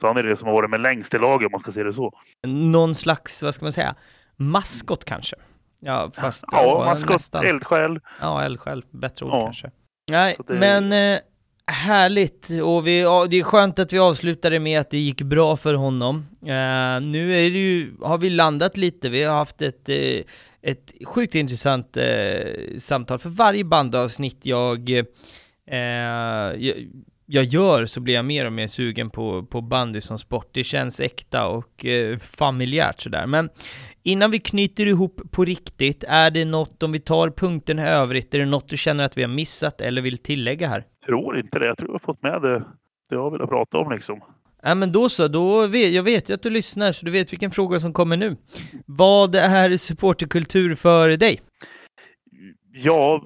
[0.00, 1.82] Så han är det som har varit med längst i laget om man ska se
[1.82, 2.12] det så.
[2.46, 3.94] Någon slags, vad ska man säga,
[4.36, 5.36] maskot kanske?
[5.80, 7.46] Ja, fast Ja, maskot, nästan.
[7.46, 8.00] eldsjäl.
[8.20, 9.44] Ja, eldsjäl, bättre ord Ja.
[9.44, 9.70] kanske.
[10.10, 11.20] Nej, det- men eh,
[11.66, 15.56] härligt och vi, ja, det är skönt att vi avslutade med att det gick bra
[15.56, 16.16] för honom.
[16.42, 20.20] Eh, nu är det ju, har vi landat lite, vi har haft ett, eh,
[20.62, 23.18] ett sjukt intressant eh, samtal.
[23.18, 25.06] För varje bandavsnitt jag,
[25.76, 26.88] jag,
[27.26, 30.48] jag gör så blir jag mer och mer sugen på, på bandy som sport.
[30.52, 33.26] Det känns äkta och eh, familjärt sådär.
[33.26, 33.48] Men
[34.02, 38.38] Innan vi knyter ihop på riktigt, är det något, om vi tar punkten övrigt, är
[38.38, 40.84] det något du känner att vi har missat eller vill tillägga här?
[41.06, 41.66] Tror inte det.
[41.66, 42.58] Jag tror jag har fått med det,
[43.08, 44.20] det jag ville prata om liksom.
[44.62, 47.32] Ja men då så, då vet, jag vet ju att du lyssnar så du vet
[47.32, 48.36] vilken fråga som kommer nu.
[48.86, 51.40] Vad är supporterkultur för dig?
[52.72, 53.24] Ja,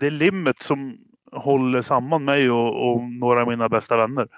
[0.00, 0.98] det är limmet som
[1.32, 4.28] håller samman mig och, och några av mina bästa vänner.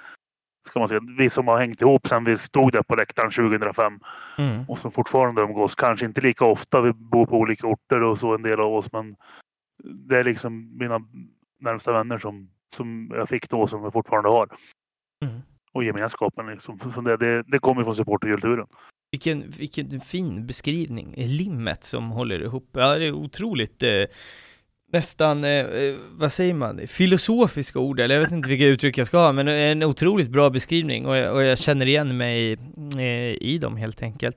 [0.69, 1.01] Ska man säga.
[1.19, 4.01] Vi som har hängt ihop sedan vi stod där på läktaren 2005
[4.39, 4.64] Mm.
[4.69, 5.74] och som fortfarande umgås.
[5.74, 6.81] Kanske inte lika ofta.
[6.81, 8.93] Vi bor på olika orter och så en del av oss.
[8.93, 9.16] Men
[9.85, 11.01] det är liksom mina
[11.60, 14.48] närmsta vänner som, som jag fick då som jag fortfarande har.
[15.24, 15.40] Mm.
[15.73, 16.78] Och gemenskapen liksom.
[17.05, 18.66] Det, det, det kommer från supporterkulturen.
[19.10, 22.69] Vilken, vilken fin beskrivning, limmet som håller ihop.
[22.73, 24.05] Ja, det är otroligt eh,
[24.93, 29.06] nästan, eh, eh, vad säger man, filosofiska ord, eller jag vet inte vilka uttryck jag
[29.06, 32.52] ska ha, men en otroligt bra beskrivning och jag, och jag känner igen mig
[32.98, 34.36] eh, i dem helt enkelt.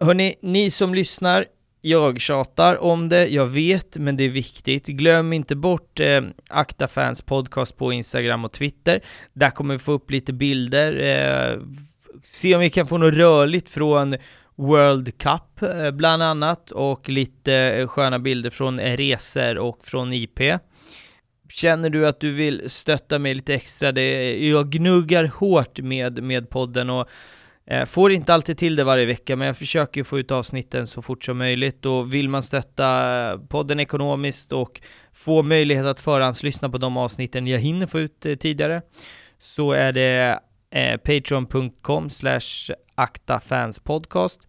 [0.00, 1.44] Hörni, ni som lyssnar,
[1.80, 4.86] jag tjatar om det, jag vet, men det är viktigt.
[4.86, 9.00] Glöm inte bort eh, Akta Fans podcast på Instagram och Twitter.
[9.32, 11.60] Där kommer vi få upp lite bilder, eh,
[12.22, 14.16] se om vi kan få något rörligt från
[14.56, 20.40] World Cup eh, bland annat och lite eh, sköna bilder från resor och från IP.
[21.48, 23.92] Känner du att du vill stötta mig lite extra?
[23.92, 27.08] Det, jag gnuggar hårt med, med podden och
[27.66, 31.02] eh, får inte alltid till det varje vecka, men jag försöker få ut avsnitten så
[31.02, 34.80] fort som möjligt och vill man stötta eh, podden ekonomiskt och
[35.12, 38.82] få möjlighet att förhandslyssna på de avsnitten jag hinner få ut eh, tidigare
[39.40, 40.40] så är det
[40.76, 44.48] eh, patreon.com slash aktafanspodcast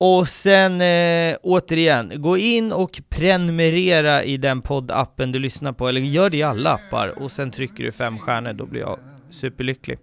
[0.00, 6.00] och sen eh, återigen, gå in och prenumerera i den poddappen du lyssnar på, eller
[6.00, 8.98] gör det i alla appar och sen trycker du fem stjärnor, då blir jag
[9.30, 9.98] superlycklig.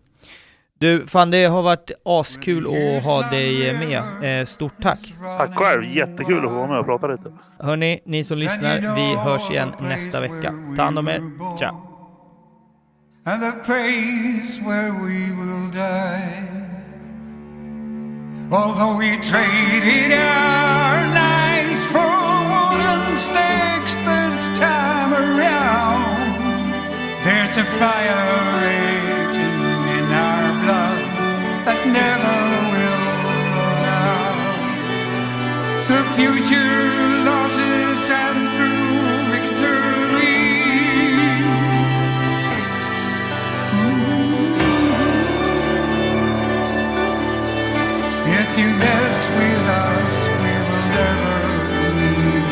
[0.80, 4.40] Du, fan det har varit askul att ha dig med.
[4.42, 5.14] Eh, stort tack!
[5.38, 7.32] Tack själv, jättekul att få vara med och prata lite.
[7.60, 10.54] Hörni, ni som lyssnar, vi hörs igen nästa vecka.
[10.78, 11.22] Ta hand om er,
[11.60, 11.93] ciao!
[13.26, 16.46] And the place where we will die.
[18.52, 22.16] Although we traded our lives for
[22.52, 26.36] wooden stakes this time around,
[27.24, 29.62] there's a fire raging
[29.98, 31.00] in our blood
[31.66, 32.40] that never
[32.74, 33.08] will
[33.56, 33.70] go
[34.04, 34.44] out.
[35.86, 37.23] Through future
[48.58, 51.38] you mess with us, we will never
[52.00, 52.46] leave.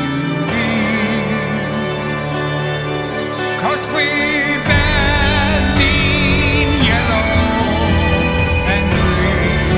[3.60, 4.08] Cause we
[6.88, 7.28] yellow,
[8.74, 9.70] and green.